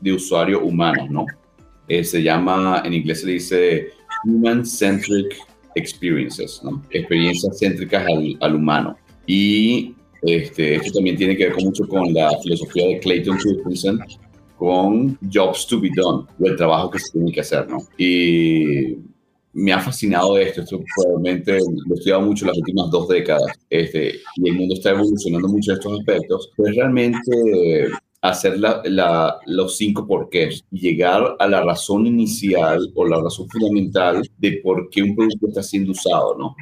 de 0.00 0.12
usuario 0.12 0.62
humano, 0.62 1.06
¿no? 1.10 1.26
Eh, 1.88 2.04
se 2.04 2.22
llama, 2.22 2.82
en 2.84 2.94
inglés 2.94 3.22
se 3.22 3.30
dice 3.30 3.88
Human 4.24 4.64
Centric 4.64 5.36
Experiences, 5.74 6.60
¿no? 6.64 6.82
Experiencias 6.90 7.58
céntricas 7.58 8.06
al, 8.06 8.36
al 8.40 8.54
humano. 8.56 8.96
Y 9.26 9.94
este, 10.22 10.76
esto 10.76 10.92
también 10.92 11.16
tiene 11.16 11.36
que 11.36 11.44
ver 11.44 11.54
con, 11.54 11.64
mucho 11.64 11.86
con 11.86 12.12
la 12.12 12.30
filosofía 12.42 12.88
de 12.88 13.00
Clayton 13.00 13.38
Christensen, 13.38 13.98
con 14.56 15.18
jobs 15.32 15.66
to 15.66 15.80
be 15.80 15.90
done, 15.94 16.26
o 16.38 16.46
el 16.46 16.56
trabajo 16.56 16.90
que 16.90 16.98
se 16.98 17.12
tiene 17.12 17.32
que 17.32 17.40
hacer, 17.40 17.68
¿no? 17.68 17.78
Y 17.96 18.98
me 19.52 19.72
ha 19.72 19.80
fascinado 19.80 20.38
esto, 20.38 20.62
esto 20.62 20.80
probablemente 20.96 21.58
lo 21.58 21.94
he 21.94 21.98
estudiado 21.98 22.20
mucho 22.20 22.46
las 22.46 22.58
últimas 22.58 22.90
dos 22.90 23.08
décadas, 23.08 23.52
este, 23.68 24.20
y 24.36 24.48
el 24.48 24.56
mundo 24.56 24.74
está 24.74 24.90
evolucionando 24.90 25.48
mucho 25.48 25.72
en 25.72 25.78
estos 25.78 25.98
aspectos, 25.98 26.50
pero 26.56 26.72
realmente 26.74 27.30
hacer 28.22 28.58
la, 28.58 29.38
los 29.46 29.76
cinco 29.76 30.06
porqués 30.06 30.64
y 30.70 30.80
llegar 30.80 31.36
a 31.38 31.48
la 31.48 31.62
razón 31.62 32.06
inicial 32.06 32.90
o 32.94 33.06
la 33.06 33.20
razón 33.20 33.48
fundamental 33.48 34.22
de 34.38 34.60
por 34.62 34.90
qué 34.90 35.02
un 35.02 35.16
producto 35.16 35.48
está 35.48 35.62
siendo 35.62 35.92
usado, 35.92 36.36
¿no? 36.36 36.54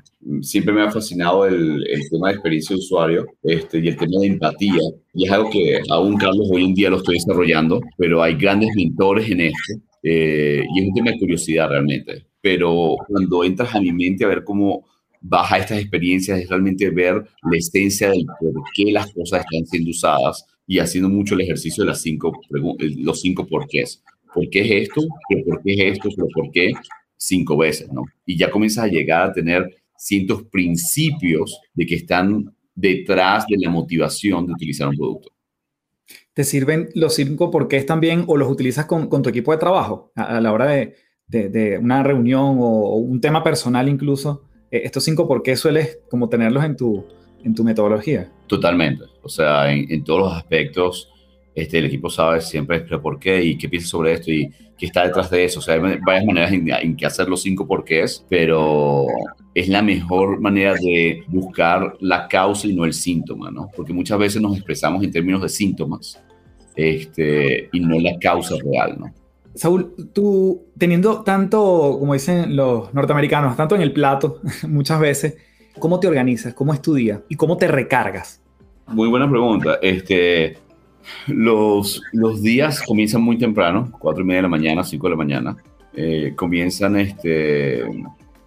Siempre 0.43 0.73
me 0.73 0.83
ha 0.83 0.91
fascinado 0.91 1.47
el, 1.47 1.85
tema 2.11 2.29
de 2.29 2.35
experiencia 2.35 2.75
de 2.75 2.81
usuario 2.81 3.27
este, 3.43 3.79
y 3.79 3.89
el 3.89 3.97
tema 3.97 4.21
de 4.21 4.27
empatía. 4.27 4.83
Y 5.15 5.27
es 5.27 5.33
algo 5.33 5.51
que 5.51 5.81
aún, 5.91 6.17
Carlos, 6.17 6.49
hoy 6.53 6.65
en 6.65 6.75
día 6.75 6.91
lo 6.91 6.99
estoy 6.99 7.17
desarrollando, 7.17 7.81
pero 7.97 8.23
hay 8.23 8.35
grandes 8.35 8.71
mentores 8.77 9.29
en 9.31 9.41
esto 9.41 9.75
eh, 10.03 10.63
y 10.75 10.81
es 10.81 10.89
un 10.89 10.95
tema 10.95 11.11
de 11.11 11.19
curiosidad 11.19 11.71
realmente. 11.71 12.27
Pero 12.41 12.97
cuando 13.09 13.43
entras 13.43 13.75
a 13.75 13.81
mi 13.81 13.91
mente 13.91 14.25
a 14.25 14.29
ver 14.29 14.45
cómo 14.45 14.85
baja 15.21 15.59
estas 15.59 15.81
experiencias 15.81 16.39
es 16.39 16.49
realmente 16.49 16.91
ver 16.91 17.15
la 17.15 17.59
esencia 17.59 18.11
del 18.11 18.25
por 18.25 18.63
qué 18.73 18.93
las 18.93 19.13
cosas 19.13 19.41
están 19.41 19.67
siendo 19.67 19.91
usadas 19.91 20.45
y 20.69 20.79
haciendo 20.81 21.09
mucho 21.09 21.35
el 21.35 21.41
ejercicio 21.41 21.83
de 21.83 21.89
las 21.89 22.03
cinco, 22.03 22.31
los 22.51 23.21
cinco 23.23 23.47
porqués. 23.47 24.05
¿Por 24.33 24.49
qué 24.51 24.61
es 24.61 24.89
esto? 24.89 25.01
¿Por 25.47 25.63
qué 25.63 25.73
es 25.73 25.93
esto? 25.95 26.11
¿Pero 26.15 26.29
por 26.33 26.53
qué? 26.53 26.73
Cinco 27.17 27.57
veces, 27.57 27.91
¿no? 27.91 28.05
Y 28.27 28.37
ya 28.37 28.51
comienzas 28.51 28.85
a 28.85 28.89
llegar 28.89 29.31
a 29.31 29.33
tener 29.33 29.77
cientos 29.97 30.45
principios 30.45 31.59
de 31.73 31.87
que 31.87 31.95
están 31.95 32.55
detrás 32.75 33.47
de 33.49 33.57
la 33.59 33.71
motivación 33.71 34.47
de 34.47 34.53
utilizar 34.53 34.89
un 34.89 34.97
producto. 34.97 35.31
¿Te 36.35 36.45
sirven 36.45 36.91
los 36.95 37.15
cinco 37.15 37.51
porqués 37.51 37.87
también 37.87 38.25
o 38.27 38.37
los 38.37 38.51
utilizas 38.51 38.85
con, 38.85 39.09
con 39.09 39.23
tu 39.23 39.31
equipo 39.31 39.53
de 39.53 39.59
trabajo 39.59 40.13
a, 40.15 40.39
la 40.39 40.53
hora 40.53 40.67
de, 40.67 40.95
de, 41.27 41.79
una 41.79 42.03
reunión 42.03 42.59
o, 42.61 42.97
un 42.97 43.23
tema 43.23 43.43
personal 43.43 43.89
incluso? 43.89 44.45
Eh, 44.71 44.83
estos 44.85 45.03
cinco 45.03 45.27
porqués 45.27 45.59
sueles 45.59 46.01
como 46.11 46.29
tenerlos 46.29 46.63
en 46.63 46.77
tu, 46.77 47.07
en 47.49 47.55
tu 47.55 47.65
metodología. 47.65 48.31
Totalmente. 48.47 49.05
O 49.23 49.29
sea, 49.29 49.73
en, 49.73 50.05
todos 50.05 50.21
los 50.21 50.33
aspectos, 50.33 51.11
este, 51.55 51.79
el 51.79 51.87
equipo 51.87 52.09
sabe 52.09 52.41
siempre 52.41 52.81
por 52.81 53.19
qué 53.19 53.43
y 53.43 53.59
qué 53.59 53.69
piensa 53.69 53.89
sobre 53.89 54.13
esto 54.13 54.31
y 54.31 54.51
qué 54.77 54.87
está 54.87 55.07
detrás 55.07 55.31
de 55.31 55.45
eso. 55.45 55.59
O 55.59 55.63
sea, 55.63 55.75
hay 55.75 55.99
varias 56.05 56.25
maneras 56.25 56.53
en, 56.53 56.97
que 56.97 57.07
hacer 57.07 57.29
los 57.29 57.43
cinco 57.43 57.67
porqués, 57.67 58.25
pero 58.29 59.07
es 59.55 59.69
la 59.69 59.83
mejor 59.83 60.41
manera 60.41 60.75
de 60.75 61.25
buscar 61.27 61.97
la 62.01 62.29
causa 62.29 62.69
y 62.69 62.75
no 62.75 62.85
el 62.85 62.93
síntoma, 62.93 63.51
¿no? 63.51 63.69
Porque 63.75 63.93
muchas 63.93 64.19
veces 64.19 64.41
nos 64.41 64.55
expresamos 64.55 65.03
en 65.03 65.11
términos 65.11 65.43
de 65.43 65.49
síntomas 65.49 66.23
este, 66.77 67.69
y 67.73 67.81
no 67.81 67.99
la 67.99 68.19
causa 68.21 68.55
real, 68.63 68.97
¿no? 69.01 69.13
Saúl, 69.55 69.93
tú 70.13 70.67
teniendo 70.79 71.23
tanto, 71.23 71.97
como 71.99 72.13
dicen 72.13 72.55
los 72.55 72.95
norteamericanos, 72.95 73.57
tanto 73.57 73.75
en 73.75 73.83
el 73.83 73.93
plato 73.93 74.41
muchas 74.69 75.01
veces, 75.01 75.37
¿Cómo 75.79 76.01
te 76.01 76.09
organizas? 76.09 76.55
¿Cómo 76.55 76.75
estudias? 76.75 77.21
¿Y 77.29 77.37
cómo 77.37 77.57
te 77.57 77.69
recargas? 77.69 78.43
Muy 78.87 79.09
buena 79.09 79.29
pregunta. 79.29 79.79
Este, 79.83 80.59
los, 81.27 82.03
los 82.13 82.43
días 82.43 82.83
comienzan 82.83 83.23
muy 83.23 83.39
temprano, 83.39 83.91
cuatro 83.99 84.23
y 84.23 84.27
media 84.27 84.39
de 84.39 84.43
la 84.43 84.49
mañana, 84.49 84.85
5 84.85 85.07
de 85.07 85.11
la 85.11 85.17
mañana. 85.17 85.57
Eh, 85.95 86.33
comienzan 86.37 86.97
este, 86.97 87.85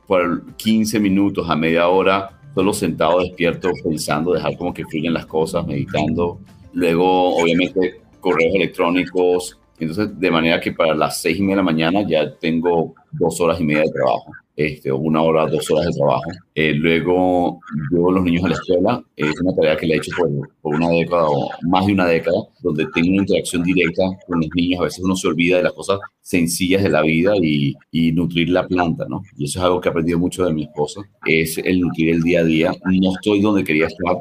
por 0.07 0.55
15 0.55 0.99
minutos 0.99 1.49
a 1.49 1.55
media 1.55 1.87
hora, 1.87 2.39
solo 2.53 2.73
sentado 2.73 3.19
despierto, 3.19 3.71
pensando, 3.83 4.33
dejar 4.33 4.57
como 4.57 4.73
que 4.73 4.85
fluyan 4.85 5.13
las 5.13 5.25
cosas, 5.25 5.65
meditando. 5.65 6.39
Luego, 6.73 7.35
obviamente, 7.35 8.01
correos 8.19 8.55
electrónicos. 8.55 9.59
Entonces, 9.79 10.19
de 10.19 10.31
manera 10.31 10.59
que 10.59 10.71
para 10.71 10.93
las 10.93 11.21
6 11.21 11.37
y 11.37 11.41
media 11.41 11.55
de 11.55 11.57
la 11.57 11.63
mañana 11.63 12.07
ya 12.07 12.35
tengo 12.35 12.93
dos 13.11 13.39
horas 13.41 13.59
y 13.59 13.63
media 13.63 13.81
de 13.81 13.91
trabajo 13.91 14.31
este, 14.55 14.91
una 14.91 15.21
hora, 15.21 15.47
dos 15.47 15.69
horas 15.71 15.87
de 15.87 15.93
trabajo. 15.93 16.31
Eh, 16.55 16.73
luego 16.73 17.59
llevo 17.91 18.09
a 18.09 18.13
los 18.13 18.23
niños 18.23 18.43
a 18.43 18.49
la 18.49 18.55
escuela. 18.55 19.03
Es 19.15 19.39
una 19.41 19.55
tarea 19.55 19.77
que 19.77 19.87
le 19.87 19.95
he 19.95 19.97
hecho 19.97 20.11
por, 20.17 20.29
por, 20.61 20.75
una 20.75 20.89
década 20.89 21.25
o 21.29 21.49
más 21.67 21.85
de 21.85 21.93
una 21.93 22.05
década, 22.05 22.37
donde 22.61 22.85
tengo 22.93 23.09
una 23.09 23.21
interacción 23.21 23.63
directa 23.63 24.03
con 24.27 24.41
los 24.41 24.49
niños. 24.55 24.81
A 24.81 24.83
veces 24.83 25.03
uno 25.03 25.15
se 25.15 25.27
olvida 25.27 25.57
de 25.57 25.63
las 25.63 25.73
cosas 25.73 25.99
sencillas 26.21 26.83
de 26.83 26.89
la 26.89 27.01
vida 27.01 27.33
y, 27.41 27.75
y 27.91 28.11
nutrir 28.11 28.49
la 28.49 28.67
planta, 28.67 29.05
¿no? 29.09 29.23
Y 29.37 29.45
eso 29.45 29.59
es 29.59 29.65
algo 29.65 29.81
que 29.81 29.89
he 29.89 29.91
aprendido 29.91 30.19
mucho 30.19 30.45
de 30.45 30.53
mi 30.53 30.63
esposa, 30.63 31.01
es 31.25 31.57
el 31.57 31.79
nutrir 31.79 32.15
el 32.15 32.21
día 32.21 32.41
a 32.41 32.43
día. 32.43 32.71
No 32.85 33.13
estoy 33.13 33.41
donde 33.41 33.63
quería 33.63 33.87
estar, 33.87 34.17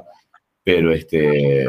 pero 0.64 0.92
este, 0.92 1.66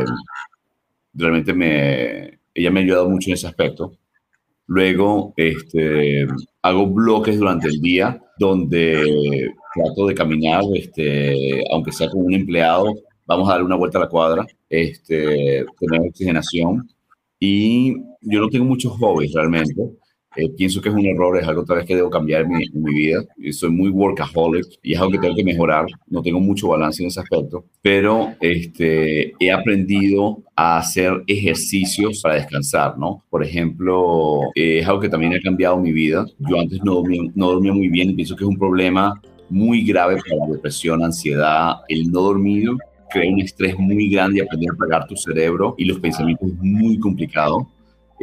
realmente 1.13 1.53
me, 1.53 2.39
ella 2.53 2.71
me 2.71 2.79
ha 2.79 2.83
ayudado 2.83 3.09
mucho 3.09 3.29
en 3.29 3.33
ese 3.33 3.47
aspecto. 3.47 3.93
Luego, 4.67 5.33
este, 5.35 6.25
hago 6.61 6.87
bloques 6.87 7.37
durante 7.37 7.67
el 7.67 7.81
día 7.81 8.21
donde 8.41 9.53
trato 9.75 10.07
de 10.07 10.15
caminar, 10.15 10.63
este, 10.73 11.63
aunque 11.71 11.91
sea 11.91 12.09
con 12.09 12.25
un 12.25 12.33
empleado, 12.33 12.95
vamos 13.27 13.47
a 13.47 13.53
dar 13.53 13.63
una 13.63 13.75
vuelta 13.75 13.99
a 13.99 14.01
la 14.01 14.09
cuadra, 14.09 14.47
este, 14.67 15.63
tener 15.79 16.01
oxigenación. 16.09 16.89
Y 17.39 17.93
yo 18.21 18.39
no 18.41 18.49
tengo 18.49 18.65
muchos 18.65 18.93
hobbies 18.93 19.33
realmente, 19.33 19.81
eh, 20.35 20.49
pienso 20.49 20.81
que 20.81 20.89
es 20.89 20.95
un 20.95 21.05
error, 21.05 21.37
es 21.37 21.47
algo 21.47 21.61
otra 21.61 21.75
vez 21.75 21.85
que 21.85 21.95
debo 21.95 22.09
cambiar 22.09 22.43
en 22.43 22.49
mi, 22.49 22.63
en 22.63 22.83
mi, 22.83 22.93
vida. 22.93 23.23
Soy 23.51 23.69
muy 23.69 23.89
workaholic 23.89 24.65
y 24.81 24.93
es 24.93 24.99
algo 24.99 25.11
que 25.11 25.19
tengo 25.19 25.35
que 25.35 25.43
mejorar. 25.43 25.85
No 26.07 26.21
tengo 26.21 26.39
mucho 26.39 26.69
balance 26.69 27.03
en 27.03 27.07
ese 27.07 27.19
aspecto, 27.19 27.65
pero 27.81 28.33
este, 28.39 29.33
he 29.39 29.51
aprendido 29.51 30.41
a 30.55 30.77
hacer 30.77 31.23
ejercicios 31.27 32.21
para 32.21 32.35
descansar, 32.35 32.97
¿no? 32.97 33.25
Por 33.29 33.43
ejemplo, 33.43 34.39
eh, 34.55 34.79
es 34.79 34.87
algo 34.87 35.01
que 35.01 35.09
también 35.09 35.33
ha 35.33 35.41
cambiado 35.41 35.77
mi 35.77 35.91
vida. 35.91 36.25
Yo 36.39 36.59
antes 36.59 36.79
no 36.83 36.95
dormía, 36.95 37.21
no 37.35 37.51
dormía 37.51 37.73
muy 37.73 37.89
bien 37.89 38.11
y 38.11 38.13
pienso 38.13 38.35
que 38.35 38.43
es 38.43 38.49
un 38.49 38.57
problema 38.57 39.21
muy 39.49 39.83
grave 39.83 40.15
para 40.15 40.47
la 40.47 40.53
depresión, 40.53 41.03
ansiedad, 41.03 41.73
el 41.89 42.09
no 42.09 42.21
dormir 42.21 42.69
crea 43.11 43.29
un 43.29 43.41
estrés 43.41 43.77
muy 43.77 44.09
grande 44.09 44.39
y 44.39 44.41
aprender 44.41 44.69
a 44.71 44.73
apagar 44.73 45.07
tu 45.07 45.15
cerebro 45.15 45.75
y 45.77 45.85
los 45.85 45.99
pensamientos 45.99 46.49
es 46.49 46.57
muy 46.59 46.97
complicado. 46.97 47.67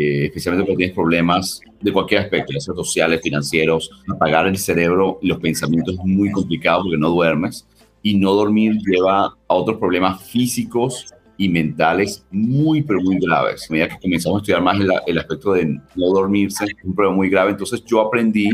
Eh, 0.00 0.26
especialmente 0.26 0.64
cuando 0.64 0.78
tienes 0.78 0.94
problemas 0.94 1.60
de 1.80 1.92
cualquier 1.92 2.20
aspecto, 2.20 2.52
ya 2.52 2.60
sea 2.60 2.72
sociales, 2.72 3.20
financieros, 3.20 3.90
apagar 4.08 4.46
el 4.46 4.56
cerebro 4.56 5.18
y 5.20 5.26
los 5.26 5.40
pensamientos 5.40 5.96
es 5.96 6.04
muy 6.04 6.30
complicado 6.30 6.84
porque 6.84 6.96
no 6.96 7.10
duermes 7.10 7.66
y 8.00 8.16
no 8.16 8.32
dormir 8.34 8.78
lleva 8.86 9.24
a 9.24 9.54
otros 9.54 9.76
problemas 9.78 10.22
físicos 10.22 11.12
y 11.36 11.48
mentales 11.48 12.24
muy, 12.30 12.82
pero 12.82 13.00
muy 13.00 13.18
graves. 13.18 13.68
A 13.68 13.72
medida 13.72 13.88
que 13.88 13.98
comenzamos 14.00 14.36
a 14.36 14.40
estudiar 14.42 14.62
más 14.62 14.78
el, 14.78 14.88
el 15.04 15.18
aspecto 15.18 15.52
de 15.54 15.66
no 15.66 16.06
dormirse, 16.14 16.64
es 16.64 16.84
un 16.84 16.94
problema 16.94 17.16
muy 17.16 17.28
grave. 17.28 17.50
Entonces 17.50 17.84
yo 17.84 18.00
aprendí 18.00 18.50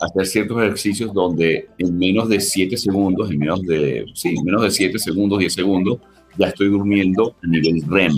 a 0.00 0.06
hacer 0.06 0.26
ciertos 0.26 0.62
ejercicios 0.62 1.12
donde 1.12 1.68
en 1.76 1.98
menos 1.98 2.30
de 2.30 2.40
7 2.40 2.78
segundos, 2.78 3.30
en 3.30 3.38
menos 3.38 3.60
de, 3.64 4.06
sí, 4.14 4.34
menos 4.42 4.62
de 4.62 4.70
7 4.70 4.98
segundos, 4.98 5.40
10 5.40 5.52
segundos, 5.52 5.98
ya 6.38 6.46
estoy 6.46 6.70
durmiendo 6.70 7.36
a 7.44 7.46
nivel 7.46 7.82
REM. 7.86 8.14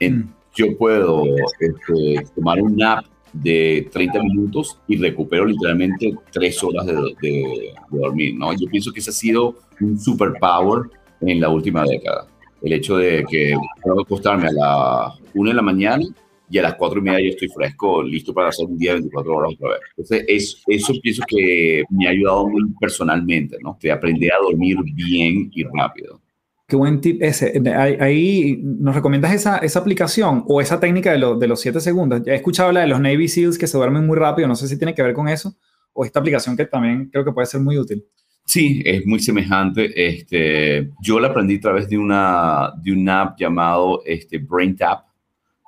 En, 0.00 0.16
mm 0.20 0.43
yo 0.54 0.76
puedo 0.76 1.24
este, 1.60 2.24
tomar 2.34 2.60
un 2.60 2.76
nap 2.76 3.04
de 3.32 3.88
30 3.92 4.22
minutos 4.22 4.78
y 4.86 4.96
recupero 4.96 5.44
literalmente 5.44 6.14
3 6.30 6.64
horas 6.64 6.86
de, 6.86 7.74
dormir, 7.90 8.36
¿no? 8.36 8.52
Yo 8.52 8.68
pienso 8.70 8.92
que 8.92 9.00
ese 9.00 9.10
ha 9.10 9.14
sido 9.14 9.56
un 9.80 9.98
superpower 9.98 10.88
en 11.20 11.40
la 11.40 11.48
última 11.48 11.84
década. 11.84 12.28
El 12.62 12.72
hecho 12.72 12.96
de 12.96 13.24
que 13.28 13.54
puedo 13.82 14.02
acostarme 14.02 14.48
a 14.48 14.52
las 14.52 15.14
1 15.34 15.50
de 15.50 15.54
la 15.54 15.62
mañana 15.62 16.04
y 16.48 16.58
a 16.58 16.62
las 16.62 16.74
4 16.74 16.98
y 16.98 17.02
media 17.02 17.20
yo 17.20 17.30
estoy 17.30 17.48
fresco, 17.48 18.02
listo 18.02 18.32
para 18.32 18.48
hacer 18.48 18.66
un 18.66 18.78
día 18.78 18.92
de 18.92 19.00
24 19.00 19.36
horas 19.36 19.52
otra 19.54 19.70
vez. 19.70 19.80
Entonces, 19.96 20.24
es, 20.28 20.62
eso 20.68 20.92
pienso 21.02 21.22
que 21.26 21.82
me 21.90 22.06
ha 22.06 22.10
ayudado 22.10 22.48
muy 22.48 22.62
personalmente, 22.80 23.56
¿no? 23.60 23.76
De 23.80 23.90
aprender 23.90 24.32
a 24.32 24.42
dormir 24.42 24.76
bien 24.94 25.50
y 25.52 25.64
rápido. 25.64 26.20
Qué 26.66 26.76
buen 26.76 27.00
tip 27.00 27.22
ese. 27.22 27.60
Ahí, 28.00 28.58
nos 28.62 28.94
recomiendas 28.94 29.34
esa, 29.34 29.58
esa 29.58 29.80
aplicación 29.80 30.44
o 30.48 30.60
esa 30.62 30.80
técnica 30.80 31.12
de, 31.12 31.36
de 31.38 31.48
los 31.48 31.60
7 31.60 31.80
segundos. 31.80 32.22
Ya 32.24 32.32
he 32.32 32.36
escuchado 32.36 32.72
la 32.72 32.80
de 32.80 32.86
los 32.86 33.00
Navy 33.00 33.28
SEALs 33.28 33.58
que 33.58 33.66
se 33.66 33.76
duermen 33.76 34.06
muy 34.06 34.16
rápido. 34.16 34.48
No 34.48 34.56
sé 34.56 34.66
si 34.68 34.78
tiene 34.78 34.94
que 34.94 35.02
ver 35.02 35.12
con 35.12 35.28
eso 35.28 35.54
o 35.92 36.04
esta 36.04 36.20
aplicación 36.20 36.56
que 36.56 36.66
también 36.66 37.08
creo 37.10 37.24
que 37.24 37.32
puede 37.32 37.46
ser 37.46 37.60
muy 37.60 37.78
útil. 37.78 38.04
Sí, 38.46 38.82
es 38.84 39.06
muy 39.06 39.20
semejante. 39.20 39.90
Este, 39.94 40.90
yo 41.00 41.18
la 41.18 41.28
aprendí 41.28 41.56
a 41.56 41.60
través 41.60 41.88
de 41.88 41.96
una, 41.96 42.72
de 42.82 42.92
una 42.92 43.22
app 43.22 43.38
llamado 43.38 44.02
este, 44.04 44.38
Brain 44.38 44.76
Tap. 44.76 45.06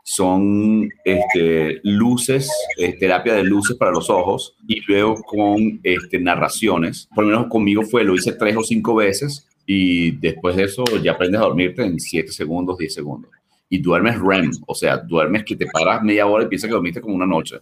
Son 0.03 0.89
este, 1.05 1.81
luces, 1.83 2.49
eh, 2.79 2.97
terapia 2.99 3.35
de 3.35 3.43
luces 3.43 3.77
para 3.77 3.91
los 3.91 4.09
ojos 4.09 4.57
y 4.69 4.81
luego 4.87 5.21
con 5.23 5.81
este, 5.83 6.21
narraciones. 6.21 7.09
Por 7.15 7.25
lo 7.25 7.31
menos 7.31 7.51
conmigo 7.51 7.83
fue, 7.83 8.05
lo 8.05 8.15
hice 8.15 8.33
tres 8.33 8.57
o 8.57 8.63
cinco 8.63 8.95
veces 8.95 9.49
y 9.67 10.13
después 10.13 10.57
de 10.57 10.65
eso 10.65 10.85
ya 11.03 11.13
aprendes 11.13 11.41
a 11.41 11.45
dormirte 11.45 11.85
en 11.85 11.99
7 11.99 12.31
segundos, 12.31 12.79
10 12.79 12.95
segundos. 12.95 13.31
Y 13.69 13.79
duermes 13.79 14.21
REM, 14.21 14.51
o 14.67 14.75
sea, 14.75 14.97
duermes 14.99 15.45
que 15.45 15.57
te 15.57 15.67
paras 15.67 16.03
media 16.03 16.27
hora 16.27 16.45
y 16.45 16.49
piensas 16.49 16.69
que 16.69 16.75
dormiste 16.75 17.01
como 17.01 17.17
una 17.17 17.27
noche. 17.27 17.57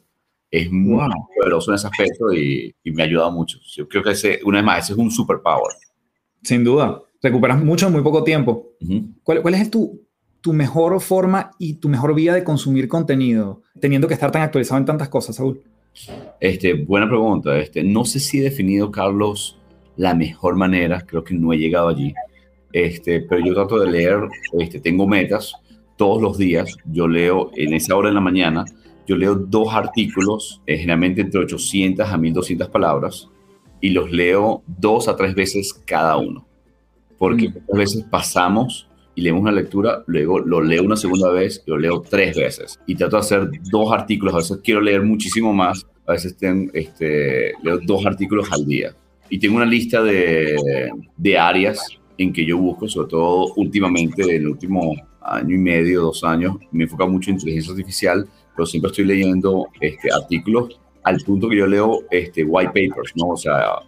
Es 0.51 0.71
muy 0.71 1.11
poderoso 1.37 1.71
en 1.71 1.77
ese 1.77 1.87
aspecto 1.87 2.33
y, 2.33 2.75
me 2.85 3.03
ha 3.03 3.07
ayudado 3.07 3.33
mucho. 3.33 3.59
Yo 3.75 3.89
creo 3.89 4.03
que 4.03 4.11
ese, 4.11 4.41
una 4.45 4.59
vez 4.59 4.67
más, 4.67 4.85
ese 4.85 4.93
es 4.93 4.99
un 4.99 5.11
superpower. 5.11 5.75
Sin 6.43 6.63
duda. 6.63 7.01
Recuperas 7.23 7.65
mucho 7.65 7.87
en 7.87 7.93
muy 7.95 8.03
poco 8.03 8.23
tiempo. 8.23 8.75
¿Cuál, 9.23 9.41
¿Cuál, 9.41 9.55
es 9.55 9.71
tu, 9.71 10.03
tu 10.43 10.53
mejor 10.53 11.01
forma 11.01 11.53
y 11.59 11.75
tu 11.75 11.89
mejor 11.89 12.15
vía 12.15 12.35
de 12.35 12.45
consumir 12.45 12.87
contenido, 12.87 13.63
teniendo 13.81 14.07
que 14.07 14.13
estar 14.13 14.31
tan 14.31 14.43
actualizado 14.43 14.79
en 14.79 14.85
tantas 14.85 15.09
cosas, 15.09 15.37
Saúl? 15.37 15.63
Este, 16.39 16.75
buena 16.75 17.09
pregunta. 17.09 17.59
Este, 17.59 17.83
no 17.83 18.05
sé 18.05 18.21
si 18.21 18.41
he 18.41 18.43
definido, 18.43 18.91
Carlos, 18.91 19.59
la 19.97 20.15
mejor 20.15 20.57
manera, 20.57 21.01
creo 21.07 21.25
que 21.25 21.35
no 21.35 21.53
he 21.53 21.59
llegado 21.59 21.89
allí, 21.89 22.15
este, 22.73 23.21
pero 23.21 23.45
yo 23.45 23.55
trato 23.55 23.79
de 23.79 23.91
leer, 23.91 24.29
este, 24.59 24.81
tengo 24.81 25.07
metas 25.07 25.55
todos 25.97 26.21
los 26.21 26.37
días, 26.39 26.77
yo 26.87 27.07
leo 27.07 27.51
en 27.55 27.73
esa 27.73 27.95
hora 27.97 28.09
de 28.09 28.15
la 28.15 28.21
mañana, 28.21 28.65
yo 29.07 29.17
leo 29.17 29.35
dos 29.37 29.73
artículos, 29.73 30.61
eh, 30.67 30.79
generalmente 30.79 31.21
entre 31.21 31.41
800 31.41 32.09
a 32.09 32.17
1200 32.17 32.69
palabras, 32.69 33.29
y 33.81 33.91
los 33.91 34.11
leo 34.11 34.63
dos 34.67 35.09
a 35.09 35.15
tres 35.15 35.35
veces 35.35 35.73
cada 35.87 36.17
uno, 36.17 36.47
porque 37.17 37.51
mm. 37.51 37.75
a 37.75 37.79
veces 37.79 38.05
pasamos 38.11 38.89
y 39.15 39.23
leemos 39.23 39.43
una 39.43 39.53
lectura, 39.53 40.03
luego 40.07 40.41
lo 40.41 40.61
leo 40.61 40.83
una 40.83 40.97
segunda 40.97 41.31
vez, 41.31 41.63
lo 41.67 41.79
leo 41.79 42.01
tres 42.01 42.37
veces, 42.37 42.81
y 42.89 42.97
trato 42.97 43.17
de 43.17 43.21
hacer 43.21 43.51
dos 43.71 43.93
artículos, 43.93 44.35
a 44.35 44.39
veces 44.39 44.59
quiero 44.65 44.81
leer 44.81 45.03
muchísimo 45.03 45.53
más, 45.53 45.87
a 46.07 46.13
veces 46.13 46.37
tengo, 46.37 46.73
este, 46.75 47.53
leo 47.63 47.79
dos 47.87 48.05
artículos 48.05 48.51
al 48.51 48.67
día 48.67 48.97
y 49.35 49.39
tengo 49.41 49.57
una 49.57 49.67
lista 49.67 50.01
de, 50.01 50.57
de 51.17 51.37
áreas 51.37 51.85
en 52.17 52.33
que 52.33 52.47
yo 52.47 52.57
busco, 52.57 52.89
sobre 52.89 53.09
todo 53.09 53.53
últimamente, 53.57 54.23
en 54.23 54.31
el 54.31 54.47
último 54.47 54.95
año 55.21 55.57
y 55.57 55.59
medio, 55.59 56.03
dos 56.03 56.23
años, 56.23 56.55
me 56.71 56.85
enfoca 56.85 57.05
mucho 57.05 57.31
en 57.31 57.35
inteligencia 57.35 57.73
artificial, 57.73 58.29
pero 58.55 58.65
siempre 58.65 58.93
estoy 58.93 59.07
leyendo 59.07 59.67
este, 59.81 60.13
artículos 60.13 60.79
al 61.03 61.19
punto 61.19 61.49
que 61.49 61.57
yo 61.57 61.67
leo 61.67 62.03
este, 62.13 62.45
white 62.45 62.69
papers, 62.69 63.11
¿no? 63.17 63.31
O 63.31 63.37
sea, 63.37 63.81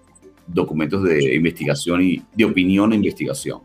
documentos 0.49 1.05
de 1.05 1.37
investigación 1.37 2.03
y 2.03 2.21
de 2.35 2.45
opinión 2.45 2.93
e 2.93 2.97
investigación. 2.97 3.61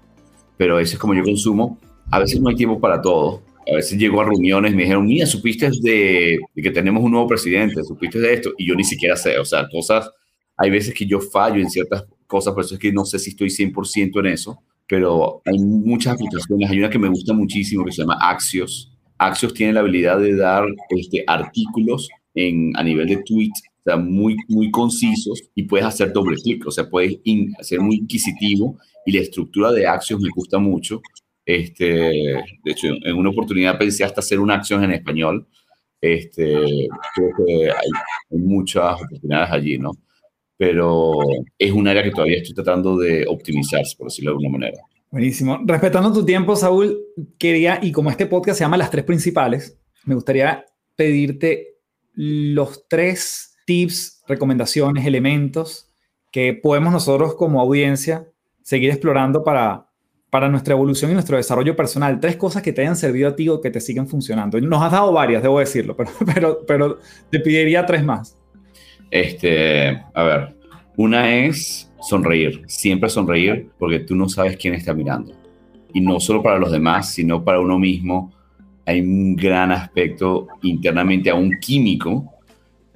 Pero 0.57 0.77
ese 0.77 0.93
es 0.93 0.99
como 0.99 1.15
yo 1.15 1.23
consumo. 1.23 1.79
A 2.11 2.19
veces 2.19 2.39
no 2.39 2.49
hay 2.49 2.55
tiempo 2.55 2.79
para 2.79 3.01
todo. 3.01 3.41
A 3.67 3.77
veces 3.77 3.97
llego 3.97 4.21
a 4.21 4.25
reuniones 4.25 4.75
me 4.75 4.83
dijeron, 4.83 5.07
mira, 5.07 5.25
supiste 5.25 5.67
de, 5.81 6.37
de 6.53 6.61
que 6.61 6.69
tenemos 6.69 7.03
un 7.03 7.09
nuevo 7.09 7.25
presidente, 7.25 7.83
supiste 7.83 8.19
de 8.19 8.33
esto, 8.35 8.51
y 8.55 8.67
yo 8.67 8.75
ni 8.75 8.83
siquiera 8.83 9.15
sé, 9.15 9.39
o 9.39 9.45
sea, 9.45 9.67
cosas 9.67 10.11
hay 10.61 10.69
veces 10.69 10.93
que 10.93 11.05
yo 11.05 11.19
fallo 11.19 11.59
en 11.59 11.69
ciertas 11.69 12.05
cosas, 12.27 12.53
por 12.53 12.63
eso 12.63 12.75
es 12.75 12.79
que 12.79 12.91
no 12.93 13.03
sé 13.03 13.17
si 13.17 13.31
estoy 13.31 13.49
100% 13.49 14.19
en 14.19 14.25
eso, 14.27 14.61
pero 14.87 15.41
hay 15.45 15.57
muchas 15.57 16.13
aplicaciones. 16.13 16.69
Hay 16.69 16.77
una 16.77 16.89
que 16.89 16.99
me 16.99 17.09
gusta 17.09 17.33
muchísimo 17.33 17.83
que 17.83 17.91
se 17.91 18.01
llama 18.01 18.17
Axios. 18.21 18.91
Axios 19.17 19.53
tiene 19.53 19.73
la 19.73 19.79
habilidad 19.79 20.19
de 20.19 20.35
dar 20.35 20.65
este, 20.89 21.23
artículos 21.25 22.09
en, 22.35 22.71
a 22.75 22.83
nivel 22.83 23.07
de 23.07 23.23
tweet, 23.23 23.49
o 23.49 23.83
sea, 23.83 23.97
muy, 23.97 24.35
muy 24.47 24.69
concisos 24.69 25.41
y 25.55 25.63
puedes 25.63 25.87
hacer 25.87 26.13
doble 26.13 26.35
clic, 26.37 26.67
o 26.67 26.71
sea, 26.71 26.89
puedes 26.89 27.17
ser 27.61 27.79
muy 27.79 27.95
inquisitivo 27.95 28.77
y 29.05 29.13
la 29.13 29.21
estructura 29.21 29.71
de 29.71 29.87
Axios 29.87 30.21
me 30.21 30.29
gusta 30.29 30.59
mucho. 30.59 31.01
Este, 31.45 31.85
de 31.85 32.43
hecho, 32.71 32.87
en 32.87 33.15
una 33.15 33.31
oportunidad 33.31 33.79
pensé 33.79 34.03
hasta 34.03 34.21
hacer 34.21 34.39
una 34.39 34.55
acción 34.55 34.83
en 34.83 34.91
español. 34.91 35.47
Este, 35.99 36.53
creo 37.15 37.29
que 37.37 37.69
hay 37.71 38.39
muchas 38.39 39.01
oportunidades 39.01 39.51
allí, 39.51 39.77
¿no? 39.77 39.91
Pero 40.61 41.13
es 41.57 41.71
un 41.71 41.87
área 41.87 42.03
que 42.03 42.11
todavía 42.11 42.37
estoy 42.37 42.53
tratando 42.53 42.95
de 42.95 43.25
optimizar, 43.27 43.81
por 43.97 44.09
decirlo 44.09 44.29
de 44.29 44.33
alguna 44.35 44.59
manera. 44.59 44.77
Buenísimo. 45.09 45.59
Respetando 45.65 46.13
tu 46.13 46.23
tiempo, 46.23 46.55
Saúl, 46.55 46.99
quería, 47.39 47.79
y 47.81 47.91
como 47.91 48.11
este 48.11 48.27
podcast 48.27 48.59
se 48.59 48.63
llama 48.63 48.77
Las 48.77 48.91
Tres 48.91 49.03
Principales, 49.03 49.79
me 50.05 50.13
gustaría 50.13 50.63
pedirte 50.95 51.79
los 52.13 52.87
tres 52.87 53.55
tips, 53.65 54.21
recomendaciones, 54.27 55.03
elementos 55.07 55.89
que 56.29 56.53
podemos 56.53 56.93
nosotros 56.93 57.33
como 57.33 57.59
audiencia 57.59 58.27
seguir 58.61 58.91
explorando 58.91 59.43
para, 59.43 59.87
para 60.29 60.47
nuestra 60.47 60.75
evolución 60.75 61.09
y 61.09 61.15
nuestro 61.15 61.37
desarrollo 61.37 61.75
personal. 61.75 62.19
Tres 62.19 62.35
cosas 62.35 62.61
que 62.61 62.71
te 62.71 62.81
hayan 62.81 62.97
servido 62.97 63.29
a 63.29 63.35
ti 63.35 63.49
o 63.49 63.61
que 63.61 63.71
te 63.71 63.81
siguen 63.81 64.07
funcionando. 64.07 64.61
Nos 64.61 64.83
has 64.83 64.91
dado 64.91 65.11
varias, 65.11 65.41
debo 65.41 65.57
decirlo, 65.57 65.95
pero, 65.97 66.11
pero, 66.23 66.65
pero 66.67 66.99
te 67.31 67.39
pediría 67.39 67.83
tres 67.83 68.03
más. 68.03 68.37
Este, 69.11 70.01
a 70.13 70.23
ver, 70.23 70.55
una 70.95 71.35
es 71.35 71.91
sonreír, 72.01 72.63
siempre 72.67 73.09
sonreír 73.09 73.67
porque 73.77 73.99
tú 73.99 74.15
no 74.15 74.27
sabes 74.29 74.57
quién 74.57 74.73
está 74.73 74.93
mirando. 74.93 75.33
Y 75.93 75.99
no 75.99 76.19
solo 76.21 76.41
para 76.41 76.57
los 76.57 76.71
demás, 76.71 77.13
sino 77.13 77.43
para 77.43 77.59
uno 77.59 77.77
mismo. 77.77 78.31
Hay 78.85 79.01
un 79.01 79.35
gran 79.35 79.71
aspecto 79.71 80.47
internamente 80.63 81.29
a 81.29 81.35
un 81.35 81.51
químico 81.59 82.33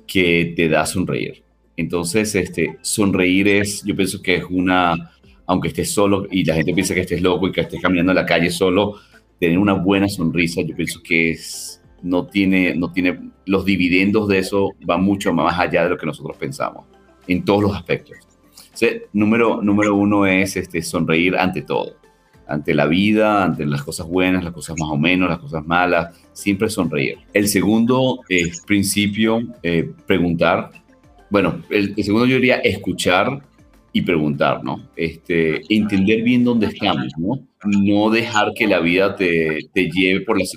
que 0.07 0.53
te 0.55 0.69
da 0.69 0.85
sonreír. 0.85 1.43
Entonces, 1.77 2.33
este, 2.35 2.77
sonreír 2.81 3.47
es, 3.49 3.83
yo 3.83 3.95
pienso 3.95 4.21
que 4.21 4.35
es 4.35 4.45
una, 4.49 5.11
aunque 5.45 5.67
estés 5.67 5.91
solo 5.91 6.25
y 6.31 6.45
la 6.45 6.55
gente 6.55 6.73
piensa 6.73 6.93
que 6.93 7.01
estés 7.01 7.21
loco 7.21 7.47
y 7.47 7.51
que 7.51 7.61
estés 7.61 7.81
caminando 7.81 8.13
en 8.13 8.15
la 8.15 8.25
calle 8.25 8.49
solo, 8.49 8.95
tener 9.39 9.57
una 9.57 9.73
buena 9.73 10.07
sonrisa, 10.07 10.61
yo 10.61 10.75
pienso 10.75 11.01
que 11.03 11.31
es 11.31 11.81
no 12.01 12.27
tiene, 12.27 12.75
no 12.75 12.91
tiene, 12.91 13.31
los 13.45 13.65
dividendos 13.65 14.27
de 14.27 14.39
eso 14.39 14.71
van 14.85 15.03
mucho 15.03 15.33
más 15.33 15.59
allá 15.59 15.83
de 15.83 15.89
lo 15.89 15.97
que 15.97 16.05
nosotros 16.05 16.37
pensamos, 16.37 16.85
en 17.27 17.43
todos 17.43 17.63
los 17.63 17.75
aspectos. 17.75 18.17
número, 19.13 19.61
número 19.61 19.95
uno 19.95 20.25
es 20.25 20.55
este, 20.57 20.81
sonreír 20.81 21.35
ante 21.35 21.61
todo, 21.61 21.95
ante 22.47 22.73
la 22.73 22.85
vida, 22.85 23.43
ante 23.43 23.65
las 23.65 23.83
cosas 23.83 24.07
buenas, 24.07 24.43
las 24.43 24.53
cosas 24.53 24.77
más 24.79 24.89
o 24.89 24.97
menos, 24.97 25.29
las 25.29 25.39
cosas 25.39 25.65
malas, 25.65 26.15
siempre 26.33 26.69
sonreír. 26.69 27.17
El 27.33 27.47
segundo 27.47 28.19
es 28.29 28.61
principio, 28.61 29.41
eh, 29.63 29.91
preguntar. 30.05 30.71
Bueno, 31.29 31.61
el, 31.69 31.93
el, 31.97 32.03
segundo 32.03 32.27
yo 32.27 32.35
diría 32.35 32.57
escuchar 32.57 33.41
y 33.95 34.01
preguntar. 34.01 34.59
Este, 34.97 35.61
entender 35.73 36.21
bien 36.21 36.43
dónde 36.43 36.67
estamos, 36.67 37.13
¿no? 37.17 37.47
No 37.63 38.09
dejar 38.09 38.51
que 38.53 38.67
la 38.67 38.81
vida 38.81 39.15
te, 39.15 39.69
te 39.73 39.89
lleve 39.89 40.19
por 40.19 40.37
las 40.37 40.51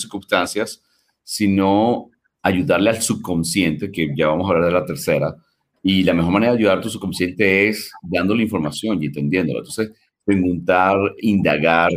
circunstancias, 0.00 0.82
sino 1.22 2.10
ayudarle 2.42 2.90
al 2.90 3.00
subconsciente, 3.00 3.92
que 3.92 4.08
ya 4.16 4.26
vamos 4.26 4.50
a 4.50 4.54
hablar 4.54 4.66
de 4.66 4.72
la 4.72 4.84
tercera, 4.84 5.36
y 5.84 6.02
la 6.02 6.14
mejor 6.14 6.32
manera 6.32 6.50
de 6.50 6.58
ayudar 6.58 6.78
a 6.78 6.80
tu 6.80 6.90
subconsciente 6.90 7.68
es 7.68 7.92
dándole 8.02 8.42
información 8.42 9.00
y 9.00 9.06
entendiéndolo. 9.06 9.60
Entonces, 9.60 9.92
preguntar, 10.24 10.96
indagar, 11.20 11.90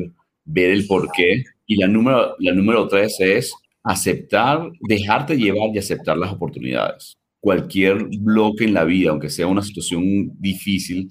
ver 0.46 0.70
el 0.70 0.86
por 0.86 1.10
qué. 1.12 1.44
Y 1.66 1.78
la 1.78 1.88
número, 1.88 2.36
la 2.38 2.54
número 2.54 2.88
tres 2.88 3.20
es 3.20 3.52
aceptar, 3.82 4.70
dejarte 4.88 5.38
llevar 5.38 5.72
y 5.74 5.80
aceptar 5.80 6.18
las 6.18 6.32
oportunidades 6.32 7.18
cualquier 7.48 8.10
bloque 8.20 8.66
en 8.66 8.74
la 8.74 8.84
vida, 8.84 9.12
aunque 9.12 9.30
sea 9.30 9.48
una 9.48 9.62
situación 9.62 10.04
difícil, 10.38 11.08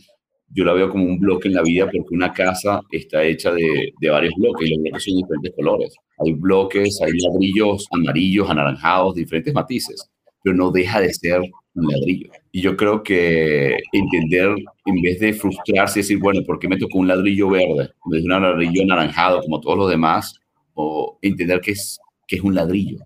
yo 0.50 0.66
la 0.66 0.74
veo 0.74 0.90
como 0.90 1.06
un 1.06 1.18
bloque 1.18 1.48
en 1.48 1.54
la 1.54 1.62
vida 1.62 1.84
porque 1.84 2.14
una 2.14 2.30
casa 2.30 2.82
está 2.90 3.24
hecha 3.24 3.52
de, 3.52 3.90
varios 4.10 4.34
bloques 4.36 4.68
y 4.68 4.74
los 4.74 4.82
bloques 4.82 5.04
son 5.04 5.14
de 5.14 5.22
diferentes 5.22 5.52
colores. 5.56 5.94
Hay 6.18 6.34
bloques, 6.34 7.00
hay 7.00 7.12
ladrillos 7.12 7.86
amarillos, 7.90 8.50
anaranjados, 8.50 9.14
diferentes 9.14 9.54
matices, 9.54 10.10
pero 10.42 10.54
no 10.54 10.70
deja 10.70 11.00
de 11.00 11.14
ser 11.14 11.40
un 11.40 11.86
ladrillo. 11.90 12.28
Y 12.52 12.60
yo 12.60 12.76
creo 12.76 13.02
que 13.02 13.74
entender, 13.92 14.56
en 14.84 15.00
vez 15.00 15.18
de 15.18 15.32
frustrarse 15.32 16.00
y 16.00 16.02
decir, 16.02 16.18
bueno, 16.18 16.42
¿por 16.44 16.58
qué 16.58 16.68
me 16.68 16.76
tocó 16.76 16.98
un 16.98 17.08
ladrillo 17.08 17.48
verde 17.48 17.92
en 18.04 18.10
vez 18.10 18.22
de 18.22 18.34
un 18.34 18.42
ladrillo 18.42 18.82
anaranjado 18.82 19.40
como 19.40 19.58
todos 19.58 19.78
los 19.78 19.88
demás? 19.88 20.38
O 20.74 21.18
entender 21.22 21.62
que 21.62 21.70
es 21.70 21.98
que 22.28 22.36
es 22.36 22.42
un 22.42 22.54
ladrillo. 22.54 22.98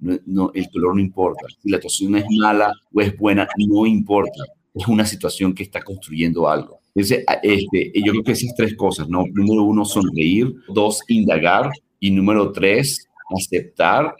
No, 0.00 0.50
el 0.54 0.70
color 0.70 0.94
no 0.94 1.00
importa. 1.00 1.46
Si 1.62 1.68
la 1.68 1.76
actuación 1.76 2.16
es 2.16 2.24
mala 2.38 2.72
o 2.92 3.00
es 3.00 3.16
buena, 3.16 3.46
no 3.58 3.86
importa. 3.86 4.44
Es 4.74 4.86
una 4.88 5.04
situación 5.04 5.54
que 5.54 5.62
está 5.62 5.82
construyendo 5.82 6.48
algo. 6.48 6.80
Entonces, 6.94 7.24
este, 7.42 7.92
yo 7.94 8.12
creo 8.12 8.24
que 8.24 8.32
esas 8.32 8.54
tres 8.56 8.74
cosas, 8.74 9.08
¿no? 9.08 9.24
Número 9.32 9.64
uno, 9.64 9.84
sonreír. 9.84 10.54
Dos, 10.68 11.02
indagar. 11.08 11.70
Y 11.98 12.10
número 12.10 12.50
tres, 12.50 13.08
aceptar 13.36 14.14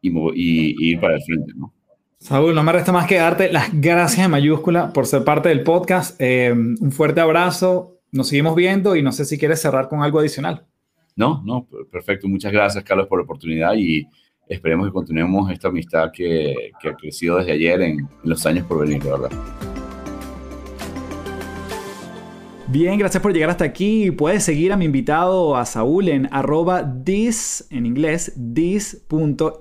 y, 0.00 0.08
y, 0.10 0.90
ir 0.90 1.00
para 1.00 1.16
el 1.16 1.22
frente, 1.22 1.52
¿no? 1.56 1.72
Saúl, 2.18 2.54
no 2.54 2.62
me 2.62 2.72
resta 2.72 2.92
más 2.92 3.06
que 3.06 3.16
darte 3.16 3.52
las 3.52 3.68
gracias 3.78 4.24
en 4.24 4.30
mayúscula 4.30 4.92
por 4.92 5.06
ser 5.06 5.24
parte 5.24 5.50
del 5.50 5.62
podcast. 5.62 6.18
Eh, 6.20 6.52
un 6.52 6.92
fuerte 6.92 7.20
abrazo. 7.20 7.98
Nos 8.12 8.28
seguimos 8.28 8.54
viendo 8.54 8.96
y 8.96 9.02
no 9.02 9.12
sé 9.12 9.24
si 9.24 9.36
quieres 9.36 9.60
cerrar 9.60 9.88
con 9.88 10.02
algo 10.02 10.20
adicional. 10.20 10.64
No, 11.16 11.42
no, 11.44 11.66
perfecto. 11.90 12.28
Muchas 12.28 12.52
gracias, 12.52 12.82
Carlos, 12.82 13.08
por 13.08 13.18
la 13.18 13.24
oportunidad 13.24 13.74
y 13.76 14.06
esperemos 14.48 14.86
que 14.86 14.92
continuemos 14.92 15.50
esta 15.50 15.68
amistad 15.68 16.10
que, 16.12 16.72
que 16.80 16.88
ha 16.88 16.94
crecido 16.94 17.38
desde 17.38 17.52
ayer 17.52 17.80
en, 17.82 18.08
los 18.22 18.44
años 18.46 18.66
por 18.66 18.80
venir, 18.80 19.02
verdad. 19.02 19.30
Bien, 22.66 22.98
gracias 22.98 23.22
por 23.22 23.32
llegar 23.32 23.50
hasta 23.50 23.64
aquí. 23.64 24.10
Puedes 24.10 24.42
seguir 24.42 24.72
a 24.72 24.76
mi 24.76 24.86
invitado, 24.86 25.54
a 25.56 25.64
Saúl, 25.66 26.08
en 26.08 26.28
arroba 26.32 27.04
this, 27.04 27.66
en 27.70 27.84
inglés, 27.86 28.34
this.is.saúl. 28.54 29.60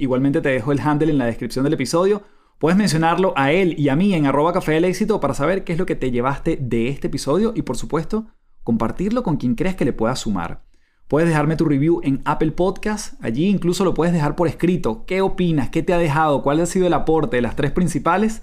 Igualmente 0.00 0.42
te 0.42 0.50
dejo 0.50 0.70
el 0.72 0.80
handle 0.80 1.10
en 1.10 1.18
la 1.18 1.26
descripción 1.26 1.64
del 1.64 1.72
episodio. 1.72 2.22
Puedes 2.58 2.76
mencionarlo 2.76 3.32
a 3.36 3.52
él 3.52 3.74
y 3.78 3.88
a 3.88 3.96
mí 3.96 4.12
en 4.12 4.26
arroba 4.26 4.52
café 4.52 4.72
del 4.72 4.84
éxito 4.84 5.18
para 5.18 5.32
saber 5.32 5.64
qué 5.64 5.72
es 5.72 5.78
lo 5.78 5.86
que 5.86 5.96
te 5.96 6.10
llevaste 6.10 6.58
de 6.60 6.88
este 6.88 7.06
episodio 7.06 7.54
y 7.56 7.62
por 7.62 7.78
supuesto 7.78 8.26
compartirlo 8.62 9.22
con 9.22 9.38
quien 9.38 9.54
creas 9.54 9.76
que 9.76 9.86
le 9.86 9.94
pueda 9.94 10.14
sumar. 10.14 10.69
Puedes 11.10 11.28
dejarme 11.28 11.56
tu 11.56 11.64
review 11.64 12.00
en 12.04 12.22
Apple 12.24 12.52
Podcast. 12.52 13.14
Allí 13.20 13.48
incluso 13.48 13.84
lo 13.84 13.94
puedes 13.94 14.14
dejar 14.14 14.36
por 14.36 14.46
escrito. 14.46 15.04
¿Qué 15.06 15.22
opinas? 15.22 15.68
¿Qué 15.68 15.82
te 15.82 15.92
ha 15.92 15.98
dejado? 15.98 16.40
¿Cuál 16.40 16.60
ha 16.60 16.66
sido 16.66 16.86
el 16.86 16.92
aporte 16.92 17.34
de 17.34 17.42
las 17.42 17.56
tres 17.56 17.72
principales? 17.72 18.42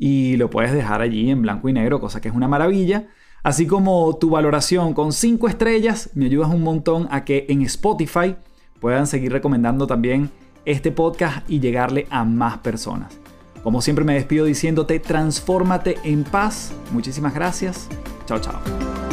Y 0.00 0.36
lo 0.36 0.50
puedes 0.50 0.72
dejar 0.72 1.00
allí 1.00 1.30
en 1.30 1.42
blanco 1.42 1.68
y 1.68 1.72
negro, 1.72 2.00
cosa 2.00 2.20
que 2.20 2.26
es 2.26 2.34
una 2.34 2.48
maravilla. 2.48 3.06
Así 3.44 3.68
como 3.68 4.16
tu 4.16 4.30
valoración 4.30 4.94
con 4.94 5.12
5 5.12 5.46
estrellas 5.46 6.10
me 6.14 6.24
ayudas 6.24 6.50
un 6.50 6.64
montón 6.64 7.06
a 7.12 7.24
que 7.24 7.46
en 7.48 7.62
Spotify 7.62 8.34
puedan 8.80 9.06
seguir 9.06 9.30
recomendando 9.30 9.86
también 9.86 10.28
este 10.64 10.90
podcast 10.90 11.48
y 11.48 11.60
llegarle 11.60 12.08
a 12.10 12.24
más 12.24 12.58
personas. 12.58 13.16
Como 13.62 13.80
siempre 13.80 14.04
me 14.04 14.14
despido 14.14 14.44
diciéndote, 14.44 14.98
transfórmate 14.98 15.98
en 16.02 16.24
paz. 16.24 16.72
Muchísimas 16.90 17.32
gracias. 17.32 17.86
Chao, 18.26 18.40
chao. 18.40 19.11